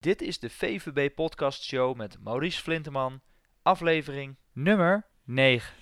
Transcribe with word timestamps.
Dit 0.00 0.22
is 0.22 0.38
de 0.38 0.50
VVB 0.50 1.14
Podcast 1.14 1.62
Show 1.62 1.96
met 1.96 2.16
Maurice 2.20 2.62
Flinteman, 2.62 3.20
aflevering 3.62 4.36
nummer 4.52 5.06
9. 5.24 5.74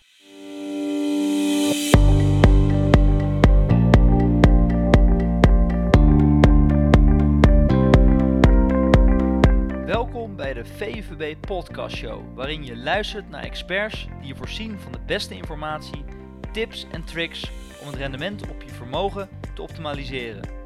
Welkom 9.86 10.37
bij 10.37 10.55
de 10.55 10.64
VVB 10.64 11.41
Podcast 11.41 11.96
Show, 11.96 12.35
waarin 12.35 12.64
je 12.64 12.77
luistert 12.77 13.29
naar 13.29 13.43
experts 13.43 14.07
die 14.19 14.27
je 14.27 14.37
voorzien 14.37 14.79
van 14.79 14.93
de 14.93 15.00
beste 15.07 15.35
informatie, 15.35 16.05
tips 16.53 16.87
en 16.91 17.05
tricks 17.05 17.50
om 17.80 17.87
het 17.87 17.96
rendement 17.96 18.50
op 18.50 18.62
je 18.62 18.71
vermogen 18.71 19.29
te 19.55 19.62
optimaliseren. 19.62 20.57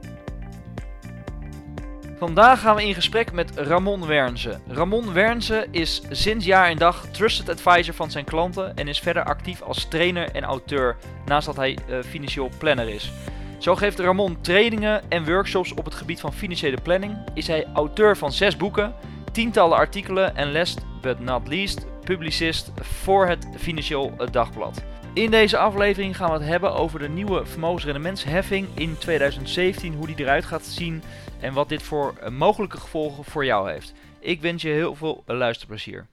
Vandaag 2.23 2.61
gaan 2.61 2.77
we 2.77 2.87
in 2.87 2.95
gesprek 2.95 3.33
met 3.33 3.57
Ramon 3.57 4.07
Wernse. 4.07 4.61
Ramon 4.69 5.13
Wernse 5.13 5.67
is 5.71 6.03
sinds 6.11 6.45
jaar 6.45 6.69
en 6.69 6.77
dag 6.77 7.07
trusted 7.11 7.49
advisor 7.49 7.95
van 7.95 8.11
zijn 8.11 8.25
klanten 8.25 8.77
en 8.77 8.89
is 8.89 9.01
verder 9.01 9.25
actief 9.25 9.63
als 9.63 9.85
trainer 9.85 10.31
en 10.31 10.43
auteur, 10.43 10.97
naast 11.27 11.47
dat 11.47 11.57
hij 11.57 11.79
uh, 11.89 12.03
financieel 12.03 12.51
planner 12.59 12.89
is. 12.89 13.13
Zo 13.59 13.77
geeft 13.77 13.99
Ramon 13.99 14.41
trainingen 14.41 15.11
en 15.11 15.25
workshops 15.25 15.75
op 15.75 15.85
het 15.85 15.95
gebied 15.95 16.21
van 16.21 16.33
financiële 16.33 16.81
planning, 16.83 17.17
is 17.35 17.47
hij 17.47 17.67
auteur 17.75 18.17
van 18.17 18.33
zes 18.33 18.57
boeken, 18.57 18.95
tientallen 19.33 19.77
artikelen 19.77 20.37
en 20.37 20.53
last 20.53 20.81
but 21.01 21.21
not 21.21 21.49
least 21.49 21.87
publicist 22.05 22.73
voor 22.81 23.27
het 23.27 23.47
Financieel 23.57 24.13
Dagblad. 24.31 24.83
In 25.15 25.31
deze 25.31 25.59
aflevering 25.59 26.17
gaan 26.17 26.31
we 26.31 26.39
het 26.39 26.47
hebben 26.49 26.75
over 26.75 26.99
de 26.99 27.09
nieuwe 27.09 27.47
vermogensrendementsheffing 27.47 28.69
in 28.75 28.99
2017, 28.99 29.95
hoe 29.95 30.07
die 30.07 30.19
eruit 30.19 30.45
gaat 30.45 30.65
zien 30.65 31.03
en 31.43 31.53
wat 31.53 31.69
dit 31.69 31.83
voor 31.83 32.15
eh, 32.21 32.31
mogelijke 32.31 32.81
gevolgen 32.81 33.25
voor 33.25 33.45
jou 33.45 33.71
heeft. 33.71 33.93
Ik 34.21 34.41
wens 34.41 34.63
je 34.63 34.69
heel 34.69 34.95
veel 34.95 35.23
luisterplezier. 35.27 36.07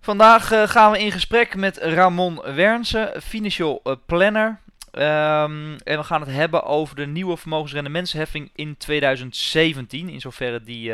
Vandaag 0.00 0.52
uh, 0.52 0.62
gaan 0.62 0.92
we 0.92 0.98
in 0.98 1.12
gesprek 1.12 1.56
met 1.56 1.76
Ramon 1.76 2.40
Wernse, 2.54 3.14
financial 3.22 3.80
eh, 3.84 3.92
planner. 4.06 4.60
Um, 4.92 5.76
en 5.76 5.98
we 5.98 6.02
gaan 6.02 6.20
het 6.20 6.30
hebben 6.30 6.62
over 6.62 6.96
de 6.96 7.06
nieuwe 7.06 7.36
vermogensrendementsheffing 7.36 8.50
in 8.54 8.76
2017, 8.76 10.08
in 10.08 10.20
zoverre 10.20 10.62
die, 10.62 10.92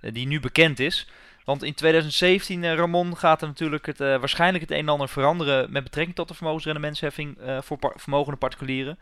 die 0.00 0.26
nu 0.26 0.40
bekend 0.40 0.78
is. 0.78 1.08
Want 1.48 1.62
in 1.62 1.74
2017, 1.74 2.76
Ramon, 2.76 3.16
gaat 3.16 3.40
er 3.40 3.46
natuurlijk 3.46 3.86
het, 3.86 4.00
uh, 4.00 4.16
waarschijnlijk 4.16 4.60
het 4.60 4.70
een 4.72 4.78
en 4.78 4.88
ander 4.88 5.08
veranderen 5.08 5.72
met 5.72 5.84
betrekking 5.84 6.16
tot 6.16 6.28
de 6.28 6.34
vermogensrendementsheffing 6.34 7.38
uh, 7.40 7.58
voor 7.60 7.78
vermogende 7.96 8.38
particulieren. 8.38 8.98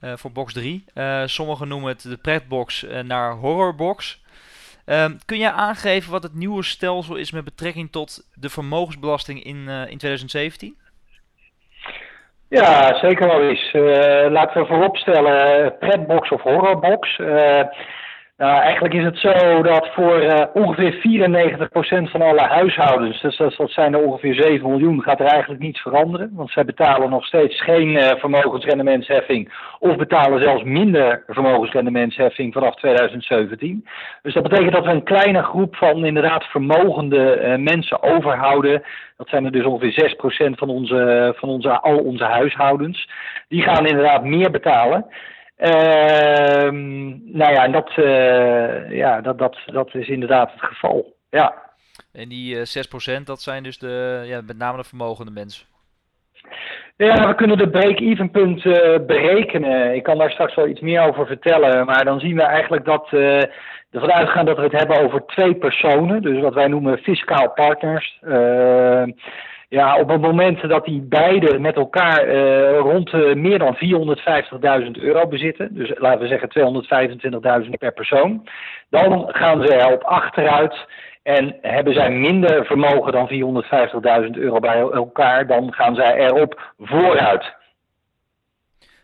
Voor 0.00 0.32
box 0.32 0.52
3. 0.52 0.84
sommigen 1.24 1.68
noemen 1.68 1.88
het 1.88 2.02
de 2.02 2.16
pretbox 2.16 2.86
naar 3.02 3.32
horrorbox. 3.32 4.22
Ehm, 4.84 5.12
kun 5.24 5.38
jij 5.38 5.50
aangeven 5.50 6.10
wat 6.10 6.22
het 6.22 6.34
nieuwe 6.34 6.62
stelsel 6.62 7.16
is 7.16 7.32
met 7.32 7.44
betrekking 7.44 7.92
tot 7.92 8.28
de 8.34 8.48
vermogensbelasting 8.48 9.44
in, 9.44 9.68
in 9.68 9.98
2017? 9.98 10.76
Ja, 12.48 12.98
zeker 12.98 13.26
Maurice. 13.26 14.28
laten 14.30 14.60
we 14.60 14.66
vooropstellen, 14.66 15.78
pretbox 15.78 16.30
of 16.30 16.42
horrorbox. 16.42 17.16
Nou, 18.38 18.60
eigenlijk 18.60 18.94
is 18.94 19.04
het 19.04 19.18
zo 19.18 19.62
dat 19.62 19.88
voor 19.94 20.22
uh, 20.22 20.44
ongeveer 20.52 20.94
94% 22.06 22.10
van 22.10 22.22
alle 22.22 22.40
huishoudens, 22.40 23.20
dus 23.20 23.36
dat, 23.36 23.70
zijn 23.70 23.94
er 23.94 24.00
ongeveer 24.00 24.34
7 24.34 24.70
miljoen, 24.70 25.02
gaat 25.02 25.20
er 25.20 25.26
eigenlijk 25.26 25.62
niets 25.62 25.80
veranderen. 25.80 26.30
Want 26.34 26.50
zij 26.50 26.64
betalen 26.64 27.10
nog 27.10 27.24
steeds 27.26 27.62
geen 27.62 27.88
uh, 27.88 28.10
vermogensrendementsheffing 28.16 29.52
of 29.78 29.96
betalen 29.96 30.40
zelfs 30.40 30.62
minder 30.62 31.22
vermogensrendementsheffing 31.26 32.52
vanaf 32.52 32.74
2017. 32.74 33.86
Dus 34.22 34.34
dat 34.34 34.42
betekent 34.42 34.72
dat 34.72 34.84
we 34.84 34.90
een 34.90 35.02
kleine 35.02 35.42
groep 35.42 35.76
van 35.76 36.04
inderdaad 36.04 36.44
vermogende 36.44 37.40
uh, 37.40 37.56
mensen 37.56 38.02
overhouden. 38.02 38.82
Dat 39.16 39.28
zijn 39.28 39.44
er 39.44 39.52
dus 39.52 39.64
ongeveer 39.64 40.16
6% 40.50 40.50
van, 40.50 40.68
onze, 40.68 41.32
van 41.36 41.48
onze, 41.48 41.80
al 41.80 41.98
onze 41.98 42.24
huishoudens. 42.24 43.10
Die 43.48 43.62
gaan 43.62 43.86
inderdaad 43.86 44.24
meer 44.24 44.50
betalen. 44.50 45.06
Ehm 45.58 47.08
nou 47.38 47.52
ja, 47.52 47.64
en 47.64 47.72
dat, 47.72 47.92
uh, 47.96 48.90
ja 48.90 49.20
dat, 49.20 49.38
dat, 49.38 49.56
dat 49.66 49.94
is 49.94 50.08
inderdaad 50.08 50.52
het 50.52 50.62
geval. 50.62 51.14
Ja. 51.30 51.54
En 52.12 52.28
die 52.28 52.54
uh, 52.54 53.18
6% 53.20 53.22
dat 53.24 53.40
zijn 53.40 53.62
dus 53.62 53.78
de, 53.78 54.22
ja, 54.24 54.40
met 54.46 54.58
name 54.58 54.76
de 54.76 54.84
vermogende 54.84 55.30
mensen? 55.32 55.66
Ja, 56.96 57.28
we 57.28 57.34
kunnen 57.34 57.58
de 57.58 57.70
break-even 57.70 58.30
punt 58.30 58.64
uh, 58.64 58.74
berekenen. 59.06 59.94
Ik 59.94 60.02
kan 60.02 60.18
daar 60.18 60.30
straks 60.30 60.54
wel 60.54 60.68
iets 60.68 60.80
meer 60.80 61.00
over 61.00 61.26
vertellen. 61.26 61.86
Maar 61.86 62.04
dan 62.04 62.20
zien 62.20 62.36
we 62.36 62.42
eigenlijk 62.42 62.84
dat 62.84 63.08
uh, 63.12 63.42
ervan 63.90 64.12
uitgaan 64.12 64.44
dat 64.44 64.56
we 64.56 64.62
het 64.62 64.72
hebben 64.72 65.00
over 65.00 65.26
twee 65.26 65.54
personen. 65.54 66.22
Dus 66.22 66.40
wat 66.40 66.54
wij 66.54 66.66
noemen 66.66 66.98
fiscaal 66.98 67.50
partners. 67.50 68.18
Uh, 68.22 69.02
ja, 69.68 69.98
op 69.98 70.08
het 70.08 70.20
moment 70.20 70.68
dat 70.68 70.84
die 70.84 71.00
beide 71.00 71.58
met 71.58 71.76
elkaar 71.76 72.28
uh, 72.28 72.78
rond 72.78 73.12
uh, 73.12 73.34
meer 73.34 73.58
dan 73.58 73.76
450.000 74.84 74.90
euro 74.90 75.26
bezitten, 75.26 75.74
dus 75.74 75.92
laten 75.98 76.20
we 76.20 76.26
zeggen 76.26 77.64
225.000 77.64 77.70
per 77.78 77.92
persoon, 77.92 78.48
dan 78.90 79.24
gaan 79.28 79.62
ze 79.62 79.74
erop 79.74 80.02
achteruit 80.02 80.86
en 81.22 81.56
hebben 81.62 81.94
zij 81.94 82.10
minder 82.10 82.64
vermogen 82.64 83.12
dan 83.12 83.28
450.000 83.28 84.30
euro 84.30 84.58
bij 84.58 84.78
elkaar, 84.78 85.46
dan 85.46 85.72
gaan 85.72 85.94
zij 85.94 86.14
erop 86.14 86.72
vooruit. 86.78 87.56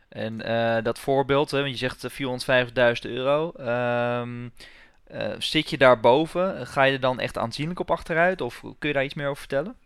En 0.08 0.42
uh, 0.46 0.76
dat 0.82 0.98
voorbeeld, 0.98 1.50
hè, 1.50 1.58
want 1.60 1.78
je 1.78 1.88
zegt 1.88 2.22
450.000 3.06 3.10
euro. 3.12 3.52
Um, 4.20 4.52
zit 5.38 5.70
je 5.70 5.78
daarboven? 5.78 6.66
Ga 6.66 6.82
je 6.82 6.92
er 6.92 7.00
dan 7.00 7.20
echt 7.20 7.38
aanzienlijk 7.38 7.80
op 7.80 7.90
achteruit? 7.90 8.40
Of 8.40 8.60
kun 8.60 8.88
je 8.88 8.94
daar 8.94 9.04
iets 9.04 9.14
meer 9.14 9.26
over 9.26 9.38
vertellen? 9.38 9.76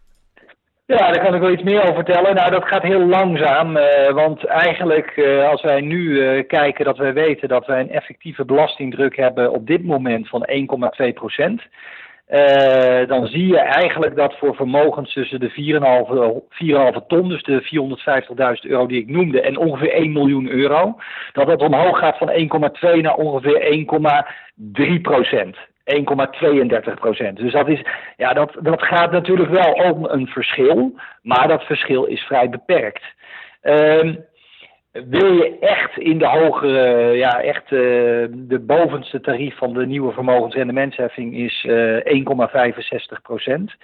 Ja, 0.97 1.13
daar 1.13 1.25
kan 1.25 1.35
ik 1.35 1.41
wel 1.41 1.53
iets 1.53 1.63
meer 1.63 1.83
over 1.83 1.95
vertellen. 1.95 2.35
Nou, 2.35 2.51
dat 2.51 2.65
gaat 2.65 2.83
heel 2.83 3.07
langzaam, 3.07 3.77
uh, 3.77 4.11
want 4.11 4.45
eigenlijk 4.45 5.17
uh, 5.17 5.49
als 5.49 5.63
wij 5.63 5.81
nu 5.81 6.01
uh, 6.01 6.47
kijken 6.47 6.85
dat 6.85 6.97
wij 6.97 7.13
weten 7.13 7.49
dat 7.49 7.67
wij 7.67 7.81
een 7.81 7.91
effectieve 7.91 8.45
belastingdruk 8.45 9.17
hebben 9.17 9.53
op 9.53 9.67
dit 9.67 9.85
moment 9.85 10.29
van 10.29 10.49
1,2 11.07 11.13
procent. 11.15 11.63
dan 13.09 13.27
zie 13.27 13.47
je 13.47 13.59
eigenlijk 13.59 14.17
dat 14.17 14.35
voor 14.39 14.55
vermogens 14.55 15.13
tussen 15.13 15.41
de 15.41 15.51
4,5 17.01 17.07
ton, 17.07 17.29
dus 17.29 17.43
de 17.43 17.63
450.000 18.65 18.71
euro 18.71 18.87
die 18.87 19.01
ik 19.01 19.09
noemde, 19.09 19.41
en 19.41 19.57
ongeveer 19.57 19.93
1 19.93 20.13
miljoen 20.13 20.49
euro, 20.49 20.97
dat 21.33 21.47
dat 21.47 21.63
omhoog 21.63 21.99
gaat 21.99 22.19
van 22.19 22.31
1,2 22.31 23.01
naar 23.01 23.15
ongeveer 23.15 23.87
1,3 24.95 25.01
procent. 25.01 25.57
1,32 25.95 26.95
procent. 26.95 27.37
Dus 27.37 27.53
dat, 27.53 27.69
is, 27.69 27.83
ja, 28.17 28.33
dat, 28.33 28.57
dat 28.61 28.83
gaat 28.83 29.11
natuurlijk 29.11 29.51
wel 29.51 29.73
om 29.73 30.05
een 30.05 30.27
verschil, 30.27 30.95
maar 31.23 31.49
dat 31.49 31.63
verschil 31.63 32.05
is 32.05 32.21
vrij 32.21 32.49
beperkt. 32.49 33.03
Um, 33.63 34.27
wil 34.93 35.33
je 35.33 35.59
echt 35.61 35.99
in 35.99 36.19
de 36.19 36.27
hogere, 36.27 37.13
ja, 37.17 37.41
echt 37.41 37.71
uh, 37.71 37.81
de 38.31 38.59
bovenste 38.67 39.21
tarief 39.21 39.57
van 39.57 39.73
de 39.73 39.87
nieuwe 39.87 40.13
vermogensrendementsheffing 40.13 41.37
is 41.37 41.65
uh, 41.65 41.97
1,65 41.97 43.23
procent. 43.23 43.75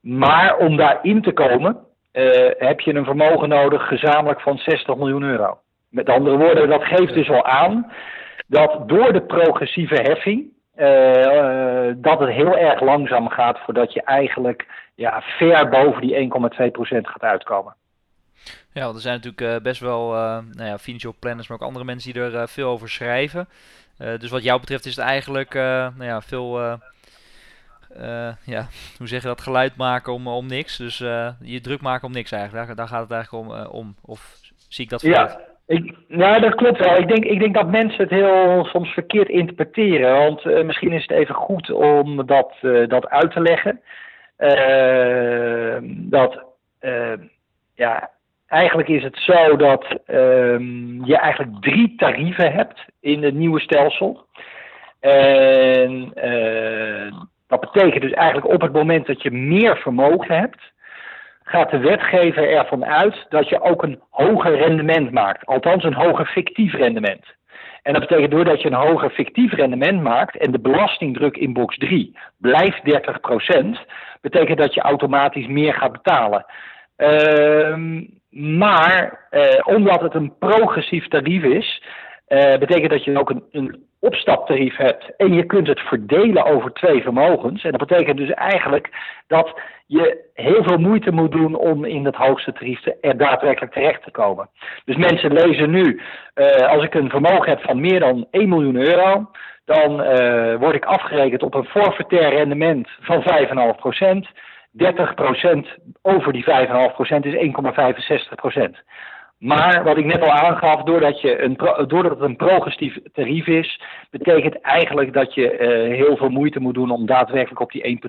Maar 0.00 0.56
om 0.56 0.76
daarin 0.76 1.22
te 1.22 1.32
komen, 1.32 1.76
uh, 2.12 2.50
heb 2.58 2.80
je 2.80 2.94
een 2.94 3.04
vermogen 3.04 3.48
nodig 3.48 3.88
gezamenlijk 3.88 4.40
van 4.40 4.58
60 4.58 4.96
miljoen 4.96 5.22
euro. 5.22 5.58
Met 5.88 6.08
andere 6.08 6.36
woorden, 6.36 6.68
dat 6.68 6.84
geeft 6.84 7.14
dus 7.14 7.30
al 7.30 7.44
aan 7.44 7.92
dat 8.46 8.88
door 8.88 9.12
de 9.12 9.22
progressieve 9.22 9.94
heffing 9.94 10.52
uh, 10.80 11.92
dat 11.96 12.20
het 12.20 12.28
heel 12.28 12.56
erg 12.56 12.80
langzaam 12.80 13.28
gaat 13.28 13.58
voordat 13.58 13.92
je 13.92 14.02
eigenlijk 14.02 14.66
ja, 14.94 15.22
ver 15.22 15.68
boven 15.68 16.00
die 16.00 16.30
1,2% 16.32 17.00
gaat 17.00 17.22
uitkomen. 17.22 17.74
Ja, 18.72 18.82
want 18.82 18.94
er 18.94 19.00
zijn 19.00 19.14
natuurlijk 19.14 19.42
uh, 19.42 19.62
best 19.62 19.80
wel 19.80 20.14
uh, 20.14 20.38
nou 20.52 20.68
ja, 20.68 20.78
financial 20.78 21.14
planners, 21.18 21.48
maar 21.48 21.58
ook 21.58 21.66
andere 21.66 21.84
mensen 21.84 22.12
die 22.12 22.22
er 22.22 22.48
veel 22.48 22.68
over 22.68 22.88
schrijven. 22.88 23.48
dus 23.96 24.30
wat 24.30 24.42
jou 24.42 24.60
betreft 24.60 24.86
is 24.86 24.96
het 24.96 25.04
eigenlijk 25.04 25.54
nou 25.54 26.04
ja, 26.04 26.20
veel, 26.20 26.60
ja, 28.44 28.66
hoe 28.98 29.08
zeg 29.08 29.22
je 29.22 29.28
dat, 29.28 29.40
geluid 29.40 29.76
maken 29.76 30.12
om, 30.12 30.28
om 30.28 30.46
niks. 30.46 30.76
Dus 30.76 30.98
je 31.40 31.60
druk 31.62 31.80
maken 31.80 32.06
om 32.06 32.12
niks 32.12 32.32
eigenlijk, 32.32 32.66
daar, 32.66 32.76
daar 32.76 32.88
gaat 32.88 33.02
het 33.02 33.10
eigenlijk 33.10 33.44
om. 33.44 33.80
om. 33.80 33.94
Of 34.00 34.38
zie 34.68 34.84
ik 34.84 34.90
dat 34.90 35.00
verkeerd? 35.00 35.32
Ja. 35.32 35.49
Ik, 35.70 35.94
nou, 36.08 36.40
dat 36.40 36.54
klopt 36.54 36.78
wel. 36.78 36.96
Ik 36.96 37.08
denk, 37.08 37.24
ik 37.24 37.40
denk 37.40 37.54
dat 37.54 37.70
mensen 37.70 38.02
het 38.02 38.10
heel 38.10 38.64
soms 38.64 38.92
verkeerd 38.92 39.28
interpreteren. 39.28 40.18
Want 40.18 40.44
uh, 40.44 40.64
misschien 40.64 40.92
is 40.92 41.02
het 41.02 41.10
even 41.10 41.34
goed 41.34 41.70
om 41.70 42.26
dat, 42.26 42.52
uh, 42.62 42.88
dat 42.88 43.08
uit 43.08 43.32
te 43.32 43.40
leggen. 43.40 43.80
Uh, 44.38 45.76
dat, 45.82 46.44
ja, 47.74 48.10
eigenlijk 48.46 48.88
is 48.88 49.02
het 49.02 49.16
zo 49.16 49.56
dat 49.56 49.84
ehm, 50.06 51.04
je 51.04 51.16
eigenlijk 51.16 51.62
drie 51.62 51.94
tarieven 51.96 52.52
hebt 52.52 52.84
in 53.00 53.22
het 53.22 53.34
nieuwe 53.34 53.60
stelsel. 53.60 54.26
En 55.00 56.12
dat 57.48 57.60
betekent 57.60 58.02
dus 58.02 58.12
eigenlijk 58.12 58.52
op 58.52 58.60
het 58.60 58.72
moment 58.72 59.06
dat 59.06 59.22
je 59.22 59.30
meer 59.30 59.76
vermogen 59.76 60.38
hebt, 60.38 60.72
gaat 61.50 61.70
de 61.70 61.78
wetgever 61.78 62.50
ervan 62.50 62.84
uit 62.84 63.26
dat 63.28 63.48
je 63.48 63.62
ook 63.62 63.82
een 63.82 64.00
hoger 64.10 64.56
rendement 64.56 65.10
maakt. 65.10 65.46
Althans, 65.46 65.84
een 65.84 65.94
hoger 65.94 66.26
fictief 66.26 66.74
rendement. 66.74 67.24
En 67.82 67.92
dat 67.92 68.02
betekent 68.02 68.30
doordat 68.30 68.62
je 68.62 68.68
een 68.68 68.86
hoger 68.88 69.10
fictief 69.10 69.52
rendement 69.52 70.02
maakt 70.02 70.36
en 70.36 70.52
de 70.52 70.60
belastingdruk 70.60 71.36
in 71.36 71.52
box 71.52 71.76
3 71.76 72.16
blijft 72.38 72.80
30%, 72.84 73.80
betekent 74.20 74.58
dat 74.58 74.74
je 74.74 74.80
automatisch 74.80 75.46
meer 75.46 75.74
gaat 75.74 75.92
betalen. 75.92 76.44
Ehm, 76.96 78.04
maar 78.60 79.26
eh, 79.30 79.60
omdat 79.64 80.00
het 80.00 80.14
een 80.14 80.32
progressief 80.38 81.08
tarief 81.08 81.42
is, 81.42 81.82
uh, 82.30 82.58
betekent 82.58 82.90
dat 82.90 83.04
je 83.04 83.18
ook 83.18 83.30
een, 83.30 83.44
een, 83.50 83.88
opstaptarief 84.02 84.76
hebt 84.76 85.16
en 85.16 85.32
je 85.32 85.44
kunt 85.44 85.66
het 85.66 85.80
verdelen 85.80 86.44
over 86.44 86.72
twee 86.72 87.02
vermogens. 87.02 87.64
En 87.64 87.70
dat 87.70 87.88
betekent 87.88 88.16
dus 88.16 88.30
eigenlijk 88.30 88.90
dat 89.26 89.60
je 89.86 90.24
heel 90.34 90.62
veel 90.62 90.78
moeite 90.78 91.12
moet 91.12 91.32
doen 91.32 91.54
om 91.54 91.84
in 91.84 92.04
het 92.04 92.14
hoogste 92.14 92.52
tarief 92.52 92.80
te, 92.80 92.96
er 93.00 93.16
daadwerkelijk 93.16 93.72
terecht 93.72 94.02
te 94.02 94.10
komen. 94.10 94.48
Dus 94.84 94.96
mensen 94.96 95.32
lezen 95.32 95.70
nu, 95.70 96.00
uh, 96.34 96.46
als 96.68 96.84
ik 96.84 96.94
een 96.94 97.10
vermogen 97.10 97.48
heb 97.48 97.62
van 97.62 97.80
meer 97.80 98.00
dan 98.00 98.26
1 98.30 98.48
miljoen 98.48 98.76
euro, 98.76 99.30
dan 99.64 100.00
uh, 100.00 100.56
word 100.56 100.74
ik 100.74 100.84
afgerekend 100.84 101.42
op 101.42 101.54
een 101.54 101.64
forfaitair 101.64 102.28
rendement 102.28 102.88
van 103.00 103.22
5,5 103.74 103.76
procent. 103.76 104.28
30% 104.72 104.82
over 106.02 106.32
die 106.32 106.44
5,5% 106.44 106.50
is 107.20 107.34
1,65%. 108.54 108.78
Maar 109.40 109.84
wat 109.84 109.96
ik 109.96 110.04
net 110.04 110.22
al 110.22 110.30
aangaf, 110.30 110.82
doordat, 110.82 111.20
je 111.20 111.42
een, 111.42 111.54
doordat 111.86 112.10
het 112.10 112.20
een 112.20 112.36
progressief 112.36 112.98
tarief 113.12 113.46
is, 113.46 113.80
betekent 114.10 114.60
eigenlijk 114.60 115.12
dat 115.12 115.34
je 115.34 115.58
uh, 115.58 115.96
heel 115.96 116.16
veel 116.16 116.28
moeite 116.28 116.60
moet 116.60 116.74
doen 116.74 116.90
om 116.90 117.06
daadwerkelijk 117.06 117.60
op 117.60 117.70
die 117.70 118.00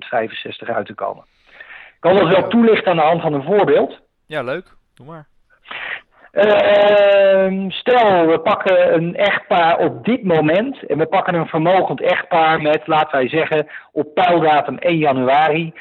1,65 0.63 0.75
uit 0.75 0.86
te 0.86 0.94
komen. 0.94 1.24
Ik 1.88 1.95
kan 2.00 2.16
dat 2.16 2.28
wel 2.28 2.48
toelichten 2.48 2.92
aan 2.92 2.98
de 2.98 3.04
hand 3.04 3.22
van 3.22 3.33
een 3.33 3.44
voorbeeld. 3.44 4.00
Ja, 4.25 4.44
leuk. 4.44 4.74
Doe 4.94 5.06
maar. 5.06 5.28
Uh, 6.31 7.69
stel, 7.69 8.28
we 8.28 8.39
pakken 8.44 8.94
een 8.94 9.16
echtpaar 9.16 9.78
op 9.78 10.06
dit 10.06 10.24
moment 10.24 10.86
en 10.86 10.98
we 10.98 11.06
pakken 11.06 11.33
een 11.33 11.48
vermogend 11.48 12.01
echtpaar 12.01 12.62
met, 12.62 12.88
laten 12.88 13.12
wij 13.12 13.30
zeggen, 13.30 13.68
op 13.92 14.13
pijldatum 14.13 14.78
1 14.78 14.98
januari 14.98 15.74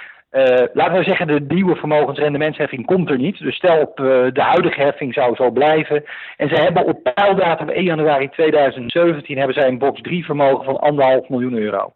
laten 0.72 0.98
we 0.98 1.04
zeggen, 1.04 1.26
de 1.26 1.54
nieuwe 1.54 1.76
vermogensrendementsheffing 1.76 2.86
komt 2.86 3.10
er 3.10 3.18
niet. 3.18 3.38
Dus 3.38 3.56
stel 3.56 3.80
op 3.80 4.00
uh, 4.00 4.06
de 4.32 4.42
huidige 4.42 4.80
heffing 4.80 5.14
zou 5.14 5.34
zo 5.34 5.50
blijven. 5.50 6.04
En 6.36 6.48
ze 6.48 6.54
hebben 6.54 6.84
op 6.84 7.12
pijldatum 7.14 7.68
1 7.68 7.84
januari 7.84 8.28
2017 8.28 9.36
hebben 9.36 9.54
zij 9.54 9.68
een 9.68 9.78
box 9.78 10.00
3 10.00 10.24
vermogen 10.24 10.64
van 10.64 11.20
1,5 11.22 11.28
miljoen 11.28 11.58
euro. 11.58 11.92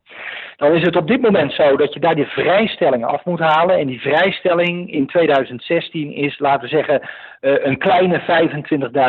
Dan 0.57 0.73
is 0.73 0.83
het 0.83 0.97
op 0.97 1.09
dit 1.09 1.21
moment 1.21 1.53
zo 1.53 1.77
dat 1.77 1.95
je 1.95 2.01
daar 2.01 2.15
die 2.15 2.27
vrijstelling 2.27 3.05
af 3.05 3.25
moet 3.25 3.41
halen. 3.41 3.79
En 3.79 3.87
die 3.87 4.01
vrijstelling 4.01 4.93
in 4.93 5.07
2016 5.07 6.13
is, 6.13 6.39
laten 6.39 6.61
we 6.61 6.69
zeggen, 6.69 7.01
uh, 7.41 7.65
een 7.65 7.79
kleine 7.79 8.21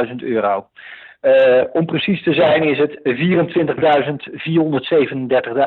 25.000 0.10 0.16
euro. 0.16 0.68
Uh, 1.26 1.64
om 1.72 1.86
precies 1.86 2.24
te 2.24 2.34
zijn 2.34 2.64
is 2.64 2.78
het 2.78 3.00
24.437 3.04 3.04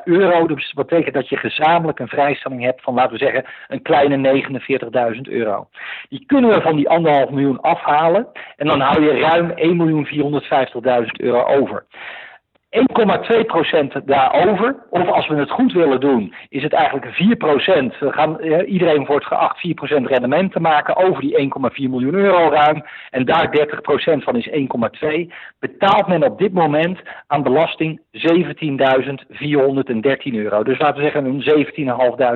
euro. 0.05 0.47
Dus 0.47 0.73
dat 0.73 0.87
betekent 0.87 1.15
dat 1.15 1.29
je 1.29 1.37
gezamenlijk 1.37 1.99
een 1.99 2.09
vrijstelling 2.09 2.63
hebt 2.63 2.83
van, 2.83 2.95
laten 2.95 3.13
we 3.13 3.19
zeggen, 3.19 3.45
een 3.69 3.83
kleine 3.83 4.43
49.000 5.15 5.21
euro. 5.21 5.69
Die 6.09 6.25
kunnen 6.27 6.51
we 6.51 6.61
van 6.61 6.77
die 6.77 6.89
anderhalf 6.89 7.31
miljoen 7.31 7.61
afhalen 7.61 8.29
en 8.57 8.67
dan 8.67 8.81
hou 8.81 9.03
je 9.03 9.21
ruim 9.21 9.53
1.450.000 11.05 11.07
euro 11.17 11.45
over. 11.45 11.85
1,2% 12.71 14.05
daarover, 14.05 14.77
of 14.91 15.09
als 15.09 15.29
we 15.29 15.35
het 15.35 15.51
goed 15.51 15.73
willen 15.73 16.01
doen, 16.01 16.35
is 16.49 16.63
het 16.63 16.73
eigenlijk 16.73 17.07
4%. 17.07 17.99
We 17.99 18.13
gaan, 18.13 18.41
eh, 18.41 18.73
iedereen 18.73 19.05
wordt 19.05 19.27
geacht 19.27 19.59
4% 19.59 20.07
rendement 20.07 20.53
te 20.53 20.61
maken 20.61 20.97
over 20.97 21.23
die 21.23 21.39
1,4 21.39 21.91
miljoen 21.91 22.15
euro 22.15 22.49
ruim. 22.51 22.85
En 23.11 23.25
daar 23.25 23.51
30% 23.51 24.25
van 24.25 24.37
is 24.37 24.49
1,2. 24.51 25.33
Betaalt 25.59 26.07
men 26.07 26.23
op 26.23 26.39
dit 26.39 26.53
moment 26.53 27.01
aan 27.27 27.43
belasting 27.43 28.01
17.413 28.19 30.35
euro. 30.35 30.63
Dus 30.63 30.79
laten 30.79 30.97
we 30.97 31.03
zeggen 31.03 31.25
een 31.25 31.43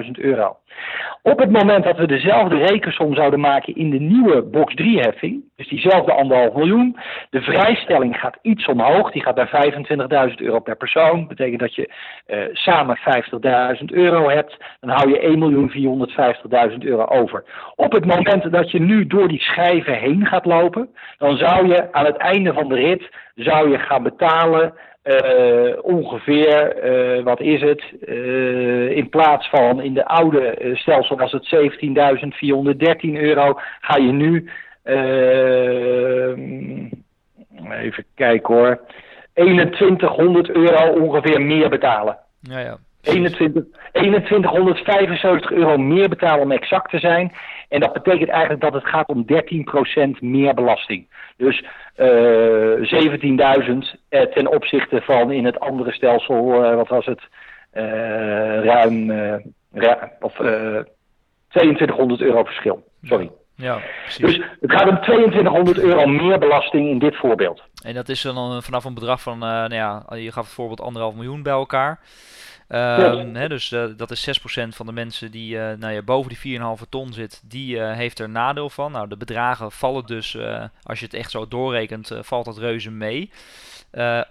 17.500 0.04 0.10
euro. 0.12 0.56
Op 1.22 1.38
het 1.38 1.50
moment 1.50 1.84
dat 1.84 1.96
we 1.96 2.06
dezelfde 2.06 2.56
rekensom 2.56 3.14
zouden 3.14 3.40
maken 3.40 3.76
in 3.76 3.90
de 3.90 3.98
nieuwe 3.98 4.42
box 4.42 4.74
3-heffing, 4.82 5.40
dus 5.56 5.68
diezelfde 5.68 6.12
anderhalf 6.12 6.54
miljoen, 6.54 6.96
de 7.30 7.40
vrijstelling 7.40 8.16
gaat 8.16 8.38
iets 8.42 8.66
omhoog, 8.66 9.10
die 9.10 9.22
gaat 9.22 9.36
naar 9.36 9.72
25.000 10.30 10.34
euro 10.36 10.58
per 10.58 10.76
persoon. 10.76 11.26
Betekent 11.26 11.60
dat 11.60 11.74
je 11.74 11.90
uh, 12.26 12.38
samen 12.52 12.98
50.000 13.78 13.84
euro 13.84 14.28
hebt, 14.28 14.56
dan 14.80 14.90
hou 14.90 15.10
je 15.10 15.20
1.450.000 16.72 16.78
euro 16.78 17.04
over. 17.04 17.44
Op 17.74 17.92
het 17.92 18.06
moment 18.06 18.52
dat 18.52 18.70
je 18.70 18.80
nu 18.80 19.06
door 19.06 19.28
die 19.28 19.40
schijven 19.40 19.94
heen 19.94 20.26
gaat 20.26 20.44
lopen, 20.44 20.88
dan 21.18 21.36
zou 21.36 21.66
je 21.66 21.92
aan 21.92 22.04
het 22.04 22.16
einde 22.16 22.52
van 22.52 22.68
de 22.68 22.74
rit 22.74 23.10
zou 23.34 23.70
je 23.70 23.78
gaan 23.78 24.02
betalen 24.02 24.74
uh, 25.04 25.84
ongeveer, 25.84 26.84
uh, 26.84 27.22
wat 27.24 27.40
is 27.40 27.60
het, 27.60 27.82
uh, 28.08 28.90
in 28.90 29.08
plaats 29.08 29.48
van 29.48 29.80
in 29.80 29.94
de 29.94 30.06
oude 30.06 30.70
stelsel 30.74 31.16
was 31.16 31.32
het 31.32 31.54
17.413 31.54 31.60
euro, 33.00 33.58
ga 33.80 33.96
je 33.96 34.12
nu, 34.12 34.50
even 37.70 38.04
kijken 38.14 38.54
hoor, 38.54 38.80
2100 39.34 40.50
euro 40.50 40.92
ongeveer 41.00 41.42
meer 41.42 41.68
betalen. 41.68 42.18
Ja, 42.40 42.58
ja. 42.58 42.78
21, 43.02 43.64
2175 43.92 45.50
euro 45.50 45.78
meer 45.78 46.08
betalen 46.08 46.42
om 46.42 46.52
exact 46.52 46.90
te 46.90 46.98
zijn. 46.98 47.32
En 47.68 47.80
dat 47.80 47.92
betekent 47.92 48.28
eigenlijk 48.28 48.60
dat 48.60 48.72
het 48.72 48.86
gaat 48.86 49.08
om 49.08 49.24
13% 50.16 50.20
meer 50.20 50.54
belasting. 50.54 51.08
Dus 51.36 51.64
uh, 51.96 52.06
17.000 53.66 54.00
eh, 54.08 54.22
ten 54.22 54.46
opzichte 54.46 55.00
van 55.02 55.32
in 55.32 55.44
het 55.44 55.60
andere 55.60 55.92
stelsel, 55.92 56.64
uh, 56.64 56.74
wat 56.74 56.88
was 56.88 57.06
het, 57.06 57.20
ruim, 58.64 59.10
ruim 59.72 60.10
of 60.20 60.34
2200 61.48 62.20
euro 62.20 62.44
verschil. 62.44 62.84
Sorry. 63.02 63.30
Ja, 63.54 63.80
dus 64.18 64.40
het 64.60 64.72
gaat 64.72 64.88
om 64.88 65.00
2200 65.00 65.78
euro 65.78 66.06
meer 66.06 66.38
belasting 66.38 66.88
in 66.88 66.98
dit 66.98 67.16
voorbeeld. 67.16 67.62
En 67.84 67.94
dat 67.94 68.08
is 68.08 68.22
dan 68.22 68.62
vanaf 68.62 68.84
een 68.84 68.94
bedrag 68.94 69.20
van, 69.20 69.38
nou 69.38 69.74
ja, 69.74 70.06
je 70.14 70.32
gaf 70.32 70.44
bijvoorbeeld 70.44 70.80
anderhalf 70.80 71.14
miljoen 71.14 71.42
bij 71.42 71.52
elkaar. 71.52 72.00
Um, 72.74 73.34
hè, 73.34 73.48
dus 73.48 73.70
uh, 73.72 73.84
dat 73.96 74.10
is 74.10 74.40
6% 74.40 74.68
van 74.68 74.86
de 74.86 74.92
mensen 74.92 75.30
die 75.30 75.56
uh, 75.56 75.62
nou 75.78 75.92
ja, 75.92 76.02
boven 76.02 76.32
die 76.42 76.60
4,5 76.60 76.88
ton 76.88 77.12
zit, 77.12 77.42
die 77.48 77.76
uh, 77.76 77.92
heeft 77.92 78.18
er 78.18 78.28
nadeel 78.28 78.70
van. 78.70 78.92
Nou, 78.92 79.08
de 79.08 79.16
bedragen 79.16 79.72
vallen 79.72 80.06
dus, 80.06 80.38
als 80.82 80.98
je 80.98 81.04
het 81.04 81.14
echt 81.14 81.30
zo 81.30 81.48
doorrekent, 81.48 82.18
valt 82.20 82.44
dat 82.44 82.58
reuze 82.58 82.90
mee. 82.90 83.30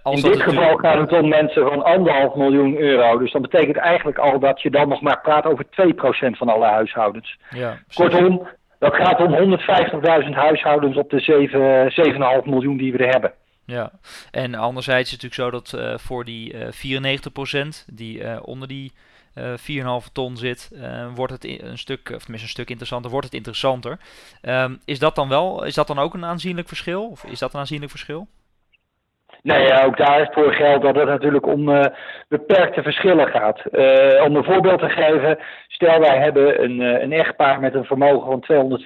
als 0.02 0.22
In 0.22 0.30
dit 0.30 0.42
geval 0.42 0.76
gaat 0.76 0.98
het 0.98 1.12
om 1.12 1.28
mensen 1.28 1.68
van 1.68 1.84
anderhalf 1.84 2.34
miljoen 2.34 2.76
euro. 2.76 3.18
Dus 3.18 3.32
dat 3.32 3.42
betekent 3.42 3.76
eigenlijk 3.76 4.18
al 4.18 4.38
dat 4.38 4.62
je 4.62 4.70
dan 4.70 4.88
nog 4.88 5.00
maar 5.00 5.20
praat 5.20 5.44
over 5.44 5.64
2% 5.64 5.68
van 6.30 6.48
alle 6.48 6.66
huishoudens. 6.66 7.38
Ja, 7.50 7.78
Kortom, 7.94 8.48
dat 8.78 8.94
gaat 8.94 9.20
om 9.20 9.58
150.000 10.24 10.30
huishoudens 10.30 10.96
op 10.96 11.10
de 11.10 12.40
7,5 12.42 12.50
miljoen 12.50 12.76
die 12.76 12.92
we 12.92 12.98
er 12.98 13.12
hebben. 13.12 13.32
Ja, 13.64 13.92
en 14.30 14.54
anderzijds 14.54 15.12
is 15.12 15.22
het 15.22 15.22
natuurlijk 15.22 15.72
zo 15.72 15.78
dat 15.78 15.90
uh, 15.90 15.98
voor 15.98 16.24
die 16.24 16.52
uh, 16.52 17.06
94% 17.84 17.84
die 17.86 18.18
uh, 18.18 18.38
onder 18.42 18.68
die 18.68 18.92
uh, 19.34 20.02
4,5 20.04 20.12
ton 20.12 20.36
zit, 20.36 20.70
wordt 21.14 21.32
het 21.32 21.44
een 21.44 21.78
stuk, 21.78 22.00
of 22.00 22.22
tenminste 22.22 22.46
een 22.46 22.48
stuk 22.48 22.70
interessanter, 22.70 23.10
wordt 23.10 23.26
het 23.26 23.34
interessanter. 23.34 23.98
Um, 24.42 24.80
is 24.84 24.98
dat 24.98 25.14
dan 25.14 25.28
wel, 25.28 25.64
is 25.64 25.74
dat 25.74 25.86
dan 25.86 25.98
ook 25.98 26.14
een 26.14 26.24
aanzienlijk 26.24 26.68
verschil? 26.68 27.08
Of 27.08 27.24
is 27.24 27.38
dat 27.38 27.54
een 27.54 27.60
aanzienlijk 27.60 27.90
verschil? 27.90 28.28
Nee, 29.42 29.84
ook 29.84 29.96
daarvoor 29.96 30.52
geldt 30.52 30.84
dat 30.84 30.94
het 30.94 31.08
natuurlijk 31.08 31.46
om 31.46 31.68
uh, 31.68 31.84
beperkte 32.28 32.82
verschillen 32.82 33.28
gaat. 33.28 33.62
Uh, 33.72 34.24
om 34.24 34.36
een 34.36 34.44
voorbeeld 34.44 34.78
te 34.78 34.88
geven, 34.88 35.38
stel 35.68 36.00
wij 36.00 36.18
hebben 36.18 36.62
een, 36.62 36.80
uh, 36.80 37.00
een 37.00 37.12
echtpaar 37.12 37.60
met 37.60 37.74
een 37.74 37.84
vermogen 37.84 38.42
van 38.46 38.80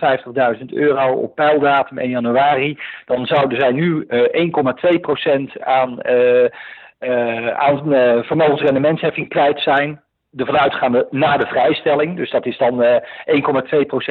250.000 0.58 0.64
euro 0.66 1.12
op 1.12 1.34
pijldatum 1.34 1.98
1 1.98 2.10
januari. 2.10 2.78
Dan 3.04 3.26
zouden 3.26 3.60
zij 3.60 3.72
nu 3.72 4.06
1,2% 4.06 5.62
aan, 5.62 6.04
aan 7.56 8.24
vermogensrendementsheffing 8.24 9.28
kwijt 9.28 9.60
zijn 9.60 10.04
ervan 10.36 10.58
uitgaande 10.58 11.06
na 11.10 11.36
de 11.36 11.46
vrijstelling. 11.46 12.16
Dus 12.16 12.30
dat 12.30 12.46
is 12.46 12.58
dan 12.58 12.82
uh, 12.82 12.96
eh, 12.96 13.00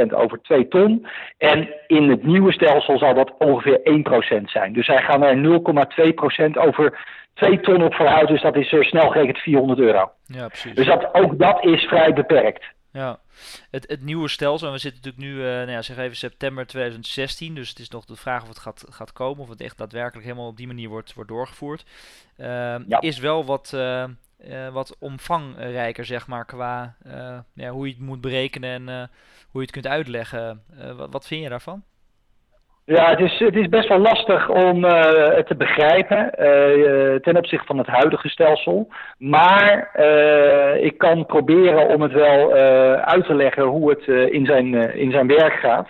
1,2% 0.05 0.13
over 0.13 0.41
2 0.41 0.67
ton. 0.67 1.08
En 1.38 1.70
in 1.88 2.10
het 2.10 2.24
nieuwe 2.24 2.51
stelsel 2.51 2.98
zal 2.98 3.13
dat 3.13 3.34
ongeveer 3.38 3.79
1% 4.41 4.44
zijn. 4.44 4.74
Dus 4.74 4.86
zij 4.86 5.01
gaan 5.01 5.24
er 5.24 5.62
0,2% 6.51 6.51
over 6.53 7.00
2 7.34 7.60
ton 7.60 7.84
op 7.84 7.94
vooruit. 7.94 8.27
Dus 8.27 8.41
dat 8.41 8.55
is 8.55 8.72
uh, 8.72 8.84
snel 8.84 9.10
gerekend 9.10 9.38
400 9.38 9.79
euro. 9.79 10.12
Ja, 10.25 10.48
precies. 10.48 10.75
Dus 10.75 10.86
dat, 10.86 11.13
ook 11.13 11.39
dat 11.39 11.65
is 11.65 11.84
vrij 11.84 12.13
beperkt. 12.13 12.74
Ja, 12.91 13.20
het, 13.72 13.88
het 13.89 14.01
nieuwe 14.01 14.27
stelsel, 14.27 14.67
en 14.67 14.74
we 14.74 14.79
zitten 14.79 15.01
natuurlijk 15.03 15.34
nu, 15.34 15.41
uh, 15.41 15.46
nou 15.46 15.72
ja, 15.72 15.82
zeg 15.82 15.98
even 15.98 16.15
september 16.15 16.67
2016, 16.67 17.55
dus 17.55 17.70
het 17.70 17.79
is 17.79 17.89
nog 17.89 18.05
de 18.05 18.15
vraag 18.15 18.41
of 18.41 18.48
het 18.48 18.60
gaat, 18.60 18.86
gaat 18.89 19.13
komen, 19.13 19.44
of 19.44 19.50
het 19.50 19.62
echt 19.62 19.77
daadwerkelijk 19.77 20.25
helemaal 20.25 20.48
op 20.48 20.58
die 20.58 20.67
manier 20.67 20.89
wordt, 20.89 21.13
wordt 21.13 21.29
doorgevoerd. 21.29 21.86
Uh, 22.38 22.48
ja. 22.88 23.00
Is 23.00 23.20
wel 23.20 23.46
wat, 23.46 23.72
uh, 23.75 24.03
uh, 24.49 24.67
wat 24.73 24.97
omvangrijker, 24.99 26.05
zeg 26.05 26.27
maar, 26.27 26.45
qua 26.45 26.95
uh, 27.07 27.37
ja, 27.53 27.69
hoe 27.69 27.87
je 27.87 27.93
het 27.93 28.01
moet 28.01 28.21
berekenen 28.21 28.69
en 28.69 28.81
uh, 28.81 29.03
hoe 29.51 29.61
je 29.61 29.67
het 29.67 29.71
kunt 29.71 29.87
uitleggen. 29.87 30.61
Wat, 30.97 31.11
wat, 31.11 31.27
vind 31.27 31.43
je 31.43 31.49
daarvan? 31.49 31.83
Ja, 32.85 33.09
het 33.09 33.19
is, 33.19 33.39
het 33.39 33.55
is 33.55 33.69
best 33.69 33.87
wel 33.87 33.99
lastig 33.99 34.49
om 34.49 34.83
het 34.83 35.47
te 35.47 35.55
begrijpen 35.55 36.31
ten 37.21 37.37
opzichte 37.37 37.65
van 37.65 37.77
het 37.77 37.87
huidige 37.87 38.29
stelsel. 38.29 38.87
Maar 39.17 39.99
ik 40.79 40.97
kan 40.97 41.25
proberen 41.25 41.87
om 41.87 42.01
het 42.01 42.11
wel 42.11 42.53
uit 43.01 43.25
te 43.25 43.35
leggen 43.35 43.63
hoe 43.63 43.89
het 43.89 44.31
in, 44.31 44.45
zijn, 44.45 44.73
in 44.93 45.11
zijn 45.11 45.27
werk 45.27 45.53
gaat. 45.53 45.87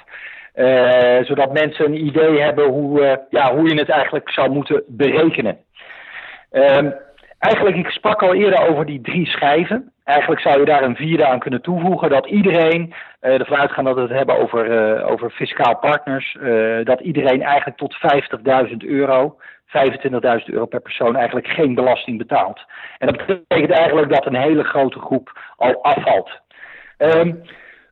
zodat 1.27 1.53
mensen 1.53 1.85
een 1.85 2.05
idee 2.05 2.41
hebben 2.41 2.69
hoe, 2.69 3.25
ja, 3.29 3.55
hoe 3.55 3.69
je 3.69 3.79
het 3.79 3.89
eigenlijk 3.89 4.29
zou 4.29 4.50
moeten 4.50 4.83
berekenen. 4.88 5.57
Ehm, 6.51 6.91
eigenlijk, 7.39 7.75
ik 7.75 7.89
sprak 7.89 8.22
al 8.22 8.34
eerder 8.34 8.70
over 8.70 8.86
die 8.86 9.01
drie 9.01 9.27
schijven. 9.27 9.92
Eigenlijk 10.04 10.42
zou 10.42 10.60
je 10.60 10.65
daar 10.65 10.84
een 10.84 10.96
vierde 10.96 11.25
aan 11.25 11.39
kunnen 11.39 11.62
toevoegen. 11.62 12.10
Dat 12.10 12.25
iedereen, 12.25 12.94
uh, 13.22 13.39
ervan 13.39 13.58
uitgaan 13.58 13.84
dat 13.84 13.96
we 13.96 14.01
het 14.01 14.12
hebben 14.12 14.38
over, 14.38 14.65
uh, 14.98 15.12
over 15.12 15.30
fiscaal 15.30 15.77
partners, 15.77 16.38
uh, 16.42 16.86
dat 16.86 17.00
iedereen 17.00 17.42
eigenlijk 17.42 17.77
tot 17.77 17.96
50.000 17.96 18.84
euro, 18.84 19.38
25.000 19.65 20.50
euro 20.50 20.65
per 20.65 20.82
persoon 20.82 21.15
eigenlijk 21.15 21.48
geen 21.48 21.75
belasting 21.75 22.18
betaalt. 22.18 22.65
En 22.98 23.08
dat 23.08 23.18
betekent 23.25 23.72
eigenlijk 23.72 24.13
dat 24.13 24.25
een 24.25 24.36
hele 24.36 24.63
grote 24.63 25.00
groep 25.00 25.39
al 25.56 25.84
afvalt. 25.84 26.30
Um, 26.98 27.42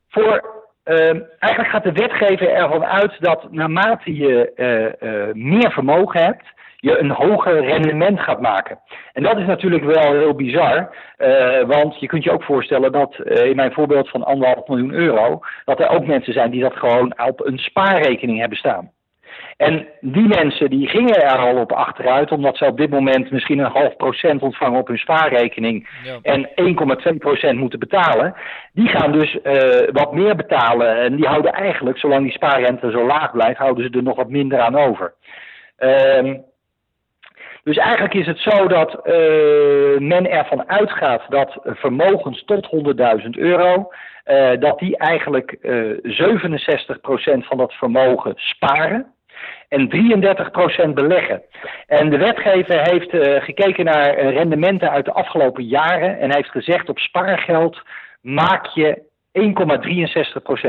voor, 0.09 0.61
uh, 0.85 0.97
eigenlijk 1.39 1.69
gaat 1.69 1.83
de 1.83 1.91
wetgever 1.91 2.49
ervan 2.49 2.85
uit 2.85 3.15
dat 3.19 3.51
naarmate 3.51 4.15
je 4.15 5.31
meer 5.33 5.71
vermogen 5.71 6.23
hebt, 6.23 6.45
je 6.83 6.99
een 6.99 7.11
hoger 7.11 7.65
rendement 7.65 8.19
gaat 8.19 8.41
maken. 8.41 8.79
En 9.13 9.23
dat 9.23 9.37
is 9.37 9.45
natuurlijk 9.45 9.83
wel 9.83 10.13
heel 10.13 10.33
bizar, 10.33 10.95
uh, 11.17 11.61
want 11.61 11.99
je 11.99 12.07
kunt 12.07 12.23
je 12.23 12.31
ook 12.31 12.43
voorstellen 12.43 12.91
dat 12.91 13.15
uh, 13.19 13.45
in 13.45 13.55
mijn 13.55 13.73
voorbeeld 13.73 14.09
van 14.09 14.23
anderhalf 14.23 14.67
miljoen 14.67 14.93
euro, 14.93 15.39
dat 15.65 15.79
er 15.79 15.89
ook 15.89 16.05
mensen 16.05 16.33
zijn 16.33 16.51
die 16.51 16.61
dat 16.61 16.75
gewoon 16.75 17.19
op 17.27 17.45
een 17.45 17.57
spaarrekening 17.57 18.39
hebben 18.39 18.57
staan. 18.57 18.91
En 19.57 19.87
die 20.01 20.27
mensen 20.27 20.69
die 20.69 20.87
gingen 20.87 21.23
er 21.23 21.37
al 21.37 21.57
op 21.57 21.71
achteruit, 21.71 22.31
omdat 22.31 22.57
ze 22.57 22.65
op 22.65 22.77
dit 22.77 22.89
moment 22.89 23.31
misschien 23.31 23.59
een 23.59 23.71
half 23.71 23.95
procent 23.95 24.41
ontvangen 24.41 24.79
op 24.79 24.87
hun 24.87 24.97
spaarrekening 24.97 25.89
ja. 26.03 26.19
en 26.21 26.49
1,2 27.13 27.17
procent 27.17 27.59
moeten 27.59 27.79
betalen. 27.79 28.35
Die 28.73 28.87
gaan 28.87 29.11
dus 29.11 29.37
uh, 29.43 29.53
wat 29.91 30.13
meer 30.13 30.35
betalen 30.35 30.97
en 30.97 31.15
die 31.15 31.27
houden 31.27 31.53
eigenlijk, 31.53 31.97
zolang 31.97 32.23
die 32.23 32.33
spaarrente 32.33 32.91
zo 32.91 33.05
laag 33.05 33.31
blijft, 33.31 33.57
houden 33.57 33.83
ze 33.83 33.97
er 33.97 34.03
nog 34.03 34.15
wat 34.15 34.29
minder 34.29 34.59
aan 34.59 34.75
over. 34.75 35.13
Uh, 35.79 36.33
dus 37.63 37.77
eigenlijk 37.77 38.13
is 38.13 38.25
het 38.25 38.39
zo 38.39 38.67
dat 38.67 38.93
uh, 38.93 39.13
men 39.99 40.29
ervan 40.29 40.69
uitgaat 40.69 41.21
dat 41.29 41.59
vermogens 41.63 42.43
tot 42.45 42.69
100.000 43.23 43.29
euro, 43.29 43.91
uh, 44.25 44.51
dat 44.59 44.79
die 44.79 44.97
eigenlijk 44.97 45.57
uh, 45.61 45.97
67% 47.41 47.47
van 47.47 47.57
dat 47.57 47.73
vermogen 47.73 48.33
sparen 48.35 49.13
en 49.67 49.89
33% 50.89 50.93
beleggen. 50.93 51.43
En 51.87 52.09
de 52.09 52.17
wetgever 52.17 52.81
heeft 52.81 53.43
gekeken 53.43 53.85
naar 53.85 54.19
rendementen 54.19 54.91
uit 54.91 55.05
de 55.05 55.13
afgelopen 55.13 55.63
jaren 55.63 56.19
en 56.19 56.33
heeft 56.35 56.49
gezegd 56.49 56.89
op 56.89 56.99
spaargeld 56.99 57.81
maak 58.21 58.65
je 58.65 59.01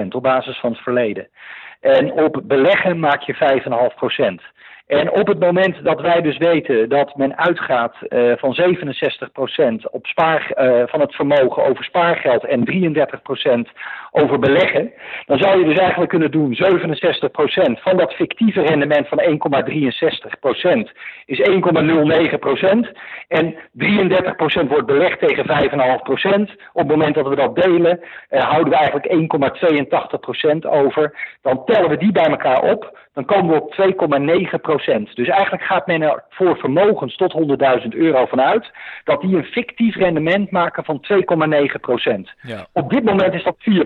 1,63% 0.02 0.08
op 0.08 0.22
basis 0.22 0.58
van 0.58 0.70
het 0.70 0.80
verleden. 0.80 1.28
En 1.80 2.12
op 2.12 2.40
beleggen 2.44 2.98
maak 2.98 3.22
je 3.22 3.34
5,5%. 3.34 4.54
En 4.86 5.10
op 5.10 5.26
het 5.26 5.38
moment 5.38 5.84
dat 5.84 6.00
wij 6.00 6.20
dus 6.20 6.38
weten 6.38 6.88
dat 6.88 7.16
men 7.16 7.38
uitgaat 7.38 7.96
uh, 8.08 8.32
van 8.36 8.56
67% 9.82 9.90
op 9.90 10.06
spaar, 10.06 10.52
uh, 10.56 10.82
van 10.86 11.00
het 11.00 11.14
vermogen 11.14 11.64
over 11.64 11.84
spaargeld 11.84 12.44
en 12.44 12.64
33% 13.68 13.70
over 14.10 14.38
beleggen, 14.38 14.92
dan 15.26 15.38
zou 15.38 15.58
je 15.58 15.64
dus 15.64 15.78
eigenlijk 15.78 16.10
kunnen 16.10 16.30
doen 16.30 16.54
67% 16.54 17.80
van 17.80 17.96
dat 17.96 18.12
fictieve 18.12 18.60
rendement 18.60 19.08
van 19.08 19.20
1,63% 19.20 20.92
is 21.24 21.40
1,09% 21.40 22.92
en 23.28 23.54
33% 23.54 24.68
wordt 24.68 24.86
belegd 24.86 25.18
tegen 25.18 25.44
5,5%. 26.48 26.54
Op 26.72 26.80
het 26.80 26.88
moment 26.88 27.14
dat 27.14 27.28
we 27.28 27.36
dat 27.36 27.56
delen, 27.56 28.00
uh, 28.30 28.42
houden 28.42 28.72
we 28.72 28.76
eigenlijk 28.76 29.06
1,82% 30.66 30.70
over. 30.70 31.18
Dan 31.42 31.64
tellen 31.64 31.90
we 31.90 31.96
die 31.96 32.12
bij 32.12 32.26
elkaar 32.26 32.62
op, 32.62 33.02
dan 33.14 33.24
komen 33.24 33.54
we 33.54 33.62
op 33.62 33.74
2,9%. 35.08 35.12
Dus 35.14 35.28
eigenlijk 35.28 35.62
gaat 35.62 35.86
men 35.86 36.02
er 36.02 36.24
voor 36.28 36.56
vermogens 36.56 37.16
tot 37.16 37.34
100.000 37.82 37.88
euro 37.88 38.26
vanuit 38.26 38.70
dat 39.04 39.20
die 39.20 39.36
een 39.36 39.44
fictief 39.44 39.96
rendement 39.96 40.50
maken 40.50 40.84
van 40.84 41.04
2,9 41.12 41.16
Ja. 42.42 42.66
Op 42.72 42.90
dit 42.90 43.04
moment 43.04 43.34
is 43.34 43.44
dat 43.44 43.54
4 43.58 43.82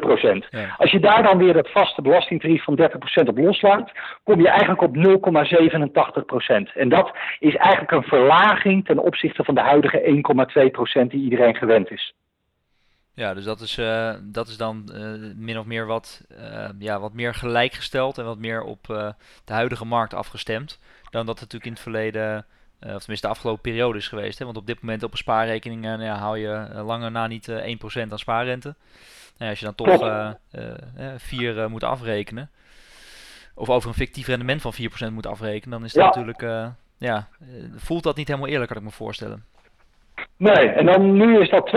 ja. 0.50 0.74
Als 0.76 0.90
je 0.90 1.00
daar 1.00 1.22
dan 1.22 1.38
weer 1.38 1.56
het 1.56 1.70
vaste 1.70 2.02
belastingtarief 2.02 2.64
van 2.64 2.80
30% 3.24 3.28
op 3.28 3.38
loslaat, 3.38 3.92
kom 4.24 4.40
je 4.40 4.48
eigenlijk 4.48 4.82
op 4.82 4.96
0,87% 4.96 6.72
En 6.74 6.88
dat 6.88 7.12
is 7.38 7.56
eigenlijk 7.56 7.90
een 7.90 8.02
verlaging 8.02 8.84
ten 8.84 8.98
opzichte 8.98 9.44
van 9.44 9.54
de 9.54 9.60
huidige 9.60 10.22
1,2% 11.02 11.06
die 11.06 11.22
iedereen 11.22 11.54
gewend 11.54 11.90
is. 11.90 12.14
Ja, 13.18 13.34
dus 13.34 13.44
dat 13.44 13.60
is, 13.60 13.78
uh, 13.78 14.14
dat 14.22 14.48
is 14.48 14.56
dan 14.56 14.90
uh, 14.92 15.32
min 15.36 15.58
of 15.58 15.64
meer 15.64 15.86
wat, 15.86 16.22
uh, 16.30 16.68
ja, 16.78 17.00
wat 17.00 17.12
meer 17.12 17.34
gelijkgesteld 17.34 18.18
en 18.18 18.24
wat 18.24 18.38
meer 18.38 18.62
op 18.62 18.86
de 19.44 19.52
huidige 19.52 19.84
markt 19.84 20.14
afgestemd. 20.14 20.78
Dan 21.10 21.26
dat 21.26 21.40
het 21.40 21.52
natuurlijk 21.52 21.64
in 21.64 21.72
het 21.72 21.80
verleden, 21.80 22.46
of 22.80 22.98
tenminste 22.98 23.26
de 23.26 23.32
afgelopen 23.32 23.62
periode 23.62 23.98
is 23.98 24.08
geweest. 24.08 24.38
Hè? 24.38 24.44
Want 24.44 24.56
op 24.56 24.66
dit 24.66 24.80
moment 24.80 25.02
op 25.02 25.12
een 25.12 25.18
spaarrekening 25.18 25.82
nou 25.82 26.02
ja, 26.02 26.16
hou 26.16 26.38
je 26.38 26.68
langer 26.82 27.10
na 27.10 27.26
niet 27.26 27.50
1% 27.50 27.52
aan 28.10 28.18
spaarrente. 28.18 28.74
Nou, 29.38 29.50
als 29.50 29.60
je 29.60 29.64
dan 29.64 29.74
toch 29.74 30.34
4 31.16 31.70
moet 31.70 31.84
afrekenen, 31.84 32.50
of 33.54 33.68
over 33.68 33.88
een 33.88 33.94
fictief 33.94 34.26
rendement 34.26 34.60
van 34.60 34.74
4% 35.10 35.12
moet 35.12 35.26
afrekenen, 35.26 35.78
dan 35.78 35.84
is 35.84 35.92
dat 35.92 36.02
ja. 36.02 36.08
natuurlijk, 36.08 36.72
ja, 36.98 37.28
voelt 37.76 38.02
dat 38.02 38.16
niet 38.16 38.28
helemaal 38.28 38.48
eerlijk, 38.48 38.68
kan 38.68 38.80
ik 38.80 38.88
me 38.88 38.90
voorstellen. 38.90 39.44
Nee, 40.36 40.68
en 40.68 40.86
dan 40.86 41.16
nu 41.16 41.40
is 41.40 41.50
dat 41.50 41.70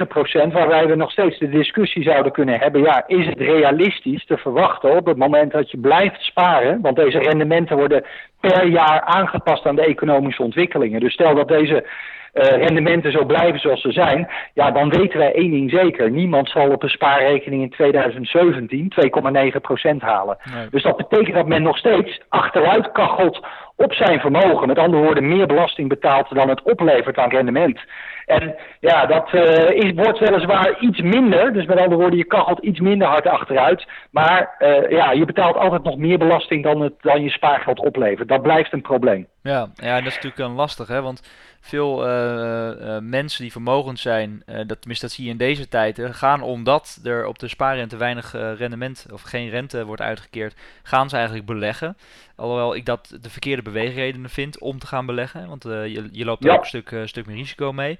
2,9 0.00 0.06
procent, 0.08 0.52
waarbij 0.52 0.86
we 0.86 0.94
nog 0.94 1.10
steeds 1.10 1.38
de 1.38 1.48
discussie 1.48 2.02
zouden 2.02 2.32
kunnen 2.32 2.58
hebben. 2.58 2.82
Ja, 2.82 3.04
is 3.06 3.26
het 3.26 3.38
realistisch 3.38 4.26
te 4.26 4.36
verwachten 4.36 4.96
op 4.96 5.06
het 5.06 5.16
moment 5.16 5.52
dat 5.52 5.70
je 5.70 5.78
blijft 5.78 6.20
sparen? 6.22 6.80
Want 6.80 6.96
deze 6.96 7.18
rendementen 7.18 7.76
worden 7.76 8.04
per 8.40 8.66
jaar 8.66 9.00
aangepast 9.00 9.66
aan 9.66 9.76
de 9.76 9.86
economische 9.86 10.42
ontwikkelingen. 10.42 11.00
Dus 11.00 11.12
stel 11.12 11.34
dat 11.34 11.48
deze 11.48 11.84
rendementen 12.32 13.12
zo 13.12 13.24
blijven 13.24 13.60
zoals 13.60 13.80
ze 13.80 13.92
zijn, 13.92 14.30
ja, 14.54 14.70
dan 14.70 14.88
weten 14.88 15.18
wij 15.18 15.34
één 15.34 15.50
ding 15.50 15.70
zeker. 15.70 16.10
Niemand 16.10 16.48
zal 16.48 16.70
op 16.70 16.82
een 16.82 16.88
spaarrekening 16.88 17.62
in 17.62 17.70
2017 17.70 18.92
2,9% 18.92 19.96
halen. 19.98 20.36
Nee. 20.54 20.68
Dus 20.70 20.82
dat 20.82 20.96
betekent 20.96 21.34
dat 21.34 21.46
men 21.46 21.62
nog 21.62 21.78
steeds 21.78 22.20
achteruit 22.28 22.92
kachelt 22.92 23.46
op 23.76 23.92
zijn 23.92 24.20
vermogen. 24.20 24.66
Met 24.66 24.78
andere 24.78 25.02
woorden, 25.02 25.28
meer 25.28 25.46
belasting 25.46 25.88
betaalt 25.88 26.34
dan 26.34 26.48
het 26.48 26.62
oplevert 26.62 27.18
aan 27.18 27.30
rendement. 27.30 27.80
En 28.26 28.54
ja, 28.80 29.06
dat 29.06 29.32
uh, 29.32 29.70
is, 29.70 29.92
wordt 29.94 30.18
weliswaar 30.18 30.80
iets 30.80 31.00
minder. 31.00 31.52
Dus 31.52 31.66
met 31.66 31.78
andere 31.78 32.00
woorden, 32.00 32.18
je 32.18 32.24
kachelt 32.24 32.58
iets 32.58 32.80
minder 32.80 33.08
hard 33.08 33.26
achteruit. 33.26 33.86
Maar 34.10 34.54
uh, 34.58 34.90
ja, 34.90 35.12
je 35.12 35.24
betaalt 35.24 35.56
altijd 35.56 35.82
nog 35.82 35.96
meer 35.96 36.18
belasting 36.18 36.62
dan, 36.62 36.80
het, 36.80 36.94
dan 37.00 37.22
je 37.22 37.30
spaargeld 37.30 37.78
oplevert. 37.78 38.28
Dat 38.28 38.42
blijft 38.42 38.72
een 38.72 38.82
probleem. 38.82 39.26
Ja, 39.42 39.66
ja 39.74 39.96
dat 39.96 40.06
is 40.06 40.14
natuurlijk 40.14 40.38
een 40.38 40.56
lastig, 40.56 40.88
hè? 40.88 41.02
Want 41.02 41.22
veel 41.64 42.08
uh, 42.08 42.98
mensen 42.98 43.42
die 43.42 43.52
vermogend 43.52 43.98
zijn, 43.98 44.42
dat, 44.46 44.80
tenminste 44.80 45.06
dat 45.06 45.14
zie 45.14 45.24
je 45.24 45.30
in 45.30 45.36
deze 45.36 45.68
tijden, 45.68 46.14
gaan 46.14 46.42
omdat 46.42 47.00
er 47.04 47.26
op 47.26 47.38
de 47.38 47.48
spaarrente 47.48 47.96
weinig 47.96 48.32
rendement 48.32 49.06
of 49.12 49.22
geen 49.22 49.48
rente 49.48 49.84
wordt 49.84 50.02
uitgekeerd, 50.02 50.54
gaan 50.82 51.08
ze 51.08 51.16
eigenlijk 51.16 51.46
beleggen. 51.46 51.96
Alhoewel 52.36 52.74
ik 52.74 52.86
dat 52.86 53.16
de 53.20 53.30
verkeerde 53.30 53.62
beweegredenen 53.62 54.30
vind 54.30 54.58
om 54.58 54.78
te 54.78 54.86
gaan 54.86 55.06
beleggen. 55.06 55.48
Want 55.48 55.62
je, 55.62 56.08
je 56.12 56.24
loopt 56.24 56.44
er 56.44 56.50
ja. 56.50 56.54
ook 56.54 56.60
een 56.60 56.66
stuk, 56.66 57.02
stuk 57.04 57.26
meer 57.26 57.36
risico 57.36 57.72
mee. 57.72 57.98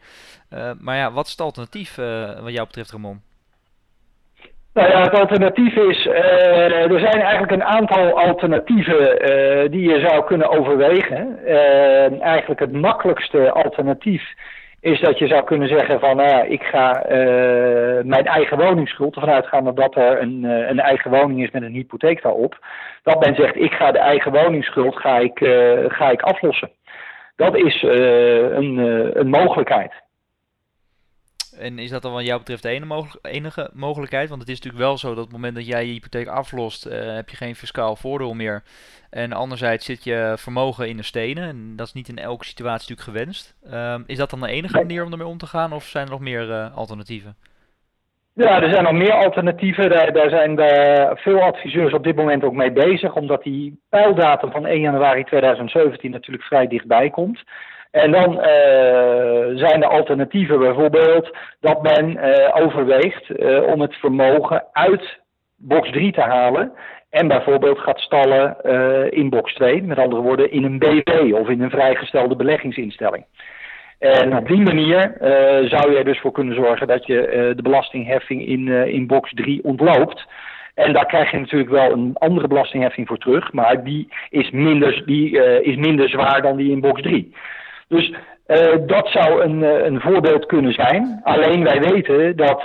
maar 0.79 0.97
ja, 0.97 1.13
wat 1.13 1.25
is 1.25 1.31
het 1.31 1.41
alternatief 1.41 1.95
wat 2.41 2.53
jou 2.53 2.67
betreft, 2.67 2.91
Ramon? 2.91 3.23
Nou 4.75 4.89
ja, 4.89 5.01
het 5.01 5.15
alternatief 5.15 5.75
is, 5.77 6.07
uh, 6.07 6.93
er 6.93 7.01
zijn 7.01 7.21
eigenlijk 7.21 7.53
een 7.53 7.65
aantal 7.65 8.21
alternatieven 8.21 9.01
uh, 9.01 9.71
die 9.71 9.91
je 9.91 10.01
zou 10.01 10.25
kunnen 10.25 10.51
overwegen. 10.51 11.39
Uh, 11.45 12.23
eigenlijk 12.23 12.61
het 12.61 12.73
makkelijkste 12.73 13.51
alternatief 13.51 14.23
is 14.81 15.01
dat 15.01 15.19
je 15.19 15.27
zou 15.27 15.45
kunnen 15.45 15.69
zeggen 15.69 16.01
van, 16.01 16.17
nou 16.17 16.47
ik 16.47 16.63
ga 16.63 17.05
mijn 18.05 18.27
eigen 18.27 18.59
woningsschuld, 18.59 19.15
ervan 19.15 19.31
uitgaan 19.31 19.75
dat 19.75 19.97
er 19.97 20.21
een, 20.21 20.45
een 20.45 20.81
eigen 20.81 21.11
woning 21.11 21.43
is 21.43 21.51
met 21.51 21.63
een 21.63 21.73
hypotheek 21.73 22.23
daarop, 22.23 22.59
dat 23.03 23.25
men 23.25 23.35
zegt, 23.35 23.57
ik 23.57 23.73
ga 23.73 23.93
de 23.93 23.99
eigen 23.99 24.33
woningsschuld 24.33 24.97
ga 24.97 25.19
ik, 25.19 25.39
ga 25.89 26.11
ik 26.11 26.23
aflossen. 26.23 26.71
Dat 27.37 27.57
is 27.57 27.83
een, 27.83 28.79
een 29.19 29.29
mogelijkheid. 29.29 29.93
En 31.59 31.79
is 31.79 31.91
dat 31.91 32.03
dan 32.03 32.13
wat 32.13 32.27
jou 32.27 32.39
betreft 32.39 32.63
de 32.63 32.69
ene 32.69 33.07
enige 33.23 33.71
mogelijkheid? 33.73 34.29
Want 34.29 34.41
het 34.41 34.51
is 34.51 34.57
natuurlijk 34.57 34.85
wel 34.85 34.99
zo 34.99 35.09
dat 35.09 35.19
op 35.19 35.25
het 35.25 35.33
moment 35.33 35.55
dat 35.55 35.67
jij 35.67 35.87
je 35.87 35.93
hypotheek 35.93 36.27
aflost, 36.27 36.87
uh, 36.87 37.15
heb 37.15 37.29
je 37.29 37.37
geen 37.37 37.57
fiscaal 37.57 37.97
voordeel 37.97 38.35
meer. 38.35 38.63
En 39.11 39.33
anderzijds 39.33 39.85
zit 39.85 40.05
je 40.05 40.35
vermogen 40.37 40.89
in 40.89 40.97
de 40.97 41.03
stenen. 41.03 41.49
En 41.49 41.73
dat 41.77 41.87
is 41.87 41.93
niet 41.93 42.09
in 42.09 42.19
elke 42.19 42.45
situatie 42.45 42.91
natuurlijk 42.91 43.19
gewenst. 43.19 43.55
Uh, 43.67 43.95
is 44.07 44.17
dat 44.17 44.31
dan 44.31 44.41
de 44.41 44.49
enige 44.49 44.77
manier 44.77 45.05
om 45.05 45.13
ermee 45.13 45.27
om 45.27 45.39
te 45.39 45.47
gaan? 45.47 45.73
Of 45.73 45.85
zijn 45.85 46.05
er 46.05 46.11
nog 46.11 46.21
meer 46.21 46.49
uh, 46.49 46.77
alternatieven? 46.77 47.37
Ja, 48.35 48.63
er 48.63 48.71
zijn 48.71 48.85
nog 48.85 48.93
meer 48.93 49.13
alternatieven. 49.13 49.91
Daar, 49.91 50.13
daar 50.13 50.29
zijn 50.29 50.57
de, 50.57 51.11
veel 51.15 51.43
adviseurs 51.43 51.93
op 51.93 52.05
dit 52.05 52.17
moment 52.17 52.45
ook 52.45 52.53
mee 52.53 52.73
bezig, 52.73 53.15
omdat 53.15 53.43
die 53.43 53.81
pijldatum 53.89 54.51
van 54.51 54.67
1 54.67 54.81
januari 54.81 55.25
2017 55.25 56.11
natuurlijk 56.11 56.45
vrij 56.45 56.67
dichtbij 56.67 57.11
komt. 57.11 57.43
En 57.93 58.11
dan 58.11 58.33
uh, 58.33 59.59
zijn 59.59 59.81
de 59.81 59.87
alternatieven 59.87 60.59
bijvoorbeeld 60.59 61.37
dat 61.61 61.83
men 61.83 62.11
uh, 62.11 62.57
overweegt 62.65 63.29
uh, 63.29 63.63
om 63.63 63.81
het 63.81 63.95
vermogen 63.95 64.65
uit 64.73 65.21
box 65.57 65.91
3 65.91 66.13
te 66.13 66.21
halen 66.21 66.73
en 67.11 67.29
bijvoorbeeld 67.29 67.79
gaat 67.79 67.99
stallen 67.99 68.57
in 69.11 69.31
box 69.31 69.55
2, 69.55 69.83
met 69.83 69.99
andere 69.99 70.23
woorden 70.23 70.51
in 70.51 70.65
een 70.65 70.79
BV 70.79 71.33
of 71.33 71.49
in 71.49 71.63
een 71.63 71.71
vrijgestelde 71.71 72.37
beleggingsinstelling. 72.37 73.25
En 73.99 74.37
op 74.37 74.47
die 74.47 74.63
manier 74.63 75.15
zou 75.69 75.97
je 75.97 76.05
dus 76.05 76.21
voor 76.21 76.33
kunnen 76.33 76.55
zorgen 76.55 76.87
dat 76.87 77.07
je 77.07 77.53
de 77.57 77.63
belastingheffing 77.63 78.47
in, 78.47 78.69
in 78.69 79.07
box 79.07 79.31
3 79.35 79.65
ontloopt. 79.65 80.27
En 80.75 80.93
daar 80.93 81.07
krijg 81.07 81.31
je 81.31 81.39
natuurlijk 81.39 81.71
wel 81.71 81.93
een 81.93 82.11
andere 82.15 82.49
belastingheffing 82.49 83.07
voor 83.07 83.19
terug, 83.19 83.53
maar 83.53 83.85
die 83.85 84.09
is 84.31 84.51
minder, 84.51 85.03
die, 85.07 85.63
is 85.63 85.77
minder 85.77 86.09
zwaar 86.09 86.43
dan 86.43 86.57
die 86.57 86.71
in 86.71 86.81
box 86.81 87.03
3. 87.03 87.35
Dus 87.93 88.15
dat 88.87 89.09
zou 89.09 89.43
een, 89.43 89.63
een 89.87 90.01
voorbeeld 90.01 90.47
kunnen 90.47 90.73
zijn. 90.73 91.21
Alleen 91.23 91.65
wij 91.65 91.81
weten 91.81 92.37
dat 92.37 92.65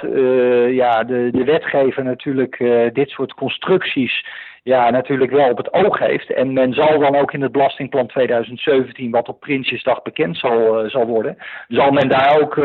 ja, 0.69 1.03
de, 1.03 1.29
de 1.31 1.43
wetgever 1.43 2.03
natuurlijk 2.03 2.57
dit 2.93 3.09
soort 3.09 3.33
constructies 3.33 4.25
ja, 4.63 4.89
natuurlijk 4.89 5.31
wel 5.31 5.49
op 5.49 5.57
het 5.57 5.73
oog 5.73 5.99
heeft. 5.99 6.33
En 6.33 6.53
men 6.53 6.73
zal 6.73 6.99
dan 6.99 7.15
ook 7.15 7.33
in 7.33 7.41
het 7.41 7.51
belastingplan 7.51 8.07
2017, 8.07 9.11
wat 9.11 9.27
op 9.27 9.39
Prinsjesdag 9.39 10.01
bekend 10.01 10.37
zal, 10.37 10.89
zal 10.89 11.05
worden, 11.05 11.37
zal 11.67 11.91
men 11.91 12.09
daar 12.09 12.41
ook, 12.41 12.55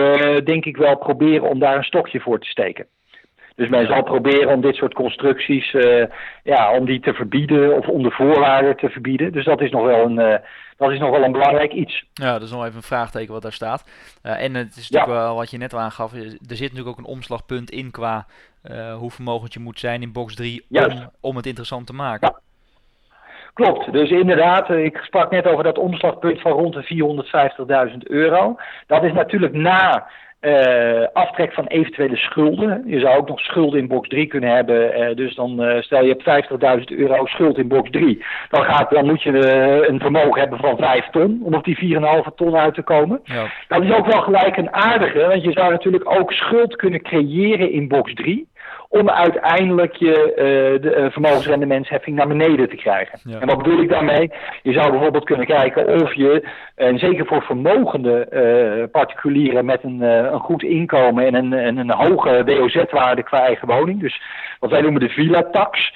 denk 0.45 0.65
ik 0.65 0.77
wel, 0.77 0.97
proberen 0.97 1.49
om 1.49 1.59
daar 1.59 1.77
een 1.77 1.85
stokje 1.85 2.21
voor 2.21 2.39
te 2.39 2.49
steken. 2.49 2.87
Dus 3.57 3.69
men 3.69 3.87
zal 3.87 4.03
proberen 4.03 4.49
om 4.49 4.61
dit 4.61 4.75
soort 4.75 4.95
constructies, 4.95 5.73
uh, 5.73 6.05
ja, 6.43 6.77
om 6.77 6.85
die 6.85 7.01
te 7.01 7.15
verbieden 7.15 7.77
of 7.77 7.89
onder 7.89 8.13
voorwaarden 8.13 8.77
te 8.77 8.89
verbieden. 8.89 9.33
Dus 9.33 9.45
dat 9.45 9.61
is 9.61 9.71
nog 9.71 9.85
wel 9.85 10.05
een, 10.05 10.41
dat 10.77 10.91
is 10.91 10.99
nog 10.99 11.11
wel 11.11 11.23
een 11.23 11.33
belangrijk 11.33 11.73
iets. 11.73 12.05
Ja, 12.13 12.33
dat 12.33 12.43
is 12.43 12.51
nog 12.51 12.65
even 12.65 12.77
een 12.77 12.83
vraagteken 12.83 13.33
wat 13.33 13.43
daar 13.43 13.53
staat. 13.53 13.85
en 14.23 14.55
het 14.55 14.77
is 14.77 14.91
natuurlijk 14.91 15.19
ja. 15.19 15.25
wel 15.25 15.35
wat 15.37 15.51
je 15.51 15.59
net 15.59 15.75
al 15.75 15.81
aangaf, 15.81 16.13
er 16.13 16.57
zit 16.57 16.61
natuurlijk 16.61 16.89
ook 16.89 16.99
een 16.99 17.15
omslagpunt 17.15 17.71
in 17.71 17.91
qua 17.91 18.27
hoe 18.99 19.11
vermogend 19.11 19.53
je 19.53 19.61
moet 19.61 19.81
zijn 19.81 20.03
in 20.03 20.13
box 20.13 20.35
3 20.35 20.65
om, 20.71 21.11
om, 21.21 21.37
het 21.37 21.47
interessant 21.47 21.87
te 21.87 21.93
maken. 21.93 22.29
Ja. 22.29 22.41
Klopt, 23.55 23.93
dus 23.93 24.11
inderdaad, 24.11 24.71
ik 24.71 24.97
sprak 24.97 25.31
net 25.31 25.47
over 25.47 25.65
dat 25.65 25.79
omslagpunt 25.79 26.41
van 26.41 26.53
rond 26.53 26.75
de 26.75 27.91
450.000 27.93 27.97
euro. 27.99 28.57
Dat 28.87 29.05
is 29.05 29.13
natuurlijk 29.13 29.53
na 29.53 30.09
uh, 30.43 31.07
aftrek 31.13 31.53
van 31.53 31.67
eventuele 31.67 32.17
schulden. 32.17 32.83
Je 32.87 33.01
zou 33.01 33.19
ook 33.19 33.29
nog 33.29 33.41
schulden 33.41 33.81
in 33.81 33.89
box 33.89 34.09
3 34.09 34.27
kunnen 34.27 34.55
hebben. 34.55 35.01
Uh, 35.01 35.17
dus 35.17 35.35
dan 35.35 35.63
uh, 35.63 35.81
stel 35.81 36.05
je 36.05 36.17
hebt 36.25 36.89
50.000 36.91 36.99
euro 36.99 37.27
schuld 37.27 37.59
in 37.59 37.69
box 37.69 37.91
3. 37.91 38.25
Dan, 38.51 38.65
gaat, 38.65 38.91
dan 38.91 39.07
moet 39.07 39.23
je 39.23 39.31
een 39.89 40.01
vermogen 40.01 40.41
hebben 40.41 40.59
van 40.59 40.77
5 40.77 41.07
ton 41.11 41.41
om 41.43 41.55
op 41.55 41.65
die 41.65 41.99
4,5 42.01 42.35
ton 42.37 42.57
uit 42.57 42.75
te 42.75 42.83
komen. 42.83 43.21
Ja. 43.25 43.51
Dat 43.69 43.83
is 43.83 43.93
ook 43.93 44.07
wel 44.07 44.23
gelijk 44.23 44.57
een 44.57 44.73
aardige, 44.73 45.27
want 45.27 45.45
je 45.45 45.53
zou 45.53 45.71
natuurlijk 45.71 46.21
ook 46.21 46.33
schuld 46.33 46.77
kunnen 46.77 47.03
creëren 47.03 47.71
in 47.71 47.89
box 47.89 48.15
3 48.15 48.51
om 48.93 49.11
uiteindelijk 49.11 49.95
je 49.95 50.33
uh, 50.37 50.83
de 50.83 50.97
uh, 50.97 51.11
vermogensrendementsheffing 51.11 52.17
naar 52.17 52.29
beneden 52.29 52.69
te 52.69 52.77
krijgen. 52.77 53.19
Ja. 53.25 53.41
En 53.41 53.47
wat 53.47 53.57
bedoel 53.57 53.83
ik 53.83 53.89
daarmee? 53.89 54.33
Je 54.63 54.73
zou 54.73 54.91
bijvoorbeeld 54.91 55.25
kunnen 55.25 55.47
kijken 55.47 56.03
of 56.03 56.15
je, 56.15 56.49
en 56.75 56.99
zeker 56.99 57.27
voor 57.27 57.43
vermogende 57.43 58.27
uh, 58.31 58.85
particulieren 58.91 59.65
met 59.65 59.83
een, 59.83 60.01
een 60.01 60.41
goed 60.41 60.63
inkomen 60.63 61.27
en 61.27 61.35
een, 61.35 61.53
en 61.53 61.77
een 61.77 61.91
hoge 61.91 62.45
WOZ-waarde 62.45 63.23
qua 63.23 63.41
eigen 63.41 63.69
woning, 63.69 64.01
dus 64.01 64.23
wat 64.59 64.71
wij 64.71 64.81
noemen 64.81 65.01
de 65.01 65.09
villa-tax, 65.09 65.95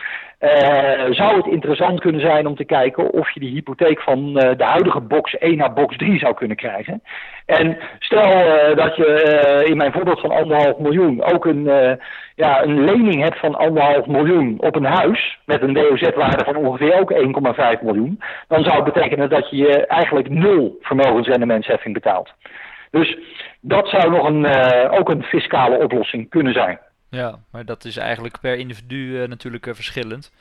zou 1.11 1.37
het 1.37 1.47
interessant 1.47 2.01
kunnen 2.01 2.21
zijn 2.21 2.47
om 2.47 2.57
te 2.57 2.65
kijken 2.65 3.11
of 3.11 3.31
je 3.31 3.41
die 3.41 3.53
hypotheek 3.53 4.01
van 4.01 4.33
de 4.33 4.65
huidige 4.65 5.01
box 5.01 5.39
1 5.39 5.57
naar 5.57 5.73
box 5.73 5.97
3 5.97 6.19
zou 6.19 6.35
kunnen 6.35 6.57
krijgen. 6.57 7.03
En 7.47 7.79
stel 7.99 8.45
dat 8.75 8.97
je 8.97 9.65
in 9.67 9.77
mijn 9.77 9.93
voorbeeld 9.93 10.21
van 10.21 10.31
anderhalf 10.31 10.79
miljoen 10.79 11.23
ook 11.23 11.45
een, 11.45 11.99
ja, 12.37 12.63
een 12.63 12.85
lening 12.85 13.23
hebt 13.23 13.39
van 13.39 13.55
anderhalf 13.55 14.07
miljoen 14.07 14.57
op 14.61 14.77
een 14.77 14.85
huis 14.85 15.39
met 15.45 15.63
een 15.63 15.75
WOZ-waarde 15.75 16.45
van 16.45 16.57
ongeveer 16.57 17.01
ook 17.01 17.13
1,5 17.79 17.83
miljoen, 17.83 18.21
dan 18.49 18.65
zou 18.65 18.77
het 18.77 18.95
betekenen 18.95 19.29
dat 19.29 19.51
je 19.51 19.87
eigenlijk 19.87 20.29
nul 20.29 20.79
vermogensrendementsheffing 20.81 21.95
betaalt. 21.95 22.33
Dus 22.91 23.19
dat 23.61 23.89
zou 23.89 24.11
nog 24.11 24.27
een, 24.27 24.47
ook 24.91 25.09
een 25.09 25.23
fiscale 25.23 25.79
oplossing 25.79 26.29
kunnen 26.29 26.53
zijn. 26.53 26.79
Ja, 27.11 27.39
maar 27.53 27.65
dat 27.65 27.85
is 27.85 27.97
eigenlijk 27.97 28.41
per 28.41 28.59
individu 28.59 28.97
uh, 28.97 29.29
natuurlijk 29.29 29.67
uh, 29.67 29.75
verschillend. 29.75 30.33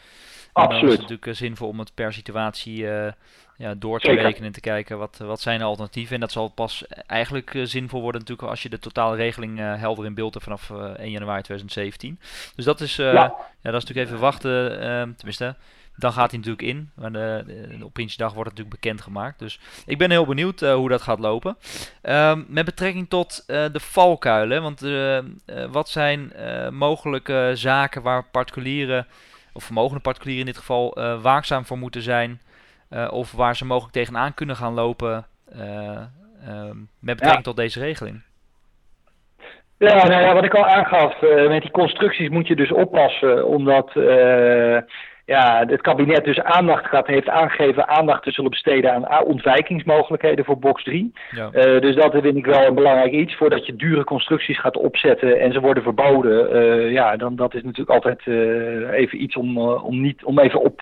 Absoluut. 0.55 0.81
Dan 0.81 0.89
is 0.89 0.91
het 0.91 1.01
natuurlijk 1.01 1.27
uh, 1.27 1.33
zinvol 1.33 1.67
om 1.67 1.79
het 1.79 1.93
per 1.93 2.13
situatie 2.13 2.87
ja, 3.57 3.73
door 3.77 3.99
te 3.99 4.07
Zeker. 4.07 4.23
rekenen 4.23 4.47
en 4.47 4.53
te 4.53 4.59
kijken 4.59 4.97
wat, 4.97 5.17
wat 5.17 5.41
zijn 5.41 5.59
de 5.59 5.65
alternatieven. 5.65 6.13
En 6.13 6.19
dat 6.19 6.31
zal 6.31 6.47
pas 6.47 6.83
eigenlijk 7.07 7.51
zinvol 7.63 8.01
worden 8.01 8.21
natuurlijk 8.21 8.49
als 8.49 8.63
je 8.63 8.69
de 8.69 8.79
totale 8.79 9.15
regeling 9.15 9.57
helder 9.57 10.05
in 10.05 10.13
beeld 10.13 10.33
hebt 10.33 10.45
vanaf 10.45 10.69
1 10.69 11.11
januari 11.11 11.41
2017. 11.41 12.19
Dus 12.55 12.65
dat 12.65 12.81
is, 12.81 12.95
ja. 12.95 13.13
ja. 13.13 13.27
dat 13.61 13.73
is 13.73 13.85
natuurlijk 13.85 14.07
even 14.07 14.19
wachten, 14.19 14.81
ehm, 14.81 15.13
tenminste 15.13 15.55
dan 15.95 16.13
gaat 16.13 16.31
hij 16.31 16.39
natuurlijk 16.39 16.67
in. 16.67 16.89
Maar 16.93 17.11
de, 17.11 17.43
de, 17.47 17.85
op 17.85 17.93
Prinsjesdag 17.93 18.33
wordt 18.33 18.49
het 18.49 18.57
natuurlijk 18.57 18.81
bekendgemaakt. 18.81 19.39
Dus 19.39 19.59
ik 19.85 19.97
ben 19.97 20.11
heel 20.11 20.25
benieuwd 20.25 20.59
hoe 20.59 20.89
dat 20.89 21.01
gaat 21.01 21.19
lopen. 21.19 21.57
Um, 22.03 22.45
met 22.47 22.65
betrekking 22.65 23.09
tot 23.09 23.43
de 23.47 23.79
valkuilen. 23.79 24.61
Want 24.61 24.81
wat 25.71 25.89
zijn 25.89 26.33
mogelijke 26.73 27.51
zaken 27.53 28.01
waar 28.01 28.23
particulieren, 28.23 29.07
of 29.55 29.63
vermogende 29.63 30.01
particulieren 30.01 30.45
in 30.45 30.51
dit 30.51 30.61
geval, 30.61 30.97
waakzaam 31.21 31.65
voor 31.65 31.77
moeten 31.77 32.01
zijn? 32.01 32.41
of 33.09 33.31
waar 33.31 33.55
ze 33.55 33.65
mogelijk 33.65 33.93
tegenaan 33.93 34.33
kunnen 34.33 34.55
gaan 34.55 34.73
lopen 34.73 35.25
um, 35.57 36.89
met 36.99 37.15
betrekking 37.15 37.35
ja. 37.35 37.41
tot 37.41 37.55
deze 37.55 37.79
regeling? 37.79 38.21
Ja, 39.77 40.07
nou 40.07 40.21
ja, 40.21 40.33
wat 40.33 40.43
ik 40.43 40.53
al 40.53 40.65
aangaf, 40.65 41.21
met 41.21 41.61
die 41.61 41.71
constructies 41.71 42.29
moet 42.29 42.47
je 42.47 42.55
dus 42.55 42.71
oppassen, 42.71 43.47
omdat 43.47 43.91
ja, 45.25 45.63
het 45.67 45.81
kabinet 45.81 46.23
dus 46.23 46.41
aandacht 46.41 46.85
gaat, 46.85 47.07
heeft 47.07 47.29
aangegeven 47.29 47.87
aandacht 47.87 48.23
te 48.23 48.31
zullen 48.31 48.49
besteden 48.49 49.09
aan 49.09 49.23
ontwijkingsmogelijkheden 49.23 50.45
voor 50.45 50.59
box 50.59 50.83
3. 50.83 51.13
Ja. 51.31 51.49
Uh, 51.53 51.81
dus 51.81 51.95
dat 51.95 52.11
vind 52.11 52.37
ik 52.37 52.45
wel 52.45 52.65
een 52.65 52.75
belangrijk 52.75 53.11
iets. 53.11 53.35
Voordat 53.35 53.65
je 53.65 53.75
dure 53.75 54.03
constructies 54.03 54.59
gaat 54.59 54.77
opzetten 54.77 55.39
en 55.39 55.51
ze 55.51 55.59
worden 55.59 55.83
verboden, 55.83 56.55
uh, 56.55 56.91
ja, 56.91 57.15
dan 57.15 57.35
dat 57.35 57.53
is 57.53 57.63
natuurlijk 57.63 57.89
altijd 57.89 58.25
uh, 58.25 58.91
even 58.91 59.21
iets 59.21 59.35
om, 59.35 59.57
om, 59.59 60.01
niet, 60.01 60.23
om 60.23 60.39
even, 60.39 60.61
op, 60.61 60.81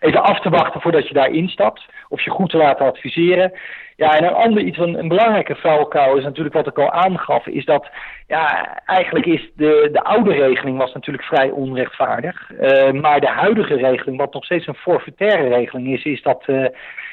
even 0.00 0.22
af 0.22 0.40
te 0.40 0.50
wachten 0.50 0.80
voordat 0.80 1.08
je 1.08 1.14
daar 1.14 1.30
instapt. 1.30 1.84
Of 2.08 2.22
je 2.22 2.30
goed 2.30 2.50
te 2.50 2.56
laten 2.56 2.86
adviseren. 2.86 3.52
Ja, 3.96 4.16
en 4.16 4.24
een 4.24 4.34
ander 4.34 4.62
iets, 4.62 4.78
een, 4.78 4.98
een 4.98 5.08
belangrijke 5.08 5.54
vuilkou 5.54 6.18
is 6.18 6.24
natuurlijk 6.24 6.54
wat 6.54 6.66
ik 6.66 6.78
al 6.78 6.92
aangaf, 6.92 7.46
is 7.46 7.64
dat 7.64 7.88
ja, 8.26 8.76
eigenlijk 8.86 9.26
is 9.26 9.50
de, 9.54 9.88
de 9.92 10.02
oude 10.04 10.32
regeling 10.32 10.78
was 10.78 10.92
natuurlijk 10.92 11.24
vrij 11.24 11.50
onrechtvaardig. 11.50 12.50
Uh, 12.50 12.90
maar 12.92 13.20
de 13.20 13.28
huidige 13.28 13.74
regeling, 13.74 14.18
wat 14.18 14.32
nog 14.32 14.44
steeds 14.44 14.66
een 14.66 14.74
forfaitaire 14.74 15.48
regeling 15.48 15.88
is, 15.88 16.04
is 16.04 16.22
dat, 16.22 16.44
uh, 16.46 16.66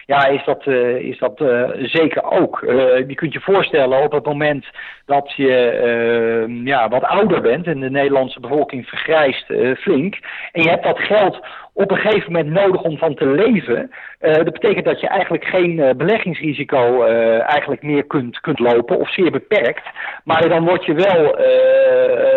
ja, 0.05 0.25
is 0.27 0.43
dat, 0.45 0.65
uh, 0.65 0.95
is 0.95 1.17
dat 1.17 1.43
zeker 1.81 2.23
ook. 2.23 2.59
je 3.07 3.15
kunt 3.15 3.33
je 3.33 3.39
voorstellen 3.39 4.03
op 4.03 4.11
het 4.11 4.25
moment 4.25 4.65
dat 5.05 5.33
je 5.35 6.61
ja, 6.63 6.89
wat 6.89 7.03
ouder 7.03 7.41
bent 7.41 7.67
en 7.67 7.79
de 7.79 7.89
Nederlandse 7.89 8.39
bevolking 8.39 8.87
vergrijst 8.87 9.45
flink. 9.77 10.17
En 10.51 10.63
je 10.63 10.69
hebt 10.69 10.83
dat 10.83 10.99
geld 10.99 11.39
op 11.73 11.91
een 11.91 11.97
gegeven 11.97 12.31
moment 12.31 12.53
nodig 12.53 12.81
om 12.81 12.97
van 12.97 13.15
te 13.15 13.25
leven. 13.25 13.91
Dat 14.19 14.43
betekent 14.43 14.85
dat 14.85 14.99
je 14.99 15.07
eigenlijk 15.07 15.45
geen 15.45 15.93
beleggingsrisico 15.97 17.03
eigenlijk 17.39 17.81
meer 17.83 18.03
kunt, 18.03 18.39
kunt 18.39 18.59
lopen 18.59 18.99
of 18.99 19.13
zeer 19.13 19.31
beperkt. 19.31 19.83
Maar 20.23 20.49
dan 20.49 20.65
word 20.65 20.85
je 20.85 20.93
wel, 20.93 21.39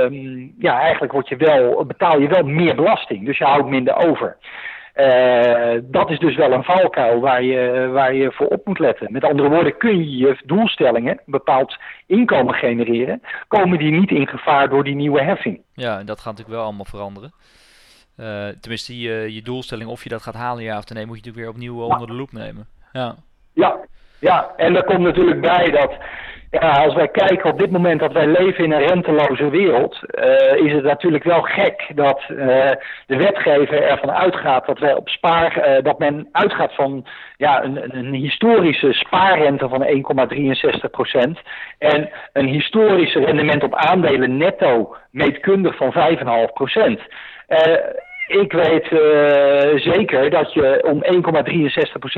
um, 0.04 0.54
ja, 0.58 0.80
eigenlijk 0.80 1.12
word 1.12 1.28
je 1.28 1.36
wel, 1.36 1.84
betaal 1.84 2.20
je 2.20 2.28
wel 2.28 2.42
meer 2.42 2.74
belasting. 2.74 3.26
Dus 3.26 3.38
je 3.38 3.44
houdt 3.44 3.68
minder 3.68 3.96
over. 3.96 4.36
Dat 5.82 6.10
is 6.10 6.18
dus 6.18 6.36
wel 6.36 6.52
een 6.52 6.64
valkuil 6.64 7.20
waar 7.20 7.42
je, 7.42 7.88
waar 7.92 8.14
je 8.14 8.32
voor 8.32 8.46
op 8.46 8.66
moet 8.66 8.78
letten. 8.78 9.12
Met 9.12 9.24
andere 9.24 9.48
woorden, 9.48 9.76
kun 9.76 9.98
je 9.98 10.16
je 10.16 10.38
doelstellingen, 10.44 11.12
een 11.12 11.22
bepaald 11.26 11.78
inkomen 12.06 12.54
genereren, 12.54 13.22
komen 13.48 13.78
die 13.78 13.90
niet 13.90 14.10
in 14.10 14.26
gevaar 14.26 14.68
door 14.68 14.84
die 14.84 14.94
nieuwe 14.94 15.22
heffing. 15.22 15.60
Ja, 15.74 15.98
en 15.98 16.06
dat 16.06 16.18
gaat 16.18 16.32
natuurlijk 16.32 16.56
wel 16.56 16.64
allemaal 16.64 16.84
veranderen. 16.84 17.32
Uh, 18.20 18.48
tenminste, 18.60 19.00
je, 19.00 19.34
je 19.34 19.42
doelstelling, 19.42 19.90
of 19.90 20.02
je 20.02 20.08
dat 20.08 20.22
gaat 20.22 20.34
halen, 20.34 20.62
ja 20.62 20.78
of 20.78 20.88
nee, 20.88 21.06
moet 21.06 21.18
je 21.18 21.22
natuurlijk 21.24 21.36
weer 21.36 21.54
opnieuw 21.54 21.82
onder 21.82 22.06
de 22.06 22.14
loep 22.14 22.32
nemen. 22.32 22.66
Ja. 22.92 23.14
ja, 23.52 23.76
ja, 24.18 24.52
en 24.56 24.76
er 24.76 24.84
komt 24.84 25.00
natuurlijk 25.00 25.40
bij 25.40 25.70
dat 25.70 25.96
ja, 26.60 26.84
als 26.84 26.94
wij 26.94 27.08
kijken 27.08 27.50
op 27.50 27.58
dit 27.58 27.70
moment 27.70 28.00
dat 28.00 28.12
wij 28.12 28.26
leven 28.26 28.64
in 28.64 28.72
een 28.72 28.86
renteloze 28.86 29.50
wereld, 29.50 30.00
uh, 30.10 30.66
is 30.66 30.72
het 30.72 30.82
natuurlijk 30.82 31.24
wel 31.24 31.42
gek 31.42 31.90
dat 31.94 32.22
uh, 32.28 32.36
de 33.06 33.16
wetgever 33.16 33.82
ervan 33.82 34.10
uitgaat 34.10 34.66
dat 34.66 34.78
wij 34.78 34.94
op 34.94 35.08
spaar, 35.08 35.68
uh, 35.68 35.82
dat 35.82 35.98
men 35.98 36.28
uitgaat 36.32 36.74
van 36.74 37.06
ja, 37.36 37.64
een, 37.64 37.96
een 37.96 38.14
historische 38.14 38.92
spaarrente 38.92 39.68
van 39.68 39.86
1,63 40.84 40.90
procent 40.90 41.38
en 41.78 42.10
een 42.32 42.46
historische 42.46 43.24
rendement 43.24 43.62
op 43.62 43.74
aandelen 43.74 44.36
netto 44.36 44.96
meetkundig 45.10 45.76
van 45.76 45.94
5,5 46.48 46.52
procent. 46.52 47.00
Ik 48.26 48.52
weet 48.52 48.86
zeker 49.82 50.30
dat 50.30 50.52
je 50.52 50.82
om 50.84 51.04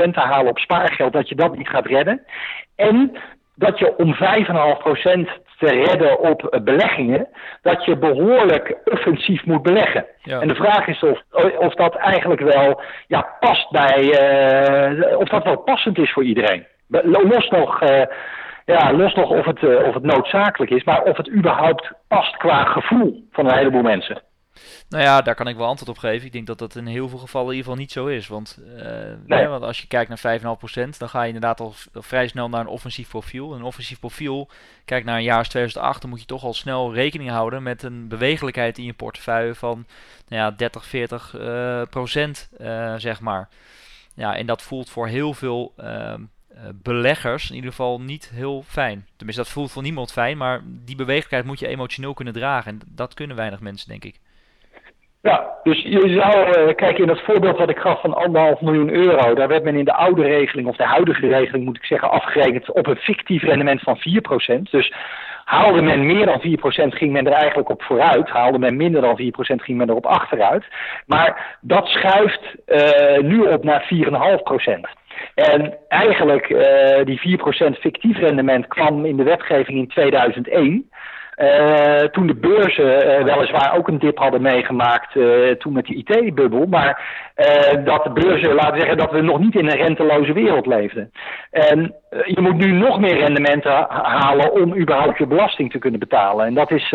1,63% 0.09 0.11
te 0.11 0.20
halen 0.20 0.51
op 0.51 0.59
spaargeld, 0.59 1.12
dat 1.12 1.29
je 1.29 1.35
dat 1.35 1.57
niet 1.57 1.68
gaat 1.68 1.87
redden. 1.87 2.24
En 2.77 3.18
dat 3.59 3.79
je 3.79 3.97
om 3.97 4.14
5,5% 4.14 4.18
te 5.59 5.66
redden 5.66 6.21
op 6.21 6.61
beleggingen, 6.64 7.29
dat 7.62 7.85
je 7.85 7.97
behoorlijk 7.97 8.77
offensief 8.85 9.44
moet 9.44 9.62
beleggen. 9.62 10.07
Ja. 10.23 10.40
En 10.40 10.49
de 10.49 10.55
vraag 10.55 10.87
is 10.87 11.03
of, 11.03 11.23
of 11.59 11.75
dat 11.75 11.94
eigenlijk 11.94 12.40
wel 12.40 12.81
ja, 13.07 13.37
past 13.40 13.71
bij, 13.71 14.03
uh, 15.03 15.18
of 15.18 15.29
dat 15.29 15.44
wel 15.44 15.59
passend 15.59 15.99
is 15.99 16.12
voor 16.12 16.25
iedereen. 16.25 16.66
Los 17.03 17.49
nog, 17.49 17.83
uh, 17.83 18.03
ja, 18.64 18.92
los 18.92 19.14
nog 19.14 19.31
of, 19.31 19.44
het, 19.44 19.62
uh, 19.62 19.87
of 19.87 19.94
het 19.94 20.03
noodzakelijk 20.03 20.71
is, 20.71 20.85
maar 20.85 21.03
of 21.03 21.16
het 21.16 21.31
überhaupt 21.31 21.92
past 22.09 22.37
qua 22.37 22.64
gevoel 22.64 23.25
van 23.33 23.47
een 23.47 23.57
heleboel 23.57 23.83
mensen. 23.83 24.23
Nou 24.88 25.03
ja, 25.03 25.23
daar 25.23 25.35
kan 25.35 25.49
ik 25.49 25.57
wel 25.57 25.66
antwoord 25.66 25.90
op 25.90 25.99
geven. 25.99 26.27
Ik 26.27 26.33
denk 26.33 26.47
dat 26.47 26.59
dat 26.59 26.77
in 26.77 26.87
heel 26.87 27.09
veel 27.09 27.18
gevallen 27.18 27.51
in 27.51 27.57
ieder 27.57 27.71
geval 27.71 27.83
niet 27.83 27.92
zo 27.92 28.07
is. 28.07 28.27
Want, 28.27 28.59
uh, 29.27 29.49
want 29.49 29.62
als 29.62 29.81
je 29.81 29.87
kijkt 29.87 30.09
naar 30.09 30.40
5,5%, 30.40 30.99
dan 30.99 31.09
ga 31.09 31.21
je 31.21 31.27
inderdaad 31.27 31.61
al 31.61 31.75
vrij 31.92 32.29
snel 32.29 32.49
naar 32.49 32.61
een 32.61 32.66
offensief 32.66 33.09
profiel. 33.09 33.55
Een 33.55 33.62
offensief 33.62 33.99
profiel, 33.99 34.49
kijk 34.85 35.05
naar 35.05 35.16
een 35.16 35.23
jaar 35.23 35.38
als 35.38 35.49
2008, 35.49 36.01
dan 36.01 36.11
moet 36.11 36.21
je 36.21 36.27
toch 36.27 36.44
al 36.44 36.55
snel 36.55 36.94
rekening 36.94 37.31
houden 37.31 37.62
met 37.62 37.83
een 37.83 38.09
bewegelijkheid 38.09 38.79
in 38.79 38.85
je 38.85 38.92
portefeuille 38.92 39.55
van 39.55 39.87
nou 40.29 40.42
ja, 40.42 40.51
30, 40.51 40.85
40 40.85 41.35
uh, 41.35 41.83
procent, 41.90 42.49
uh, 42.61 42.94
zeg 42.97 43.21
maar. 43.21 43.49
Ja, 44.14 44.37
en 44.37 44.47
dat 44.47 44.62
voelt 44.62 44.90
voor 44.90 45.07
heel 45.07 45.35
veel 45.35 45.73
ehm, 45.77 46.23
beleggers 46.75 47.49
in 47.49 47.55
ieder 47.55 47.71
geval 47.71 48.01
niet 48.01 48.31
heel 48.35 48.62
fijn. 48.66 49.07
Tenminste, 49.16 49.42
dat 49.42 49.53
voelt 49.53 49.71
voor 49.71 49.83
niemand 49.83 50.12
fijn, 50.12 50.37
maar 50.37 50.62
die 50.64 50.97
bewegelijkheid 50.97 51.44
moet 51.44 51.59
je 51.59 51.66
emotioneel 51.66 52.14
kunnen 52.14 52.35
dragen. 52.35 52.73
En 52.73 52.81
dat 52.88 53.14
kunnen 53.14 53.37
weinig 53.37 53.61
mensen, 53.61 53.88
denk 53.88 54.05
ik. 54.05 54.21
Ja, 55.28 55.58
dus 55.62 55.82
je 55.82 56.20
zou, 56.20 56.66
uh, 56.68 56.74
kijk 56.74 56.98
in 56.98 57.06
dat 57.06 57.20
voorbeeld 57.20 57.58
wat 57.58 57.70
ik 57.70 57.78
gaf 57.78 58.00
van 58.00 58.14
anderhalf 58.14 58.60
miljoen 58.60 58.90
euro, 58.90 59.34
daar 59.34 59.48
werd 59.48 59.64
men 59.64 59.76
in 59.76 59.84
de 59.84 59.94
oude 59.94 60.22
regeling, 60.22 60.68
of 60.68 60.76
de 60.76 60.84
huidige 60.84 61.28
regeling 61.28 61.64
moet 61.64 61.76
ik 61.76 61.84
zeggen, 61.84 62.10
afgerekend 62.10 62.72
op 62.72 62.86
een 62.86 62.96
fictief 62.96 63.42
rendement 63.42 63.80
van 63.80 63.98
4%. 63.98 64.70
Dus 64.70 64.92
haalde 65.44 65.82
men 65.82 66.06
meer 66.06 66.26
dan 66.26 66.40
4% 66.40 66.42
ging 66.88 67.12
men 67.12 67.26
er 67.26 67.32
eigenlijk 67.32 67.68
op 67.68 67.82
vooruit, 67.82 68.28
haalde 68.28 68.58
men 68.58 68.76
minder 68.76 69.00
dan 69.00 69.20
4% 69.20 69.24
ging 69.38 69.78
men 69.78 69.88
er 69.88 69.94
op 69.94 70.06
achteruit. 70.06 70.64
Maar 71.06 71.58
dat 71.60 71.86
schuift 71.86 72.42
uh, 72.66 73.18
nu 73.18 73.40
op 73.40 73.64
naar 73.64 73.88
4,5%. 73.94 74.80
En 75.34 75.76
eigenlijk 75.88 76.48
uh, 76.48 77.04
die 77.04 77.38
4% 77.76 77.80
fictief 77.80 78.18
rendement 78.18 78.66
kwam 78.66 79.04
in 79.04 79.16
de 79.16 79.22
wetgeving 79.22 79.78
in 79.78 79.88
2001. 79.88 80.90
Uh, 81.38 81.96
toen 81.96 82.27
de 82.27 82.35
beurzen 82.35 83.07
uh, 83.07 83.24
weliswaar 83.24 83.77
ook 83.77 83.88
een 83.88 83.98
dip 83.98 84.18
hadden 84.18 84.42
meegemaakt 84.42 85.14
uh, 85.14 85.51
toen 85.51 85.72
met 85.72 85.85
die 85.85 85.96
IT-bubbel, 85.96 86.66
maar 86.66 87.27
dat 87.85 88.05
de 88.05 88.11
beurzen, 88.12 88.55
laten 88.55 88.79
zeggen, 88.79 88.96
dat 88.96 89.11
we 89.11 89.20
nog 89.20 89.38
niet 89.38 89.55
in 89.55 89.70
een 89.70 89.77
renteloze 89.77 90.33
wereld 90.33 90.66
leefden. 90.66 91.12
En 91.51 91.94
je 92.24 92.40
moet 92.40 92.57
nu 92.57 92.72
nog 92.72 93.01
meer 93.01 93.16
rendementen 93.16 93.87
halen 93.88 94.53
om 94.53 94.77
überhaupt 94.77 95.18
je 95.18 95.27
belasting 95.27 95.70
te 95.70 95.79
kunnen 95.79 96.01
betalen. 96.01 96.46
En 96.46 96.55
dat 96.55 96.70
is, 96.70 96.94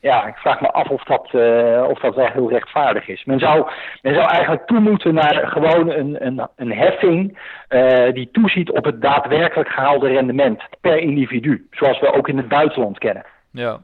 ja, 0.00 0.26
ik 0.26 0.36
vraag 0.36 0.60
me 0.60 0.72
af 0.72 0.88
of 0.88 1.02
dat, 1.02 1.34
of 1.90 2.00
dat 2.00 2.14
wel 2.14 2.30
heel 2.32 2.50
rechtvaardig 2.50 3.08
is. 3.08 3.24
Men 3.24 3.38
zou, 3.38 3.66
men 4.02 4.14
zou 4.14 4.28
eigenlijk 4.28 4.66
toe 4.66 4.80
moeten 4.80 5.14
naar 5.14 5.46
gewoon 5.46 5.90
een, 5.90 6.26
een, 6.26 6.48
een 6.56 6.72
heffing 6.72 7.38
die 8.12 8.28
toeziet 8.32 8.70
op 8.70 8.84
het 8.84 9.02
daadwerkelijk 9.02 9.68
gehaalde 9.68 10.08
rendement 10.08 10.62
per 10.80 10.98
individu, 10.98 11.66
zoals 11.70 12.00
we 12.00 12.12
ook 12.12 12.28
in 12.28 12.36
het 12.36 12.48
buitenland 12.48 12.98
kennen. 12.98 13.24
Ja. 13.54 13.80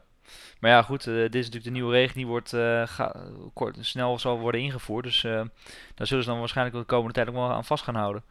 Maar 0.59 0.71
ja, 0.71 0.81
goed, 0.81 1.05
uh, 1.05 1.15
dit 1.15 1.35
is 1.35 1.45
natuurlijk 1.45 1.63
de 1.63 1.79
nieuwe 1.79 1.91
regeling 1.91 2.15
die 2.15 2.27
wordt, 2.27 2.53
uh, 2.53 2.99
kort, 3.53 3.77
snel 3.79 4.19
zal 4.19 4.39
worden 4.39 4.61
ingevoerd. 4.61 5.03
Dus 5.03 5.23
uh, 5.23 5.41
daar 5.95 6.07
zullen 6.07 6.23
ze 6.23 6.29
dan 6.29 6.39
waarschijnlijk 6.39 6.77
de 6.77 6.83
komende 6.83 7.13
tijd 7.13 7.27
ook 7.29 7.35
wel 7.35 7.51
aan 7.51 7.63
vast 7.63 7.83
gaan 7.83 7.95
houden. 7.95 8.23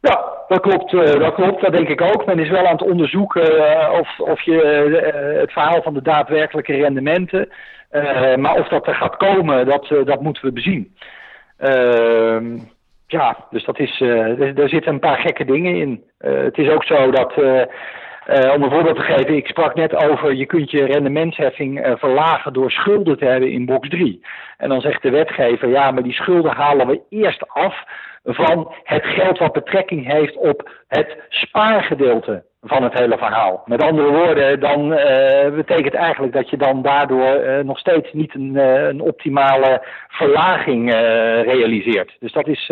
Ja, 0.00 0.32
dat 0.48 0.60
klopt, 0.60 0.90
dat 0.90 1.34
klopt. 1.34 1.62
Dat 1.62 1.72
denk 1.72 1.88
ik 1.88 2.00
ook. 2.00 2.26
Men 2.26 2.38
is 2.38 2.48
wel 2.48 2.66
aan 2.66 2.76
het 2.76 2.90
onderzoeken 2.90 3.42
of, 4.00 4.20
of 4.20 4.42
je 4.42 4.54
het 5.40 5.52
verhaal 5.52 5.82
van 5.82 5.94
de 5.94 6.02
daadwerkelijke 6.02 6.72
rendementen, 6.72 7.48
maar 8.36 8.54
of 8.54 8.68
dat 8.68 8.86
er 8.86 8.94
gaat 8.94 9.16
komen, 9.16 9.66
dat, 9.66 9.88
dat 10.04 10.20
moeten 10.20 10.44
we 10.44 10.52
bezien. 10.52 10.96
Ehm, 11.56 12.58
ja, 13.06 13.46
dus 13.50 13.64
dat 13.64 13.78
is, 13.78 14.00
er 14.00 14.68
zitten 14.68 14.92
een 14.92 15.00
paar 15.00 15.18
gekke 15.18 15.44
dingen 15.44 15.76
in. 15.76 16.04
het 16.18 16.58
is 16.58 16.68
ook 16.68 16.84
zo 16.84 17.10
dat 17.10 17.34
uh, 18.28 18.52
om 18.54 18.62
een 18.62 18.70
voorbeeld 18.70 18.96
te 18.96 19.02
geven, 19.02 19.36
ik 19.36 19.46
sprak 19.46 19.74
net 19.74 19.94
over 19.94 20.34
je 20.34 20.46
kunt 20.46 20.70
je 20.70 20.84
rendementsheffing 20.84 21.86
uh, 21.86 21.92
verlagen 21.96 22.52
door 22.52 22.70
schulden 22.70 23.18
te 23.18 23.24
hebben 23.24 23.50
in 23.50 23.66
box 23.66 23.88
3. 23.88 24.24
En 24.56 24.68
dan 24.68 24.80
zegt 24.80 25.02
de 25.02 25.10
wetgever, 25.10 25.68
ja, 25.68 25.90
maar 25.90 26.02
die 26.02 26.12
schulden 26.12 26.52
halen 26.52 26.86
we 26.86 27.00
eerst 27.08 27.48
af 27.48 27.84
van 28.24 28.74
het 28.82 29.04
geld 29.04 29.38
wat 29.38 29.52
betrekking 29.52 30.12
heeft 30.12 30.36
op 30.36 30.70
het 30.88 31.16
spaargedeelte 31.28 32.44
van 32.60 32.82
het 32.82 32.92
hele 32.92 33.18
verhaal. 33.18 33.62
Met 33.66 33.82
andere 33.82 34.10
woorden, 34.10 34.60
dan 34.60 34.92
uh, 34.92 35.54
betekent 35.54 35.94
eigenlijk 35.94 36.32
dat 36.32 36.50
je 36.50 36.56
dan 36.56 36.82
daardoor 36.82 37.64
nog 37.64 37.78
steeds 37.78 38.12
niet 38.12 38.34
een, 38.34 38.56
een 38.88 39.00
optimale 39.00 39.86
verlaging 40.08 40.90
realiseert. 41.44 42.16
Dus 42.20 42.32
dat 42.32 42.46
is 42.46 42.70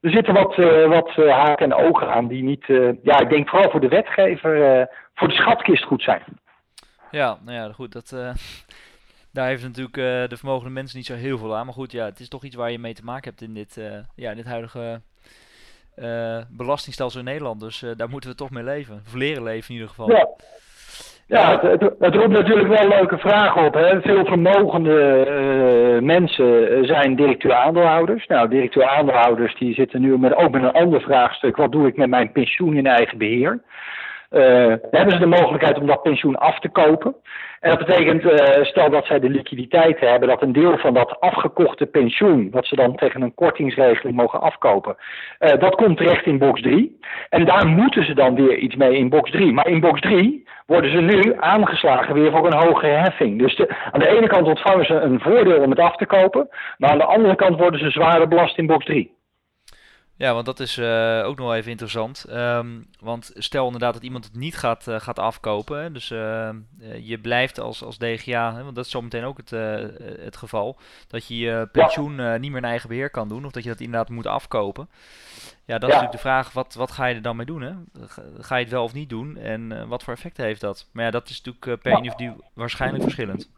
er 0.00 0.10
zitten 0.10 0.34
wat, 0.34 0.56
uh, 0.58 0.88
wat 0.88 1.16
uh, 1.16 1.38
haken 1.38 1.72
en 1.72 1.86
ogen 1.86 2.12
aan 2.12 2.28
die 2.28 2.42
niet, 2.42 2.68
uh, 2.68 2.92
ja, 3.02 3.20
ik 3.20 3.28
denk 3.28 3.48
vooral 3.48 3.70
voor 3.70 3.80
de 3.80 3.88
wetgever, 3.88 4.88
voor 5.14 5.28
de 5.28 5.34
schatkist 5.34 5.84
goed 5.84 6.02
zijn. 6.02 6.22
Ja, 7.10 7.38
nou 7.44 7.56
ja, 7.56 7.72
goed, 7.72 7.92
dat, 7.92 8.10
daar 9.32 9.46
heeft 9.46 9.62
natuurlijk 9.62 10.30
de 10.30 10.36
vermogende 10.36 10.70
mensen 10.70 10.96
niet 10.96 11.06
zo 11.06 11.14
heel 11.14 11.38
veel 11.38 11.56
aan. 11.56 11.64
Maar 11.64 11.74
goed, 11.74 11.92
ja, 11.92 12.04
het 12.04 12.20
is 12.20 12.28
toch 12.28 12.44
iets 12.44 12.56
waar 12.56 12.70
je 12.70 12.78
mee 12.78 12.94
te 12.94 13.04
maken 13.04 13.30
hebt 13.30 13.42
in 13.42 13.54
dit, 13.54 13.80
ja, 14.14 14.30
in 14.30 14.36
dit 14.36 14.46
huidige 14.46 15.00
belastingstelsel 16.48 17.18
in 17.18 17.24
Nederland. 17.24 17.60
Dus 17.60 17.84
daar 17.96 18.08
moeten 18.08 18.30
we 18.30 18.36
toch 18.36 18.50
mee 18.50 18.64
leven, 18.64 19.02
of 19.06 19.14
leren 19.14 19.42
leven 19.42 19.68
in 19.68 19.74
ieder 19.74 19.88
geval. 19.88 20.10
Ja. 20.10 20.28
Ja, 21.30 21.60
het, 21.60 21.80
het, 21.98 22.14
roept 22.14 22.32
natuurlijk 22.32 22.68
wel 22.68 22.88
leuke 22.88 23.18
vragen 23.18 23.64
op. 23.64 23.74
Hè. 23.74 24.00
Veel 24.00 24.24
vermogende 24.24 25.26
uh, 25.28 26.02
mensen 26.02 26.84
zijn 26.86 27.16
directeur-aandeelhouders. 27.16 28.26
Nou, 28.26 28.48
directeur-aandeelhouders 28.48 29.58
die 29.58 29.74
zitten 29.74 30.00
nu 30.00 30.18
met, 30.18 30.34
ook 30.34 30.50
met 30.50 30.62
een 30.62 30.72
ander 30.72 31.00
vraagstuk. 31.00 31.56
Wat 31.56 31.72
doe 31.72 31.86
ik 31.86 31.96
met 31.96 32.08
mijn 32.08 32.32
pensioen 32.32 32.76
in 32.76 32.86
eigen 32.86 33.18
beheer? 33.18 33.60
Uh, 34.30 34.74
hebben 34.90 35.12
ze 35.12 35.18
de 35.18 35.26
mogelijkheid 35.26 35.78
om 35.78 35.86
dat 35.86 36.02
pensioen 36.02 36.36
af 36.36 36.58
te 36.58 36.68
kopen. 36.68 37.14
En 37.60 37.70
dat 37.70 37.86
betekent, 37.86 38.24
uh, 38.24 38.64
stel 38.64 38.90
dat 38.90 39.06
zij 39.06 39.20
de 39.20 39.28
liquiditeit 39.28 40.00
hebben, 40.00 40.28
dat 40.28 40.42
een 40.42 40.52
deel 40.52 40.78
van 40.78 40.94
dat 40.94 41.20
afgekochte 41.20 41.86
pensioen, 41.86 42.50
wat 42.50 42.66
ze 42.66 42.76
dan 42.76 42.96
tegen 42.96 43.22
een 43.22 43.34
kortingsregeling 43.34 44.16
mogen 44.16 44.40
afkopen, 44.40 44.96
uh, 45.40 45.50
dat 45.58 45.74
komt 45.74 45.96
terecht 45.96 46.26
in 46.26 46.38
box 46.38 46.60
3. 46.60 46.98
En 47.28 47.44
daar 47.44 47.66
moeten 47.66 48.04
ze 48.04 48.14
dan 48.14 48.34
weer 48.34 48.56
iets 48.56 48.76
mee 48.76 48.96
in 48.96 49.08
box 49.08 49.30
3. 49.30 49.52
Maar 49.52 49.68
in 49.68 49.80
box 49.80 50.00
3 50.00 50.48
worden 50.66 50.90
ze 50.90 51.00
nu 51.00 51.34
aangeslagen 51.36 52.14
weer 52.14 52.30
voor 52.30 52.46
een 52.46 52.66
hogere 52.66 52.92
heffing. 52.92 53.38
Dus 53.38 53.56
de, 53.56 53.74
aan 53.92 54.00
de 54.00 54.08
ene 54.08 54.26
kant 54.26 54.46
ontvangen 54.46 54.84
ze 54.84 54.94
een 54.94 55.20
voordeel 55.20 55.62
om 55.62 55.70
het 55.70 55.80
af 55.80 55.96
te 55.96 56.06
kopen, 56.06 56.48
maar 56.78 56.90
aan 56.90 56.98
de 56.98 57.04
andere 57.04 57.34
kant 57.34 57.58
worden 57.58 57.80
ze 57.80 57.90
zwaarder 57.90 58.28
belast 58.28 58.58
in 58.58 58.66
box 58.66 58.84
3. 58.84 59.18
Ja, 60.20 60.34
want 60.34 60.46
dat 60.46 60.60
is 60.60 60.78
uh, 60.78 61.22
ook 61.24 61.36
nog 61.36 61.46
wel 61.46 61.56
even 61.56 61.70
interessant. 61.70 62.24
Um, 62.30 62.86
want 62.98 63.30
stel 63.34 63.64
inderdaad 63.64 63.94
dat 63.94 64.02
iemand 64.02 64.24
het 64.24 64.34
niet 64.34 64.56
gaat, 64.56 64.86
uh, 64.88 65.00
gaat 65.00 65.18
afkopen. 65.18 65.82
Hè, 65.82 65.92
dus 65.92 66.10
uh, 66.10 66.48
je 67.00 67.18
blijft 67.18 67.60
als, 67.60 67.82
als 67.82 67.98
DGA, 67.98 68.54
hè, 68.54 68.62
want 68.62 68.74
dat 68.74 68.84
is 68.84 68.90
zometeen 68.90 69.24
ook 69.24 69.36
het, 69.36 69.50
het 70.20 70.36
geval. 70.36 70.78
Dat 71.08 71.26
je 71.26 71.38
je 71.38 71.68
pensioen 71.72 72.40
niet 72.40 72.50
meer 72.50 72.62
in 72.62 72.68
eigen 72.68 72.88
beheer 72.88 73.10
kan 73.10 73.28
doen. 73.28 73.44
Of 73.44 73.52
dat 73.52 73.62
je 73.62 73.68
dat 73.68 73.80
inderdaad 73.80 74.08
moet 74.08 74.26
afkopen. 74.26 74.88
Ja, 75.64 75.78
dat 75.78 75.88
is 75.88 75.94
natuurlijk 75.94 76.12
de 76.12 76.18
vraag, 76.18 76.52
wat, 76.52 76.74
wat 76.74 76.90
ga 76.90 77.06
je 77.06 77.14
er 77.14 77.22
dan 77.22 77.36
mee 77.36 77.46
doen? 77.46 77.62
Hè? 77.62 77.72
Ga 78.38 78.56
je 78.56 78.62
het 78.62 78.72
wel 78.72 78.84
of 78.84 78.92
niet 78.92 79.08
doen? 79.08 79.36
En 79.36 79.88
wat 79.88 80.02
voor 80.02 80.14
effecten 80.14 80.44
heeft 80.44 80.60
dat? 80.60 80.88
Maar 80.92 81.04
ja, 81.04 81.10
dat 81.10 81.28
is 81.28 81.42
natuurlijk 81.42 81.82
per 81.82 81.92
individu 81.92 82.32
waarschijnlijk 82.54 83.02
verschillend. 83.02 83.50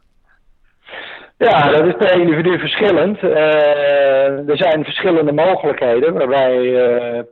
Ja, 1.39 1.71
dat 1.71 1.87
is 1.87 1.95
per 1.99 2.21
individu 2.21 2.59
verschillend. 2.59 3.23
Uh, 3.23 4.49
er 4.49 4.57
zijn 4.57 4.85
verschillende 4.85 5.33
mogelijkheden 5.33 6.15
waarbij 6.15 6.59
uh, 6.59 7.23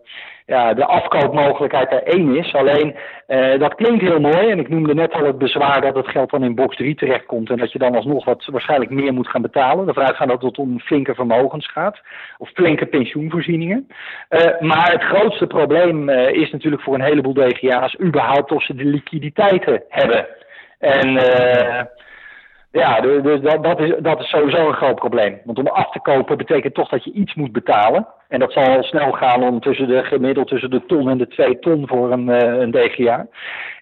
ja, 0.46 0.74
de 0.74 0.84
afkoopmogelijkheid 0.84 1.92
er 1.92 2.02
één 2.02 2.36
is. 2.36 2.54
Alleen 2.54 2.96
uh, 3.28 3.58
dat 3.58 3.74
klinkt 3.74 4.00
heel 4.00 4.20
mooi 4.20 4.50
en 4.50 4.58
ik 4.58 4.68
noemde 4.68 4.94
net 4.94 5.12
al 5.12 5.24
het 5.24 5.38
bezwaar 5.38 5.80
dat 5.80 5.94
het 5.94 6.08
geld 6.08 6.30
dan 6.30 6.44
in 6.44 6.54
box 6.54 6.76
3 6.76 6.94
terechtkomt 6.94 7.50
en 7.50 7.56
dat 7.56 7.72
je 7.72 7.78
dan 7.78 7.94
alsnog 7.94 8.24
wat 8.24 8.44
waarschijnlijk 8.44 8.90
meer 8.90 9.12
moet 9.12 9.28
gaan 9.28 9.42
betalen. 9.42 9.88
Ervan 9.88 10.04
uitgaan 10.04 10.28
dat 10.28 10.42
het 10.42 10.58
om 10.58 10.80
flinke 10.80 11.14
vermogens 11.14 11.70
gaat 11.72 12.00
of 12.38 12.50
flinke 12.50 12.86
pensioenvoorzieningen. 12.86 13.88
Maar 14.60 14.92
het 14.92 15.02
grootste 15.02 15.46
probleem 15.46 16.08
is 16.08 16.50
natuurlijk 16.50 16.82
voor 16.82 16.94
een 16.94 17.04
heleboel 17.04 17.34
DGA's 17.34 17.96
überhaupt 18.00 18.52
of 18.52 18.64
ze 18.64 18.74
de 18.74 18.84
liquiditeiten 18.84 19.82
hebben. 19.88 20.26
En 20.78 21.18
ja, 22.72 23.00
dus 23.00 23.40
dat, 23.40 23.64
dat, 23.64 23.80
is, 23.80 23.92
dat 23.98 24.20
is 24.20 24.28
sowieso 24.28 24.68
een 24.68 24.74
groot 24.74 24.94
probleem. 24.94 25.40
Want 25.44 25.58
om 25.58 25.66
af 25.66 25.90
te 25.90 26.00
kopen 26.00 26.36
betekent 26.36 26.74
toch 26.74 26.88
dat 26.88 27.04
je 27.04 27.12
iets 27.12 27.34
moet 27.34 27.52
betalen. 27.52 28.06
En 28.28 28.38
dat 28.38 28.52
zal 28.52 28.64
al 28.64 28.82
snel 28.82 29.12
gaan 29.12 29.42
om 29.42 29.60
tussen 29.60 29.88
de 29.88 30.04
gemiddeld 30.04 30.48
tussen 30.48 30.70
de 30.70 30.86
ton 30.86 31.08
en 31.08 31.18
de 31.18 31.28
twee 31.28 31.58
ton 31.58 31.86
voor 31.86 32.12
een, 32.12 32.28
uh, 32.28 32.38
een 32.38 32.70
DGA. 32.70 33.26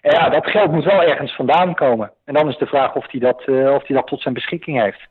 En 0.01 0.11
ja, 0.11 0.29
dat 0.29 0.47
geld 0.47 0.71
moet 0.71 0.83
wel 0.83 1.03
ergens 1.03 1.35
vandaan 1.35 1.75
komen. 1.75 2.11
En 2.25 2.33
dan 2.33 2.49
is 2.49 2.57
de 2.57 2.65
vraag 2.65 2.95
of 2.95 3.11
hij 3.11 3.19
dat, 3.19 3.43
uh, 3.45 3.73
of 3.73 3.83
dat 3.83 4.07
tot 4.07 4.21
zijn 4.21 4.33
beschikking 4.33 4.81
heeft. 4.81 5.07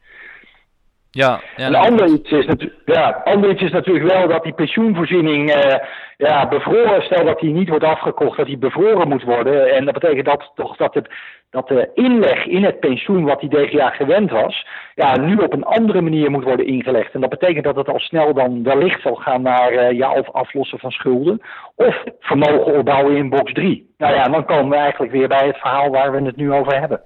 Ja, 1.11 1.41
ja, 1.57 1.67
een 1.67 1.75
ander 1.75 2.07
iets, 2.07 2.31
is 2.31 2.47
ja, 2.85 3.21
ander 3.25 3.51
iets 3.51 3.63
is 3.63 3.71
natuurlijk 3.71 4.13
wel 4.13 4.29
dat 4.29 4.43
die 4.43 4.53
pensioenvoorziening 4.53 5.55
uh, 5.55 5.75
ja, 6.17 6.49
bevroren, 6.49 7.03
stel 7.03 7.25
dat 7.25 7.41
die 7.41 7.53
niet 7.53 7.69
wordt 7.69 7.85
afgekocht, 7.85 8.37
dat 8.37 8.47
die 8.47 8.59
bevroren 8.59 9.09
moet 9.09 9.23
worden. 9.23 9.75
En 9.75 9.85
dat 9.85 9.95
betekent 9.95 10.27
dat 10.27 10.53
toch 10.55 10.77
dat, 10.77 10.95
het, 10.95 11.09
dat 11.51 11.69
de 11.69 11.91
inleg 11.95 12.47
in 12.47 12.65
het 12.65 12.81
pensioen 12.81 13.25
wat 13.25 13.41
die 13.41 13.49
DGA 13.49 13.91
gewend 13.91 14.31
was, 14.31 14.67
ja, 14.95 15.17
nu 15.17 15.37
op 15.37 15.53
een 15.53 15.65
andere 15.65 16.01
manier 16.01 16.31
moet 16.31 16.45
worden 16.45 16.67
ingelegd. 16.67 17.15
En 17.15 17.21
dat 17.21 17.31
betekent 17.31 17.65
dat 17.65 17.77
het 17.77 17.89
al 17.89 17.99
snel 17.99 18.35
dan 18.35 18.63
wellicht 18.63 19.03
zal 19.03 19.15
gaan 19.15 19.43
naar 19.43 19.73
uh, 19.73 19.91
ja, 19.91 20.13
of 20.13 20.31
aflossen 20.31 20.79
van 20.79 20.91
schulden 20.91 21.41
of 21.75 22.05
vermogen 22.21 22.79
opbouwen 22.79 23.17
in 23.17 23.31
box 23.31 23.53
3. 23.53 23.95
Nou 23.99 24.15
ja, 24.15 24.25
dan 24.25 24.45
komen 24.45 24.71
we 24.71 24.77
eigenlijk 24.77 25.13
weer 25.13 25.29
bij 25.29 25.47
het 25.47 25.57
verhaal 25.57 25.91
waar 25.91 26.13
we 26.13 26.23
het 26.23 26.37
nu 26.37 26.53
over 26.53 26.81
hebben. 26.81 27.01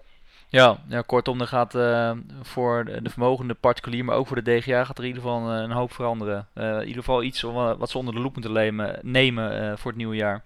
Ja, 0.52 0.76
ja 0.88 1.02
kortom, 1.06 1.40
er 1.40 1.46
gaat 1.46 1.74
uh, 1.74 2.10
voor 2.42 2.84
de 2.84 3.10
vermogende 3.10 3.54
particulier, 3.54 4.04
maar 4.04 4.16
ook 4.16 4.26
voor 4.26 4.42
de 4.42 4.56
DGA 4.56 4.84
gaat 4.84 4.98
er 4.98 5.04
in 5.04 5.08
ieder 5.08 5.22
geval 5.22 5.40
een, 5.40 5.62
een 5.62 5.70
hoop 5.70 5.92
veranderen. 5.92 6.46
Uh, 6.54 6.64
in 6.64 6.86
ieder 6.86 7.02
geval 7.02 7.22
iets 7.22 7.42
wat 7.78 7.90
ze 7.90 7.98
onder 7.98 8.14
de 8.14 8.20
loep 8.20 8.34
moeten 8.34 8.76
nemen, 9.02 9.78
voor 9.78 9.90
het 9.90 10.00
nieuwe 10.00 10.16
jaar. 10.16 10.42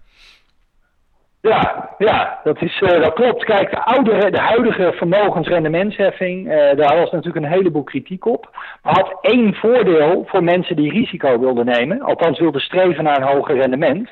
Ja, 1.41 1.89
ja 1.97 2.39
dat, 2.43 2.61
is, 2.61 2.79
dat 2.79 3.13
klopt. 3.13 3.43
Kijk, 3.43 3.69
de, 3.69 3.83
oude, 3.83 4.31
de 4.31 4.39
huidige 4.39 4.93
vermogensrendementsheffing, 4.95 6.47
daar 6.49 6.97
was 6.97 7.11
natuurlijk 7.11 7.45
een 7.45 7.51
heleboel 7.51 7.83
kritiek 7.83 8.25
op. 8.25 8.57
Maar 8.83 8.93
had 8.93 9.17
één 9.21 9.53
voordeel 9.53 10.23
voor 10.27 10.43
mensen 10.43 10.75
die 10.75 10.91
risico 10.91 11.39
wilden 11.39 11.65
nemen, 11.65 12.01
althans 12.01 12.39
wilden 12.39 12.61
streven 12.61 13.03
naar 13.03 13.17
een 13.17 13.35
hoger 13.35 13.55
rendement, 13.55 14.09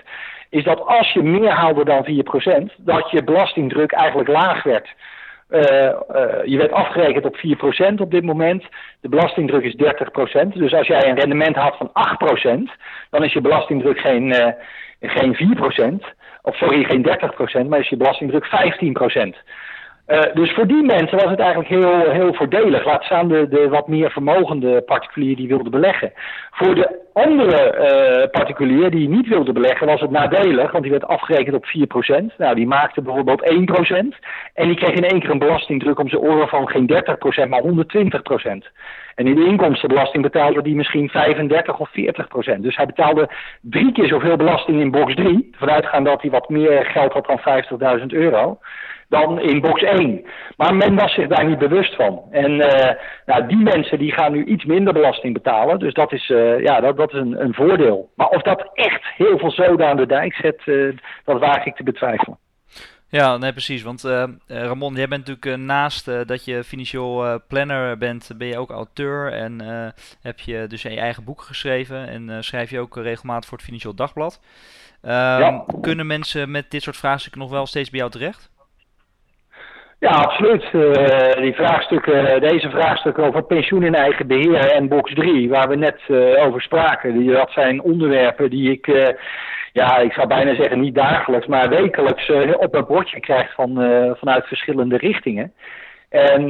is 0.50 0.64
dat 0.64 0.86
als 0.86 1.12
je 1.12 1.24
meer 1.24 1.52
haalde 1.52 1.86
dan 1.86 2.06
4%, 2.72 2.76
dat 2.78 3.10
je 3.10 3.24
belastingdruk 3.24 3.92
eigenlijk 3.92 4.30
laag 4.30 4.64
werd. 4.64 4.88
Uh, 5.50 5.62
je 6.46 6.58
werd 6.58 6.72
afgerekend 6.72 7.26
op 7.26 7.38
4% 7.38 8.02
op 8.02 8.12
dit 8.12 8.24
moment. 8.24 8.64
De 9.02 9.10
belastingdruk 9.10 9.64
is 9.64 9.76
30%. 9.76 10.48
Dus 10.54 10.74
als 10.74 10.88
jij 10.88 11.10
een 11.10 11.20
rendement 11.20 11.56
had 11.56 11.78
van 11.78 11.92
8%, 12.70 12.72
dan 13.10 13.24
is 13.24 13.34
je 13.34 13.42
belastingdruk 13.42 14.00
geen, 14.00 14.28
uh, 14.28 14.48
geen 15.02 15.36
4%. 15.36 16.14
Of 16.42 16.56
sorry, 16.56 16.84
geen 16.84 17.04
30%, 17.04 17.68
maar 17.68 17.80
is 17.80 17.90
je 17.90 17.98
belastingdruk 17.98 18.46
15%. 18.46 19.38
Uh, 20.08 20.22
dus 20.34 20.54
voor 20.54 20.68
die 20.68 20.84
mensen 20.84 21.18
was 21.18 21.30
het 21.30 21.40
eigenlijk 21.40 21.70
heel, 21.70 22.12
heel 22.12 22.34
voordelig. 22.34 22.86
Laat 22.86 23.04
staan 23.04 23.28
de, 23.28 23.48
de 23.48 23.70
wat 23.70 23.88
meer 23.88 24.12
vermogende 24.12 24.82
particulier 24.82 25.36
die 25.36 25.48
wilde 25.48 25.70
beleggen. 25.70 26.14
Voor 26.52 26.76
de 26.76 27.00
andere 27.14 27.76
uh, 27.76 28.30
particulier 28.32 28.92
die 28.92 29.10
niet 29.10 29.28
wilde 29.28 29.52
beleggen 29.52 29.88
was 29.88 30.02
het 30.02 30.12
nadelig, 30.12 30.72
want 30.72 30.84
die 30.84 30.92
werd 30.92 31.08
afgerekend 31.08 31.56
op 31.56 31.66
4%. 32.32 32.36
Nou, 32.38 32.56
die 32.56 32.68
maakte 32.68 33.02
bijvoorbeeld 33.02 33.52
1%. 33.52 33.96
En 34.54 34.68
die 34.68 34.76
kreeg 34.76 34.94
in 34.94 35.04
één 35.04 35.20
keer 35.20 35.30
een 35.30 35.40
belastingdruk 35.40 36.00
om 36.00 36.10
zijn 36.10 36.22
oren 36.22 36.48
van 36.48 36.70
geen 36.70 36.92
30%, 37.46 37.50
maar 37.50 37.64
120%. 37.64 37.68
En 39.16 39.28
in 39.28 39.36
de 39.36 39.46
inkomstenbelasting 39.46 40.24
betaalde 40.24 40.62
die 40.62 40.76
misschien 40.76 41.10
35 41.10 41.80
of 41.80 41.90
40%. 41.90 42.60
Dus 42.60 42.76
hij 42.76 42.86
betaalde 42.86 43.30
drie 43.62 43.92
keer 43.92 44.08
zoveel 44.08 44.36
belasting 44.36 44.80
in 44.80 44.92
box 44.92 45.16
3, 45.16 45.50
vanuitgaan 45.58 46.04
dat 46.04 46.22
hij 46.22 46.32
wat 46.32 46.50
meer 46.50 46.86
geld 46.86 47.14
had 47.14 47.28
dan 47.28 48.00
50.000 48.00 48.06
euro 48.06 48.58
dan 49.16 49.40
in 49.40 49.62
box 49.62 49.82
1. 49.84 50.26
Maar 50.58 50.76
men 50.76 50.96
was 50.96 51.14
zich 51.14 51.28
daar 51.28 51.46
niet 51.46 51.58
bewust 51.58 51.96
van. 51.96 52.22
En 52.32 52.52
uh, 52.52 52.92
nou, 53.26 53.48
die 53.48 53.58
mensen 53.58 54.00
die 54.00 54.12
gaan 54.12 54.32
nu 54.32 54.46
iets 54.46 54.66
minder 54.66 54.94
belasting 54.94 55.34
betalen. 55.34 55.80
Dus 55.80 55.94
dat 55.94 56.12
is, 56.12 56.30
uh, 56.30 56.60
ja, 56.60 56.80
dat, 56.80 56.98
dat 56.98 57.14
is 57.14 57.20
een, 57.20 57.42
een 57.44 57.54
voordeel. 57.54 58.10
Maar 58.16 58.28
of 58.28 58.42
dat 58.42 58.70
echt 58.74 59.02
heel 59.18 59.38
veel 59.38 59.52
zoden 59.52 59.88
aan 59.88 59.98
de 59.98 60.06
dijk 60.06 60.34
zet, 60.34 60.62
uh, 60.66 60.98
dat 61.26 61.40
waag 61.40 61.66
ik 61.66 61.76
te 61.76 61.84
betwijfelen. 61.84 62.38
Ja, 63.10 63.38
nee, 63.38 63.52
precies. 63.52 63.84
Want 63.84 64.02
Ramon, 64.48 64.96
jij 64.96 65.08
bent 65.08 65.28
natuurlijk 65.28 65.62
naast 65.62 66.06
dat 66.28 66.46
je 66.46 66.64
financieel 66.64 67.42
planner 67.48 67.98
bent, 67.98 68.32
ben 68.38 68.48
je 68.48 68.58
ook 68.58 68.70
auteur 68.70 69.32
en 69.32 69.62
heb 70.22 70.40
je 70.40 70.66
dus 70.68 70.82
je 70.82 71.00
eigen 71.00 71.24
boek 71.24 71.42
geschreven 71.42 72.08
en 72.08 72.44
schrijf 72.44 72.70
je 72.70 72.80
ook 72.80 72.96
regelmatig 72.96 73.50
voor 73.50 73.58
het 73.58 73.66
Financieel 73.66 73.96
Dagblad. 73.96 74.42
Ja. 75.02 75.66
Kunnen 75.82 76.08
mensen 76.08 76.52
met 76.52 76.72
dit 76.72 76.84
soort 76.84 76.98
vraagstukken 76.98 77.42
nog 77.42 77.50
wel 77.50 77.66
steeds 77.66 77.90
bij 77.90 78.00
jou 78.00 78.12
terecht? 78.12 78.50
Ja, 80.06 80.12
absoluut. 80.12 80.64
Uh, 80.74 81.34
die 81.42 81.54
vraagstukken, 81.54 82.42
deze 82.42 82.70
vraagstukken 82.70 83.24
over 83.24 83.44
pensioen 83.44 83.84
in 83.84 83.96
eigen 83.96 84.28
beheer 84.28 84.72
en 84.72 84.88
box 84.88 85.14
3, 85.14 85.50
waar 85.50 85.70
we 85.70 85.76
net 85.76 86.00
uh, 86.08 86.46
over 86.46 86.62
spraken, 86.62 87.18
die, 87.18 87.32
dat 87.32 87.52
zijn 87.52 87.82
onderwerpen 87.82 88.50
die 88.50 88.72
ik, 88.72 89.16
ja, 89.72 89.98
ik 89.98 90.14
zou 90.14 90.28
bijna 90.28 90.56
zeggen 90.56 90.80
niet 90.80 90.96
dagelijks, 90.96 91.48
maar 91.48 91.70
wekelijks 91.70 92.30
op 92.58 92.72
mijn 92.72 92.86
bordje 92.86 93.20
krijg 93.20 93.54
van, 93.54 93.74
vanuit 94.18 94.48
verschillende 94.48 94.98
richtingen. 94.98 95.54
En 96.10 96.50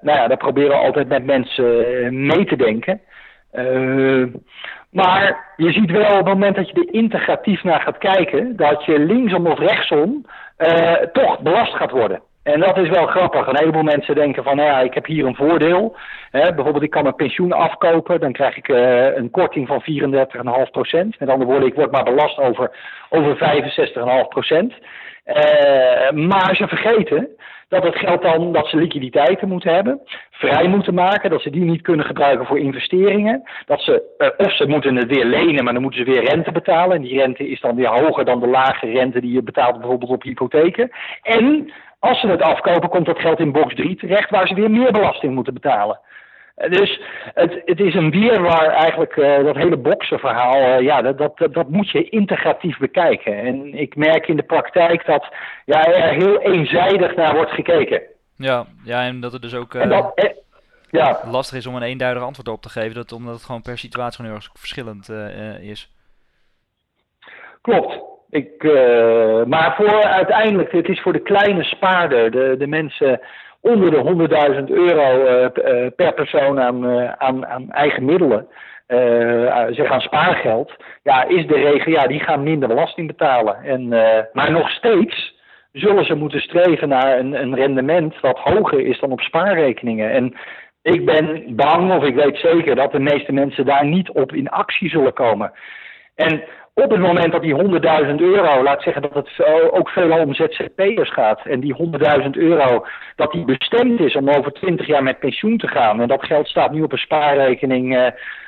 nou 0.00 0.18
ja, 0.18 0.28
daar 0.28 0.36
proberen 0.36 0.70
we 0.70 0.84
altijd 0.84 1.08
met 1.08 1.24
mensen 1.24 2.26
mee 2.26 2.44
te 2.44 2.56
denken. 2.56 3.00
maar 4.90 5.52
je 5.56 5.72
ziet 5.72 5.90
wel 5.90 6.10
op 6.10 6.16
het 6.16 6.34
moment 6.34 6.56
dat 6.56 6.68
je 6.68 6.74
er 6.74 6.94
integratief 6.94 7.62
naar 7.62 7.80
gaat 7.80 7.98
kijken, 7.98 8.56
dat 8.56 8.84
je 8.84 8.98
linksom 8.98 9.46
of 9.46 9.58
rechtsom 9.58 10.24
toch 11.12 11.40
belast 11.40 11.74
gaat 11.74 11.90
worden. 11.90 12.20
En 12.44 12.60
dat 12.60 12.78
is 12.78 12.88
wel 12.88 13.06
grappig. 13.06 13.46
Een 13.46 13.58
heleboel 13.58 13.82
mensen 13.82 14.14
denken 14.14 14.44
van, 14.44 14.56
nou 14.56 14.68
ja, 14.68 14.80
ik 14.80 14.94
heb 14.94 15.06
hier 15.06 15.26
een 15.26 15.34
voordeel. 15.34 15.96
Hè, 16.30 16.54
bijvoorbeeld, 16.54 16.84
ik 16.84 16.90
kan 16.90 17.02
mijn 17.02 17.14
pensioen 17.14 17.52
afkopen. 17.52 18.20
Dan 18.20 18.32
krijg 18.32 18.56
ik 18.56 18.68
uh, 18.68 19.16
een 19.16 19.30
korting 19.30 19.66
van 19.66 19.84
34,5 20.66 20.70
procent. 20.70 21.18
Met 21.18 21.28
andere 21.28 21.50
woorden, 21.50 21.68
ik 21.68 21.74
word 21.74 21.90
maar 21.90 22.04
belast 22.04 22.38
over, 22.38 22.70
over 23.08 23.36
65,5 24.24 24.28
procent. 24.28 24.72
Uh, 25.26 26.10
maar 26.10 26.56
ze 26.56 26.68
vergeten 26.68 27.28
dat 27.68 27.82
het 27.82 27.96
geld 27.96 28.22
dan 28.22 28.52
dat 28.52 28.66
ze 28.66 28.76
liquiditeiten 28.76 29.48
moeten 29.48 29.74
hebben, 29.74 30.00
vrij 30.30 30.68
moeten 30.68 30.94
maken, 30.94 31.30
dat 31.30 31.42
ze 31.42 31.50
die 31.50 31.64
niet 31.64 31.82
kunnen 31.82 32.06
gebruiken 32.06 32.46
voor 32.46 32.58
investeringen. 32.58 33.42
Dat 33.66 33.80
ze, 33.80 34.02
uh, 34.18 34.46
of 34.46 34.56
ze 34.56 34.66
moeten 34.66 34.96
het 34.96 35.08
weer 35.08 35.24
lenen, 35.24 35.64
maar 35.64 35.72
dan 35.72 35.82
moeten 35.82 36.04
ze 36.04 36.10
weer 36.10 36.24
rente 36.24 36.52
betalen. 36.52 36.96
En 36.96 37.02
die 37.02 37.18
rente 37.18 37.48
is 37.48 37.60
dan 37.60 37.76
weer 37.76 37.88
hoger 37.88 38.24
dan 38.24 38.40
de 38.40 38.46
lage 38.46 38.86
rente 38.86 39.20
die 39.20 39.32
je 39.32 39.42
betaalt 39.42 39.78
bijvoorbeeld 39.78 40.10
op 40.10 40.22
hypotheken. 40.22 40.90
En 41.22 41.72
als 42.04 42.20
ze 42.20 42.26
het 42.26 42.42
afkopen, 42.42 42.88
komt 42.88 43.06
dat 43.06 43.18
geld 43.18 43.40
in 43.40 43.52
box 43.52 43.74
3 43.74 43.96
terecht, 43.96 44.30
waar 44.30 44.46
ze 44.46 44.54
weer 44.54 44.70
meer 44.70 44.92
belasting 44.92 45.34
moeten 45.34 45.54
betalen. 45.54 46.00
Eh, 46.54 46.70
dus 46.70 47.00
het, 47.34 47.62
het 47.64 47.80
is 47.80 47.94
een 47.94 48.10
weer 48.10 48.42
waar 48.42 48.68
eigenlijk 48.68 49.16
uh, 49.16 49.44
dat 49.44 49.56
hele 49.56 49.76
boksenverhaal, 49.76 50.56
uh, 50.56 50.80
ja, 50.80 51.02
dat, 51.02 51.18
dat, 51.18 51.54
dat 51.54 51.68
moet 51.68 51.90
je 51.90 52.08
integratief 52.08 52.78
bekijken. 52.78 53.38
En 53.38 53.74
ik 53.74 53.96
merk 53.96 54.26
in 54.26 54.36
de 54.36 54.42
praktijk 54.42 55.06
dat 55.06 55.28
ja, 55.64 55.86
er 55.86 56.14
heel 56.14 56.40
eenzijdig 56.40 57.16
naar 57.16 57.34
wordt 57.34 57.50
gekeken. 57.50 58.02
Ja, 58.36 58.66
ja 58.84 59.02
en 59.02 59.20
dat 59.20 59.32
het 59.32 59.42
dus 59.42 59.54
ook 59.54 59.74
uh, 59.74 59.88
dat, 59.88 60.34
ja. 60.90 61.20
lastig 61.30 61.58
is 61.58 61.66
om 61.66 61.74
een 61.74 61.82
eenduidig 61.82 62.22
antwoord 62.22 62.48
op 62.48 62.62
te 62.62 62.68
geven, 62.68 62.94
dat, 62.94 63.12
omdat 63.12 63.34
het 63.34 63.44
gewoon 63.44 63.62
per 63.62 63.78
situatie 63.78 64.16
gewoon 64.16 64.30
heel 64.30 64.40
erg 64.40 64.50
verschillend 64.54 65.08
is. 65.60 65.90
Klopt. 67.60 68.13
Ik, 68.34 68.62
uh, 68.62 69.44
maar 69.44 69.74
voor 69.76 70.02
uiteindelijk, 70.02 70.72
het 70.72 70.88
is 70.88 71.00
voor 71.00 71.12
de 71.12 71.22
kleine 71.22 71.64
spaarder, 71.64 72.30
de, 72.30 72.54
de 72.58 72.66
mensen 72.66 73.20
onder 73.60 73.90
de 73.90 74.28
100.000 74.60 74.64
euro 74.64 75.26
uh, 75.26 75.46
per 75.96 76.14
persoon 76.14 76.60
aan, 76.60 76.86
aan, 77.18 77.46
aan 77.46 77.70
eigen 77.70 78.04
middelen, 78.04 78.46
zeg 79.70 79.90
aan 79.90 80.00
spaargeld, 80.00 80.72
ja, 81.02 81.24
is 81.24 81.46
de 81.46 81.54
regel, 81.54 81.92
ja, 81.92 82.06
die 82.06 82.20
gaan 82.20 82.42
minder 82.42 82.68
belasting 82.68 83.06
betalen. 83.06 83.56
En, 83.62 83.88
maar 84.32 84.50
nog 84.50 84.70
steeds 84.70 85.34
zullen 85.72 86.04
ze 86.04 86.14
moeten 86.14 86.40
streven 86.40 86.88
naar 86.88 87.18
een, 87.18 87.32
een 87.32 87.54
rendement 87.54 88.20
wat 88.20 88.38
hoger 88.38 88.80
is 88.80 89.00
dan 89.00 89.12
op 89.12 89.20
spaarrekeningen. 89.20 90.10
En 90.10 90.34
ik 90.82 91.04
ben 91.04 91.56
bang, 91.56 91.92
of 91.92 92.04
ik 92.04 92.14
weet 92.14 92.36
zeker, 92.36 92.74
dat 92.74 92.92
de 92.92 93.00
meeste 93.00 93.32
mensen 93.32 93.64
daar 93.64 93.86
niet 93.86 94.10
op 94.10 94.32
in 94.32 94.48
actie 94.48 94.88
zullen 94.88 95.12
komen. 95.12 95.52
En 96.14 96.42
op 96.74 96.90
het 96.90 97.00
moment 97.00 97.32
dat 97.32 97.42
die 97.42 97.54
100.000 97.54 98.14
euro, 98.16 98.62
laat 98.62 98.82
zeggen 98.82 99.02
dat 99.02 99.14
het 99.14 99.70
ook 99.70 99.88
veel 99.88 100.18
om 100.18 100.34
ZZP'ers 100.34 101.12
gaat, 101.12 101.40
en 101.44 101.60
die 101.60 101.76
100.000 102.22 102.30
euro, 102.30 102.86
dat 103.16 103.32
die 103.32 103.44
bestemd 103.44 104.00
is 104.00 104.16
om 104.16 104.30
over 104.30 104.52
20 104.52 104.86
jaar 104.86 105.02
met 105.02 105.18
pensioen 105.18 105.58
te 105.58 105.68
gaan, 105.68 106.00
en 106.00 106.08
dat 106.08 106.24
geld 106.24 106.48
staat 106.48 106.72
nu 106.72 106.82
op 106.82 106.92
een 106.92 106.98
spaarrekening, 106.98 107.96
uh, 107.96 108.06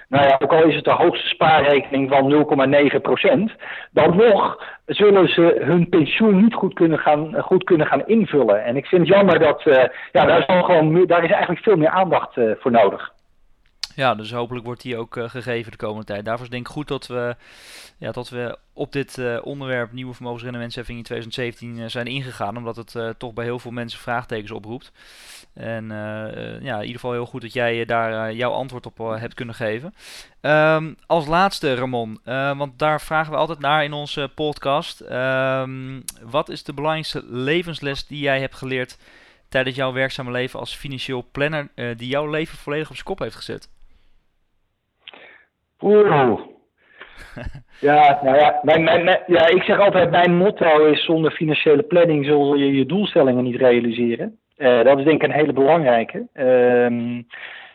nou 0.08 0.24
ja, 0.24 0.36
ook 0.38 0.52
al 0.52 0.64
is 0.64 0.74
het 0.74 0.84
de 0.84 0.90
hoogste 0.90 1.28
spaarrekening 1.28 2.10
van 2.10 2.30
0,9% 3.50 3.56
dan 3.90 4.16
nog 4.16 4.64
zullen 4.86 5.28
ze 5.28 5.56
hun 5.60 5.88
pensioen 5.88 6.42
niet 6.42 6.54
goed 6.54 6.74
kunnen 6.74 6.98
gaan, 6.98 7.34
goed 7.42 7.64
kunnen 7.64 7.86
gaan 7.86 8.06
invullen. 8.06 8.64
En 8.64 8.76
ik 8.76 8.86
vind 8.86 9.00
het 9.00 9.16
jammer 9.16 9.38
dat, 9.38 9.66
uh, 9.66 9.74
ja, 10.12 10.24
daar 10.24 10.38
is, 10.38 10.44
gewoon, 10.44 11.06
daar 11.06 11.24
is 11.24 11.30
eigenlijk 11.30 11.62
veel 11.62 11.76
meer 11.76 11.88
aandacht 11.88 12.36
uh, 12.36 12.50
voor 12.58 12.70
nodig. 12.70 13.14
Ja, 13.96 14.14
dus 14.14 14.32
hopelijk 14.32 14.64
wordt 14.64 14.82
die 14.82 14.96
ook 14.96 15.16
uh, 15.16 15.28
gegeven 15.28 15.70
de 15.70 15.76
komende 15.76 16.04
tijd. 16.04 16.24
Daarvoor 16.24 16.50
denk 16.50 16.66
ik 16.66 16.72
goed 16.72 16.88
dat 16.88 17.06
we, 17.06 17.37
ja, 17.98 18.12
dat 18.12 18.28
we 18.28 18.59
op 18.72 18.92
dit 18.92 19.18
uh, 19.18 19.38
onderwerp 19.42 19.92
nieuwe 19.92 20.14
vermogensrendementsheffing 20.14 20.98
in 20.98 21.04
2017 21.04 21.78
uh, 21.78 21.88
zijn 21.88 22.06
ingegaan. 22.06 22.56
Omdat 22.56 22.76
het 22.76 23.18
toch 23.18 23.32
bij 23.32 23.44
heel 23.44 23.59
veel 23.59 23.70
mensen 23.70 24.00
vraagtekens 24.00 24.50
oproept. 24.50 24.92
En 25.54 25.88
ja, 25.88 26.76
in 26.76 26.80
ieder 26.80 26.94
geval 26.94 27.12
heel 27.12 27.26
goed 27.26 27.42
dat 27.42 27.52
jij 27.52 27.85
daar 27.85 28.32
jouw 28.32 28.50
antwoord 28.50 28.87
op 28.87 28.98
hebt 28.98 29.35
kunnen 29.35 29.54
geven. 29.54 29.94
Um, 30.40 30.96
als 31.06 31.26
laatste, 31.26 31.74
Ramon, 31.74 32.20
want 32.56 32.78
daar 32.78 33.00
vragen 33.00 33.32
we 33.32 33.38
altijd 33.38 33.59
naar 33.59 33.85
in 33.85 33.92
onze 33.92 34.30
podcast. 34.35 35.00
Um, 35.00 36.04
wat 36.22 36.48
is 36.48 36.64
de 36.64 36.72
belangrijkste 36.72 37.24
levensles 37.28 38.06
die 38.06 38.20
jij 38.20 38.40
hebt 38.40 38.54
geleerd 38.54 38.98
tijdens 39.48 39.76
jouw 39.76 39.92
werkzame 39.92 40.30
leven 40.30 40.61
als 40.61 40.74
financieel 40.74 41.28
planner, 41.32 41.68
die 41.74 42.09
jouw 42.09 42.30
leven 42.30 42.59
volledig 42.59 42.88
op 42.88 42.94
zijn 42.94 43.06
kop 43.06 43.18
heeft 43.18 43.37
gezet? 43.37 43.68
Oeh. 45.82 46.40
Ja, 47.80 48.20
nou 48.22 48.36
ja, 48.36 48.58
mijn, 48.62 48.84
mijn, 48.84 49.20
ja, 49.26 49.46
ik 49.46 49.62
zeg 49.62 49.78
altijd, 49.78 50.10
mijn 50.10 50.36
motto 50.36 50.84
is 50.84 51.04
zonder 51.04 51.30
financiële 51.30 51.82
planning 51.82 52.24
zul 52.24 52.54
je 52.54 52.72
je 52.72 52.86
doelstellingen 52.86 53.44
niet 53.44 53.56
realiseren. 53.56 54.38
Uh, 54.58 54.82
dat 54.82 54.98
is 54.98 55.04
denk 55.04 55.22
ik 55.22 55.28
een 55.28 55.34
hele 55.34 55.52
belangrijke. 55.52 56.26
Um, 56.34 57.26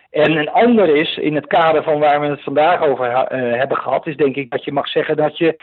en 0.09 0.37
een 0.37 0.49
ander 0.49 0.95
is, 0.95 1.17
in 1.17 1.35
het 1.35 1.47
kader 1.47 1.83
van 1.83 1.99
waar 1.99 2.21
we 2.21 2.27
het 2.27 2.43
vandaag 2.43 2.81
over 2.81 3.07
uh, 3.07 3.57
hebben 3.57 3.77
gehad, 3.77 4.07
is 4.07 4.15
denk 4.15 4.35
ik 4.35 4.51
dat 4.51 4.63
je 4.63 4.71
mag 4.71 4.87
zeggen 4.87 5.17
dat 5.17 5.37
je 5.37 5.59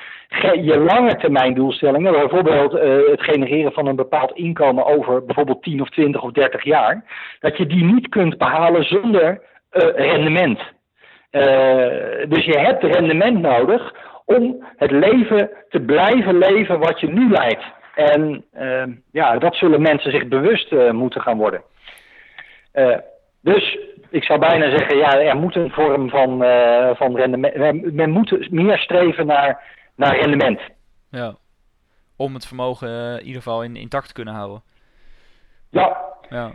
je 0.63 0.79
lange 0.79 1.17
termijn 1.17 1.55
doelstellingen, 1.55 2.13
bijvoorbeeld 2.13 2.75
uh, 2.75 3.11
het 3.11 3.23
genereren 3.23 3.73
van 3.73 3.87
een 3.87 3.97
bepaald 3.97 4.33
inkomen 4.33 4.87
over 4.87 5.25
bijvoorbeeld 5.25 5.63
10 5.63 5.81
of 5.81 5.89
20 5.89 6.23
of 6.23 6.33
30 6.33 6.65
jaar, 6.65 7.05
dat 7.41 7.57
je 7.57 7.67
die 7.67 7.85
niet 7.85 8.09
kunt 8.09 8.39
behalen 8.39 8.85
zonder 8.85 9.43
rendement. 9.95 10.77
Uh, 11.31 12.29
dus 12.29 12.45
je 12.45 12.59
hebt 12.59 12.83
rendement 12.83 13.41
nodig 13.41 13.95
om 14.25 14.65
het 14.77 14.91
leven 14.91 15.51
te 15.69 15.81
blijven 15.81 16.39
leven 16.39 16.79
wat 16.79 17.01
je 17.01 17.09
nu 17.09 17.31
leidt. 17.31 17.63
En 17.95 18.45
uh, 18.59 18.83
ja, 19.13 19.39
dat 19.39 19.55
zullen 19.55 19.83
mensen 19.83 20.11
zich 20.11 20.29
bewust 20.29 20.73
uh, 20.73 20.91
moeten 20.91 21.21
gaan 21.21 21.37
worden. 21.37 21.63
dus 23.41 23.79
ik 24.11 24.25
zou 24.25 24.39
bijna 24.39 24.71
zeggen, 24.71 24.97
ja, 24.97 25.21
er 25.21 25.37
moet 25.37 25.55
een 25.55 25.71
vorm 25.71 26.11
van, 26.11 26.39
van 26.97 27.17
rendement. 27.17 27.93
Men 27.93 28.11
moet 28.11 28.51
meer 28.51 28.79
streven 28.79 29.27
naar, 29.27 29.63
naar 29.97 30.19
rendement. 30.19 30.61
Ja, 31.11 31.35
om 32.17 32.35
het 32.35 32.47
vermogen 32.47 33.19
in 33.19 33.27
ieder 33.27 33.43
geval 33.43 33.63
in, 33.63 33.77
intact 33.77 34.07
te 34.07 34.13
kunnen 34.13 34.35
houden. 34.35 34.63
Ja. 35.71 35.97
ja. 36.29 36.53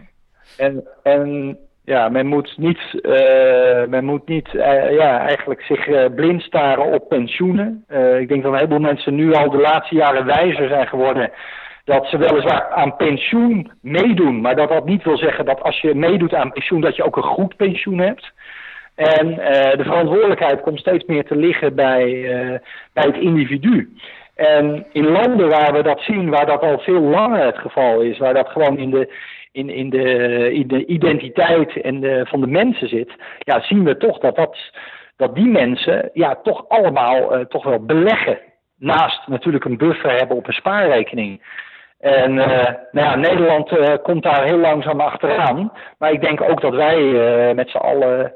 En, 0.58 0.88
en 1.04 1.58
ja, 1.86 2.10
men 2.10 2.28
moet 2.28 2.54
niet, 2.58 2.80
uh, 3.02 3.86
men 3.88 4.06
moet 4.06 4.28
niet 4.28 4.54
uh, 4.54 4.92
ja, 4.92 5.20
eigenlijk 5.20 5.62
zich 5.62 5.88
uh, 5.88 6.06
blind 6.16 6.42
staren 6.42 6.94
op 6.94 7.10
pensioenen. 7.10 7.86
ik 8.20 8.28
denk 8.28 8.44
dat 8.44 8.52
een 8.52 8.58
heleboel 8.58 8.80
mensen 8.80 9.16
nu 9.16 9.34
al 9.34 9.50
de 9.50 9.58
laatste 9.58 9.96
jaren 9.96 10.26
wijzer 10.26 10.68
zijn 10.68 10.88
geworden 10.88 11.32
dat 11.86 12.08
ze 12.08 12.18
weliswaar 12.18 12.70
aan 12.70 12.96
pensioen 12.96 13.72
meedoen, 13.82 14.42
maar 14.42 14.56
dat 14.56 14.70
dat 14.70 14.86
niet 14.86 15.04
wil 15.04 15.18
zeggen 15.18 15.46
dat 15.46 15.62
als 15.62 15.82
je 15.82 15.96
meedoet 15.96 16.34
aan 16.34 16.52
pensioen 16.52 16.82
dat 16.82 16.96
je 16.96 17.04
ook 17.04 17.16
een 17.16 17.24
goed 17.24 17.56
pensioen 17.56 18.00
hebt. 18.00 18.32
En 18.96 19.28
de 19.78 19.84
verantwoordelijkheid 19.84 20.62
komt 20.62 20.80
steeds 20.80 21.06
meer 21.06 21.26
te 21.26 21.36
liggen 21.36 21.76
bij, 21.76 22.22
bij 22.94 23.04
het 23.04 23.18
individu. 23.18 23.94
En 24.36 24.86
in 24.92 25.08
landen 25.08 25.50
waar 25.50 25.74
we 25.74 25.84
dat 25.84 26.00
zien, 26.02 26.30
waar 26.30 26.46
dat 26.46 26.62
al 26.62 26.80
veel 26.80 27.02
langer 27.02 27.46
het 27.46 27.58
geval 27.58 28.02
is, 28.02 28.18
waar 28.18 28.34
dat 28.34 28.50
gewoon 28.50 28.78
in 28.78 28.90
de, 28.90 29.14
in, 29.54 29.70
in, 29.70 29.90
de, 29.90 30.54
in 30.54 30.68
de 30.68 30.86
identiteit 30.86 31.82
en 31.82 32.00
de, 32.00 32.26
van 32.30 32.42
de 32.42 32.48
mensen 32.48 32.88
zit, 32.88 33.12
ja, 33.40 33.62
zien 33.62 33.84
we 33.84 33.98
toch 33.98 34.20
dat, 34.20 34.36
dat, 34.36 34.58
dat 35.16 35.36
die 35.36 35.48
mensen 35.48 36.10
ja, 36.14 36.36
toch 36.44 36.66
allemaal 36.68 37.38
uh, 37.38 37.46
toch 37.46 37.64
wel 37.64 37.86
beleggen. 37.86 38.38
Naast 38.78 39.28
natuurlijk 39.28 39.66
een 39.66 39.78
buffer 39.78 40.12
hebben 40.12 40.38
op 40.38 40.48
een 40.48 40.54
spaarrekening. 40.54 41.62
En 42.00 42.36
uh, 42.36 42.46
nou 42.92 43.08
ja, 43.08 43.16
Nederland 43.16 43.72
uh, 43.72 43.94
komt 44.04 44.24
daar 44.24 44.44
heel 44.44 44.58
langzaam 44.58 45.00
achteraan. 45.00 45.72
Maar 45.98 46.12
ik 46.12 46.22
denk 46.22 46.42
ook 46.42 46.62
dat 46.62 46.74
wij 46.74 47.02
met 47.54 47.70
z'n 47.70 47.78
allen, 47.78 48.34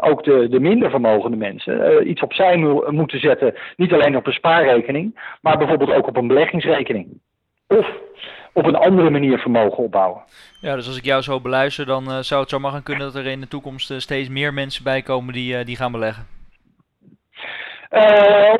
ook 0.00 0.24
de, 0.24 0.48
de 0.48 0.60
minder 0.60 0.90
vermogende 0.90 1.36
mensen, 1.36 2.08
iets 2.10 2.22
opzij 2.22 2.56
mo 2.56 2.84
moeten 2.90 3.20
zetten. 3.20 3.54
Niet 3.76 3.92
alleen 3.92 4.16
op 4.16 4.26
een 4.26 4.32
spaarrekening, 4.32 5.36
maar 5.40 5.58
bijvoorbeeld 5.58 5.92
ook 5.92 6.06
op 6.06 6.16
een 6.16 6.26
beleggingsrekening. 6.26 7.20
Of 7.68 7.90
op 8.56 8.66
een 8.66 8.76
andere 8.76 9.10
manier 9.10 9.38
vermogen 9.38 9.84
opbouwen. 9.84 10.22
Ja, 10.60 10.74
dus 10.74 10.86
als 10.86 10.96
ik 10.96 11.04
jou 11.04 11.22
zo 11.22 11.40
beluister, 11.40 11.86
dan 11.86 12.10
uh, 12.10 12.18
zou 12.18 12.40
het 12.40 12.50
zomaar 12.50 12.72
gaan 12.72 12.82
kunnen 12.82 13.12
dat 13.12 13.14
er 13.14 13.26
in 13.26 13.40
de 13.40 13.48
toekomst 13.48 13.90
uh, 13.90 13.98
steeds 13.98 14.28
meer 14.28 14.54
mensen 14.54 14.84
bij 14.84 15.02
komen 15.02 15.34
die, 15.34 15.58
uh, 15.58 15.64
die 15.64 15.76
gaan 15.76 15.92
beleggen. 15.92 16.35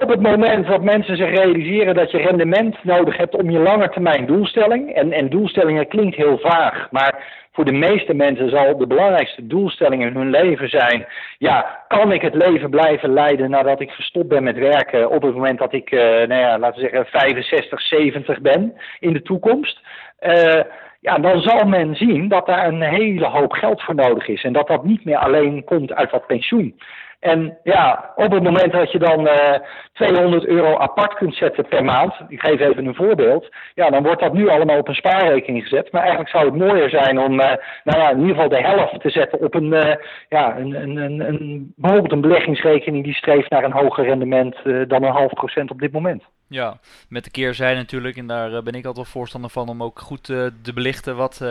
Op 0.00 0.08
het 0.08 0.20
moment 0.22 0.66
dat 0.66 0.82
mensen 0.82 1.16
zich 1.16 1.30
realiseren 1.30 1.94
dat 1.94 2.10
je 2.10 2.18
rendement 2.18 2.84
nodig 2.84 3.16
hebt 3.16 3.34
om 3.34 3.50
je 3.50 3.58
langetermijn 3.58 4.26
doelstelling, 4.26 4.94
en, 4.94 5.12
en 5.12 5.28
doelstellingen 5.28 5.88
klinkt 5.88 6.16
heel 6.16 6.38
vaag, 6.38 6.88
maar 6.90 7.44
voor 7.56 7.64
de 7.64 7.72
meeste 7.72 8.14
mensen 8.14 8.50
zal 8.50 8.76
de 8.76 8.86
belangrijkste 8.86 9.46
doelstelling 9.46 10.02
in 10.02 10.14
hun 10.14 10.30
leven 10.30 10.68
zijn: 10.68 11.06
ja, 11.38 11.84
kan 11.88 12.12
ik 12.12 12.22
het 12.22 12.34
leven 12.34 12.70
blijven 12.70 13.12
leiden 13.12 13.50
nadat 13.50 13.80
ik 13.80 13.90
gestopt 13.90 14.28
ben 14.28 14.42
met 14.42 14.58
werken 14.58 15.10
op 15.10 15.22
het 15.22 15.34
moment 15.34 15.58
dat 15.58 15.72
ik, 15.72 15.90
uh, 15.90 16.00
nou 16.00 16.34
ja, 16.34 16.58
laten 16.58 16.82
we 16.82 16.88
zeggen, 16.88 17.06
65, 17.06 17.80
70 17.80 18.40
ben 18.40 18.74
in 19.00 19.12
de 19.12 19.22
toekomst? 19.22 19.80
Uh, 20.20 20.60
ja, 21.00 21.18
dan 21.18 21.40
zal 21.40 21.66
men 21.66 21.94
zien 21.94 22.28
dat 22.28 22.46
daar 22.46 22.66
een 22.66 22.82
hele 22.82 23.26
hoop 23.26 23.52
geld 23.52 23.82
voor 23.82 23.94
nodig 23.94 24.28
is. 24.28 24.44
En 24.44 24.52
dat 24.52 24.66
dat 24.66 24.84
niet 24.84 25.04
meer 25.04 25.18
alleen 25.18 25.64
komt 25.64 25.94
uit 25.94 26.10
wat 26.10 26.26
pensioen. 26.26 26.74
En 27.20 27.58
ja, 27.62 28.12
op 28.16 28.30
het 28.30 28.42
moment 28.42 28.72
dat 28.72 28.92
je 28.92 28.98
dan 28.98 29.26
uh, 29.26 29.54
eh, 29.54 29.60
200 29.92 30.46
euro 30.46 30.78
apart 30.78 31.14
kunt 31.14 31.34
zetten 31.34 31.68
per 31.68 31.84
maand, 31.84 32.14
ik 32.28 32.40
geef 32.40 32.60
even 32.60 32.86
een 32.86 32.94
voorbeeld, 32.94 33.48
ja, 33.74 33.90
dan 33.90 34.02
wordt 34.02 34.20
dat 34.20 34.32
nu 34.32 34.48
allemaal 34.48 34.78
op 34.78 34.88
een 34.88 34.94
spaarrekening 34.94 35.62
gezet. 35.62 35.92
Maar 35.92 36.00
eigenlijk 36.00 36.30
zou 36.30 36.44
het 36.44 36.54
mooier 36.54 36.90
zijn 36.90 37.18
om, 37.18 37.40
uh, 37.40 37.52
nou 37.84 38.00
ja, 38.00 38.10
in 38.10 38.20
ieder 38.20 38.34
geval 38.34 38.48
de 38.48 38.60
helft 38.60 39.00
te 39.00 39.10
zetten 39.10 39.40
op 39.40 39.54
een, 39.54 39.72
uh, 39.72 39.94
ja, 40.28 40.56
een, 40.58 40.74
een, 40.74 40.96
een, 40.96 41.20
een, 41.20 41.72
bijvoorbeeld 41.76 42.12
een 42.12 42.20
beleggingsrekening 42.20 43.04
die 43.04 43.14
streeft 43.14 43.50
naar 43.50 43.64
een 43.64 43.72
hoger 43.72 44.04
rendement 44.04 44.56
dan 44.64 45.02
een 45.02 45.12
half 45.12 45.32
procent 45.32 45.70
op 45.70 45.80
dit 45.80 45.92
moment. 45.92 46.22
Ja, 46.48 46.78
met 47.08 47.24
de 47.24 47.30
keerzijde 47.30 47.80
natuurlijk, 47.80 48.16
en 48.16 48.26
daar 48.26 48.62
ben 48.62 48.74
ik 48.74 48.84
altijd 48.84 49.08
voorstander 49.08 49.50
van 49.50 49.68
om 49.68 49.82
ook 49.82 49.98
goed 49.98 50.24
te 50.24 50.72
belichten 50.74 51.16
wat, 51.16 51.44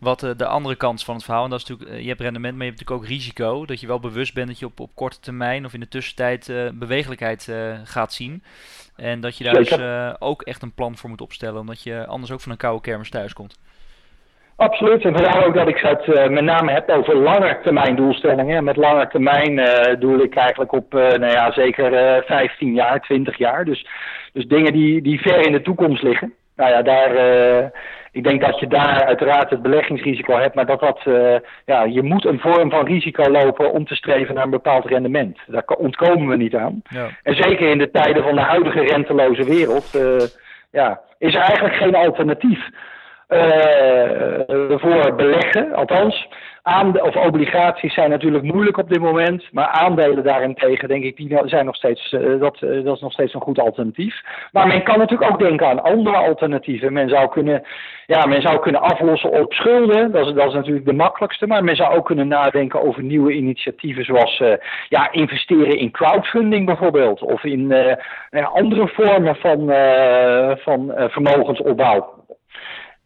wat 0.00 0.20
de 0.36 0.46
andere 0.46 0.76
kant 0.76 1.04
van 1.04 1.14
het 1.14 1.24
verhaal. 1.24 1.44
En 1.44 1.50
dat 1.50 1.60
is 1.60 1.68
natuurlijk, 1.68 2.00
je 2.00 2.08
hebt 2.08 2.20
rendement, 2.20 2.56
maar 2.56 2.64
je 2.64 2.70
hebt 2.70 2.80
natuurlijk 2.80 3.10
ook 3.10 3.16
risico. 3.16 3.66
Dat 3.66 3.80
je 3.80 3.86
wel 3.86 4.00
bewust 4.00 4.34
bent 4.34 4.48
dat 4.48 4.58
je 4.58 4.66
op, 4.66 4.80
op 4.80 4.94
korte 5.00 5.20
termijn 5.20 5.64
of 5.64 5.74
in 5.74 5.80
de 5.80 5.88
tussentijd 5.88 6.72
bewegelijkheid 6.74 7.52
gaat 7.84 8.12
zien. 8.12 8.42
En 8.96 9.20
dat 9.20 9.38
je 9.38 9.44
daar 9.44 9.54
dus 9.54 9.78
ook 10.18 10.42
echt 10.42 10.62
een 10.62 10.74
plan 10.74 10.96
voor 10.96 11.10
moet 11.10 11.20
opstellen, 11.20 11.60
omdat 11.60 11.82
je 11.82 12.06
anders 12.06 12.32
ook 12.32 12.40
van 12.40 12.52
een 12.52 12.58
koude 12.58 12.80
kermis 12.80 13.10
thuis 13.10 13.32
komt. 13.32 13.58
Absoluut, 14.60 15.04
en 15.04 15.12
vandaar 15.12 15.46
ook 15.46 15.54
dat 15.54 15.68
ik 15.68 15.78
het 15.78 16.06
uh, 16.06 16.28
met 16.28 16.44
name 16.44 16.72
heb 16.72 16.90
over 16.90 17.16
langetermijn 17.16 17.96
doelstellingen. 17.96 18.64
Met 18.64 18.76
langetermijn 18.76 19.58
uh, 19.58 20.00
doel 20.00 20.18
ik 20.18 20.34
eigenlijk 20.34 20.72
op, 20.72 20.94
uh, 20.94 21.00
nou 21.00 21.32
ja, 21.32 21.52
zeker 21.52 22.22
15 22.26 22.74
jaar, 22.74 23.00
20 23.00 23.38
jaar. 23.38 23.64
Dus, 23.64 23.86
dus 24.32 24.46
dingen 24.46 24.72
die, 24.72 25.02
die 25.02 25.20
ver 25.20 25.46
in 25.46 25.52
de 25.52 25.62
toekomst 25.62 26.02
liggen. 26.02 26.34
Nou 26.56 26.70
ja, 26.70 26.82
daar, 26.82 27.12
ik 28.12 28.24
denk 28.24 28.40
dat 28.40 28.60
je 28.60 28.66
daar 28.66 29.04
uiteraard 29.04 29.50
het 29.50 29.62
beleggingsrisico 29.62 30.36
hebt, 30.36 30.54
maar 30.54 30.66
dat 30.66 30.80
dat, 30.80 31.00
ja, 31.64 31.84
je 31.84 32.02
moet 32.02 32.24
een 32.24 32.40
vorm 32.40 32.70
van 32.70 32.86
risico 32.86 33.30
lopen 33.30 33.72
om 33.72 33.86
te 33.86 33.94
streven 33.94 34.34
naar 34.34 34.44
een 34.44 34.50
bepaald 34.50 34.84
rendement. 34.84 35.38
Daar 35.46 35.64
ontkomen 35.64 36.28
we 36.28 36.36
niet 36.36 36.54
aan. 36.54 36.82
Ja. 36.88 37.06
En 37.22 37.34
zeker 37.34 37.70
in 37.70 37.78
de 37.78 37.90
tijden 37.90 38.22
van 38.22 38.34
de 38.34 38.40
huidige 38.40 38.80
renteloze 38.80 39.44
wereld, 39.44 39.98
ja, 40.70 41.00
is 41.18 41.34
er 41.34 41.40
eigenlijk 41.40 41.74
geen 41.74 41.94
alternatief 41.94 42.68
uh, 43.28 44.78
voor 44.78 45.14
beleggen. 45.14 45.74
Althans, 45.74 46.28
Aande 46.62 47.02
of 47.02 47.16
obligaties 47.16 47.94
zijn 47.94 48.10
natuurlijk 48.10 48.44
moeilijk 48.44 48.76
op 48.76 48.88
dit 48.88 49.00
moment, 49.00 49.52
maar 49.52 49.66
aandelen 49.66 50.24
daarentegen, 50.24 50.88
denk 50.88 51.04
ik, 51.04 51.16
die 51.16 51.38
zijn 51.44 51.64
nog 51.64 51.76
steeds, 51.76 52.12
uh, 52.12 52.40
dat, 52.40 52.60
uh, 52.60 52.84
dat 52.84 52.94
is 52.94 53.00
nog 53.00 53.12
steeds 53.12 53.34
een 53.34 53.40
goed 53.40 53.58
alternatief. 53.58 54.20
Maar 54.52 54.66
men 54.66 54.82
kan 54.82 54.98
natuurlijk 54.98 55.30
ook 55.32 55.38
denken 55.38 55.66
aan 55.66 55.82
andere 55.82 56.16
alternatieven. 56.16 56.92
Men 56.92 57.08
zou 57.08 57.28
kunnen, 57.28 57.62
ja, 58.06 58.26
men 58.26 58.42
zou 58.42 58.60
kunnen 58.60 58.80
aflossen 58.80 59.30
op 59.30 59.52
schulden, 59.52 60.12
dat 60.12 60.26
is, 60.26 60.32
dat 60.32 60.48
is 60.48 60.54
natuurlijk 60.54 60.86
de 60.86 60.92
makkelijkste, 60.92 61.46
maar 61.46 61.64
men 61.64 61.76
zou 61.76 61.96
ook 61.96 62.06
kunnen 62.06 62.28
nadenken 62.28 62.82
over 62.82 63.02
nieuwe 63.02 63.32
initiatieven 63.32 64.04
zoals 64.04 64.40
uh, 64.40 64.52
ja, 64.88 65.12
investeren 65.12 65.78
in 65.78 65.90
crowdfunding 65.90 66.66
bijvoorbeeld, 66.66 67.22
of 67.22 67.44
in 67.44 67.72
andere 68.30 68.88
vormen 68.88 69.36
van, 69.36 69.72
van 70.58 70.92
vermogensopbouw. 71.10 72.19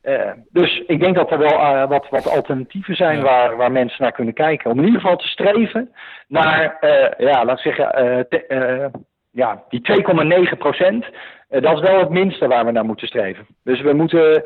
Uh, 0.05 0.31
dus 0.51 0.83
ik 0.87 1.01
denk 1.01 1.15
dat 1.15 1.31
er 1.31 1.39
wel 1.39 1.59
uh, 1.61 1.89
wat, 1.89 2.07
wat 2.11 2.29
alternatieven 2.29 2.97
zijn 2.97 3.17
ja. 3.17 3.23
waar, 3.23 3.57
waar 3.57 3.73
mensen 3.73 4.03
naar 4.03 4.13
kunnen 4.13 4.35
kijken. 4.35 4.71
Om 4.71 4.79
in 4.79 4.85
ieder 4.85 5.01
geval 5.01 5.17
te 5.17 5.29
streven 5.29 5.93
naar, 6.29 6.77
uh, 6.81 7.29
ja, 7.29 7.45
laat 7.45 7.59
ik 7.59 7.63
zeggen, 7.63 7.89
te, 8.29 8.91
ja, 9.31 9.63
die 9.69 10.05
2,9 10.53 10.59
procent. 10.59 11.07
dat 11.49 11.75
is 11.75 11.81
wel 11.81 11.99
het 11.99 12.11
minste 12.11 12.47
waar 12.47 12.65
we 12.65 12.71
naar 12.71 12.85
moeten 12.85 13.07
streven. 13.07 13.47
Dus 13.63 13.81
we 13.81 13.93
moeten, 13.93 14.45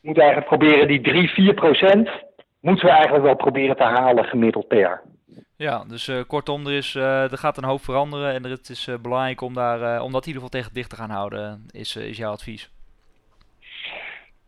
moeten 0.00 0.22
eigenlijk 0.22 0.56
proberen 0.56 0.88
die 0.88 1.00
3, 1.00 1.28
4 1.28 1.54
procent, 1.54 2.10
moeten 2.60 2.86
we 2.86 2.92
eigenlijk 2.92 3.24
wel 3.24 3.36
proberen 3.36 3.76
te 3.76 3.82
halen 3.82 4.24
gemiddeld 4.24 4.68
per 4.68 4.78
jaar. 4.78 5.02
Ja, 5.56 5.84
dus 5.88 6.10
kortom, 6.26 6.66
er, 6.66 6.72
is, 6.72 6.94
er 6.94 7.38
gaat 7.38 7.56
een 7.56 7.64
hoop 7.64 7.82
veranderen 7.84 8.34
en 8.34 8.44
het 8.44 8.68
is 8.68 8.90
belangrijk 9.02 9.40
om, 9.40 9.54
daar, 9.54 10.02
om 10.02 10.12
dat 10.12 10.26
in 10.26 10.32
ieder 10.32 10.42
geval 10.42 10.60
tegen 10.60 10.74
dicht 10.74 10.90
te 10.90 10.96
gaan 10.96 11.10
houden, 11.10 11.66
is, 11.70 11.96
is 11.96 12.16
jouw 12.16 12.32
advies. 12.32 12.70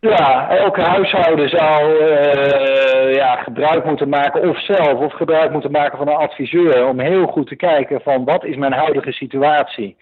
Ja, 0.00 0.48
elke 0.50 0.80
huishouden 0.80 1.48
zou 1.48 1.92
uh, 1.92 3.14
ja, 3.14 3.36
gebruik 3.36 3.84
moeten 3.84 4.08
maken, 4.08 4.48
of 4.48 4.60
zelf, 4.60 4.92
of 4.92 5.12
gebruik 5.12 5.52
moeten 5.52 5.70
maken 5.70 5.98
van 5.98 6.08
een 6.08 6.14
adviseur, 6.14 6.86
om 6.86 7.00
heel 7.00 7.26
goed 7.26 7.46
te 7.46 7.56
kijken 7.56 8.00
van 8.00 8.24
wat 8.24 8.44
is 8.44 8.56
mijn 8.56 8.72
huidige 8.72 9.12
situatie. 9.12 9.96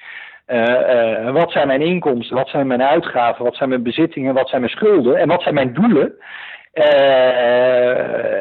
Uh, 0.46 0.62
uh, 0.62 1.30
wat 1.30 1.52
zijn 1.52 1.66
mijn 1.66 1.82
inkomsten, 1.82 2.36
wat 2.36 2.48
zijn 2.48 2.66
mijn 2.66 2.82
uitgaven, 2.82 3.44
wat 3.44 3.56
zijn 3.56 3.68
mijn 3.68 3.82
bezittingen, 3.82 4.34
wat 4.34 4.48
zijn 4.48 4.60
mijn 4.60 4.72
schulden 4.72 5.16
en 5.16 5.28
wat 5.28 5.42
zijn 5.42 5.54
mijn 5.54 5.72
doelen. 5.74 6.14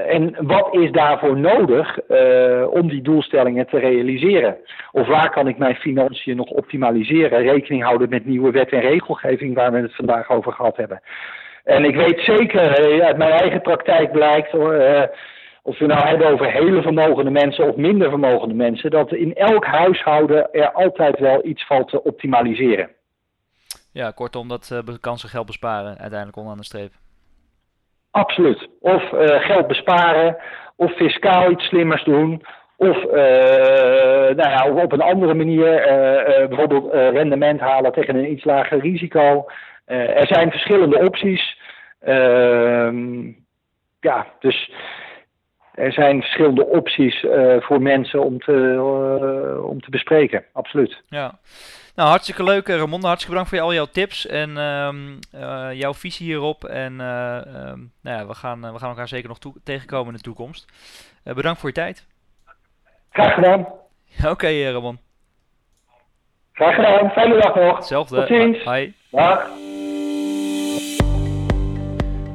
en 0.08 0.36
wat 0.40 0.74
is 0.74 0.92
daarvoor 0.92 1.38
nodig 1.38 2.00
om 2.70 2.90
die 2.90 3.02
doelstellingen 3.02 3.68
te 3.68 3.80
realiseren? 3.80 4.58
Of 4.92 5.08
waar 5.08 5.30
kan 5.30 5.48
ik 5.48 5.58
mijn 5.58 5.76
financiën 5.76 6.36
nog 6.36 6.50
optimaliseren? 6.50 7.42
Rekening 7.42 7.84
houden 7.84 8.10
met 8.10 8.26
nieuwe 8.26 8.52
wet 8.52 8.70
en 8.72 8.80
regelgeving 8.80 9.56
waar 9.56 9.72
we 9.72 9.78
het 9.78 9.96
vandaag 9.96 10.30
over 10.30 10.54
gehad 10.54 10.78
hebben. 10.78 11.02
En 11.68 11.86
ik 11.86 11.96
weet 11.96 12.20
zeker, 12.20 12.96
uh, 12.96 13.06
uit 13.06 13.18
mijn 13.18 13.32
eigen 13.32 13.62
praktijk 13.62 14.12
blijkt, 14.12 14.54
uh, 14.54 15.04
of 15.62 15.78
we 15.78 15.86
nou 15.86 16.08
hebben 16.08 16.28
over 16.28 16.52
hele 16.52 16.82
vermogende 16.82 17.32
mensen 17.32 17.70
of 17.70 17.76
minder 17.76 18.10
vermogende 18.10 18.54
mensen, 18.54 18.92
dat 18.92 19.14
in 19.14 19.34
elk 19.36 19.66
huishouden 19.66 20.52
er 20.52 20.72
altijd 20.72 21.20
wel 21.20 21.46
iets 21.46 21.66
valt 21.66 21.90
te 21.90 22.04
optimaliseren. 22.04 22.90
Ja, 23.92 24.12
kortom, 24.12 24.48
dat 24.48 24.70
uh, 24.74 24.96
kan 25.00 25.18
ze 25.18 25.28
geld 25.28 25.46
besparen 25.46 25.98
uiteindelijk 25.98 26.38
onderaan 26.38 26.60
de 26.60 26.66
streep. 26.66 26.92
Absoluut. 28.12 28.68
Of 28.80 29.04
geld 29.42 29.68
besparen, 29.68 30.38
of 30.76 30.92
fiscaal 30.92 31.52
iets 31.52 31.66
slimmers 31.66 32.04
doen, 32.04 32.44
of, 32.78 33.04
nou 34.36 34.50
ja, 34.50 34.72
of 34.72 34.84
op 34.84 34.92
een 34.92 35.02
andere 35.02 35.34
manier 35.34 35.82
bijvoorbeeld 36.48 36.94
rendement 36.94 37.60
halen 37.60 37.92
tegen 37.92 38.16
een 38.16 38.32
iets 38.32 38.44
lager 38.44 38.80
risico. 38.80 39.46
Uh, 39.88 40.20
er 40.20 40.28
zijn 40.28 40.52
verschillende 40.52 40.98
opties. 40.98 41.58
Uh, 42.08 43.34
ja, 44.00 44.28
dus 44.40 44.72
er 45.74 45.94
zijn 45.94 46.22
verschillende 46.22 46.66
opties 46.66 47.24
uh, 47.24 47.62
voor 47.62 47.82
mensen 47.82 48.24
om 48.24 48.40
te, 48.40 48.52
uh, 48.52 49.66
om 49.66 49.82
te 49.82 49.90
bespreken. 49.90 50.46
Absoluut. 50.54 51.02
Ja. 51.10 51.40
Nou, 51.96 52.10
hartstikke 52.10 52.44
leuk, 52.44 52.68
Ramon. 52.68 53.04
Hartstikke 53.04 53.30
bedankt 53.30 53.50
voor 53.50 53.60
al 53.60 53.74
jouw 53.74 53.86
tips 53.86 54.28
en 54.28 54.58
um, 54.58 55.20
jouw 55.74 55.94
visie 55.94 56.26
hierop. 56.26 56.64
En 56.64 56.92
um, 56.92 57.92
nou 58.02 58.18
ja, 58.18 58.28
we, 58.28 58.34
gaan, 58.34 58.62
we 58.62 58.80
gaan 58.80 58.90
elkaar 58.90 59.08
zeker 59.08 59.28
nog 59.28 59.40
toe 59.40 59.54
tegenkomen 59.64 60.08
in 60.08 60.14
de 60.14 60.22
toekomst. 60.22 60.66
bedankt 61.24 61.60
voor 61.60 61.70
je 61.70 61.76
tijd. 61.76 62.06
Graag 63.12 63.34
gedaan. 63.34 63.60
Oké, 64.20 64.30
okay, 64.30 64.72
Ramon. 64.72 65.00
Graag 66.54 66.76
gedaan. 66.76 67.10
Fijne 67.10 67.42
dag 67.42 67.56
nog. 67.56 67.76
Hetzelfde. 67.76 68.16
Tot 68.16 68.28
ziens. 68.28 68.64
Bye. 68.64 68.94
Dag. 69.12 69.50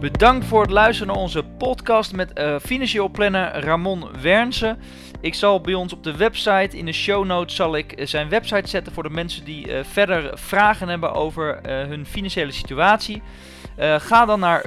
Bedankt 0.03 0.47
voor 0.47 0.63
het 0.63 0.71
luisteren 0.71 1.13
naar 1.13 1.23
onze 1.23 1.43
podcast 1.43 2.13
met 2.13 2.39
uh, 2.39 2.57
financieel 2.59 3.09
planner 3.09 3.65
Ramon 3.65 4.07
Wernse. 4.21 4.77
Ik 5.21 5.35
zal 5.35 5.61
bij 5.61 5.75
ons 5.75 5.93
op 5.93 6.05
de 6.05 6.17
website, 6.17 6.79
in 6.79 6.85
de 6.85 6.93
show 6.93 7.25
notes, 7.25 7.57
zal 7.57 7.77
ik 7.77 7.95
zijn 7.99 8.29
website 8.29 8.69
zetten 8.69 8.93
voor 8.93 9.03
de 9.03 9.11
mensen 9.11 9.45
die 9.45 9.69
uh, 9.69 9.79
verder 9.85 10.39
vragen 10.39 10.89
hebben 10.89 11.13
over 11.13 11.59
hun 11.69 12.07
financiële 12.07 12.53
situatie. 12.53 13.23
ga 13.99 14.25
dan 14.25 14.41
naar 14.41 14.65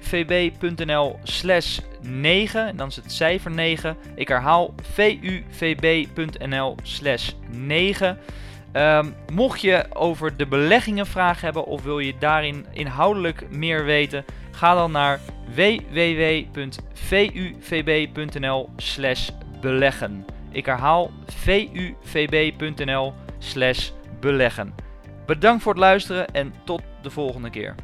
vuvb.nl 0.00 1.18
slash 1.22 1.78
9, 2.00 2.66
en 2.66 2.76
dan 2.76 2.88
is 2.88 2.96
het 2.96 3.12
cijfer 3.12 3.50
9. 3.50 3.96
Ik 4.14 4.28
herhaal 4.28 4.74
vuvb.nl 5.50 6.76
slash 6.82 7.30
9. 7.50 8.18
Um, 8.76 9.14
mocht 9.32 9.60
je 9.60 9.84
over 9.92 10.36
de 10.36 10.46
beleggingen 10.46 11.06
vragen 11.06 11.44
hebben 11.44 11.64
of 11.64 11.82
wil 11.82 11.98
je 11.98 12.14
daarin 12.18 12.66
inhoudelijk 12.72 13.50
meer 13.50 13.84
weten, 13.84 14.24
ga 14.56 14.74
dan 14.74 14.90
naar 14.92 15.20
www.vuvb.nl 15.54 16.68
slash 18.76 19.30
beleggen. 19.60 20.24
Ik 20.50 20.66
herhaal 20.66 21.10
vuvb.nl 22.02 23.12
slash 23.38 23.90
beleggen. 24.20 24.74
Bedankt 25.26 25.62
voor 25.62 25.72
het 25.72 25.80
luisteren 25.80 26.26
en 26.34 26.54
tot 26.64 26.82
de 27.02 27.10
volgende 27.10 27.50
keer. 27.50 27.74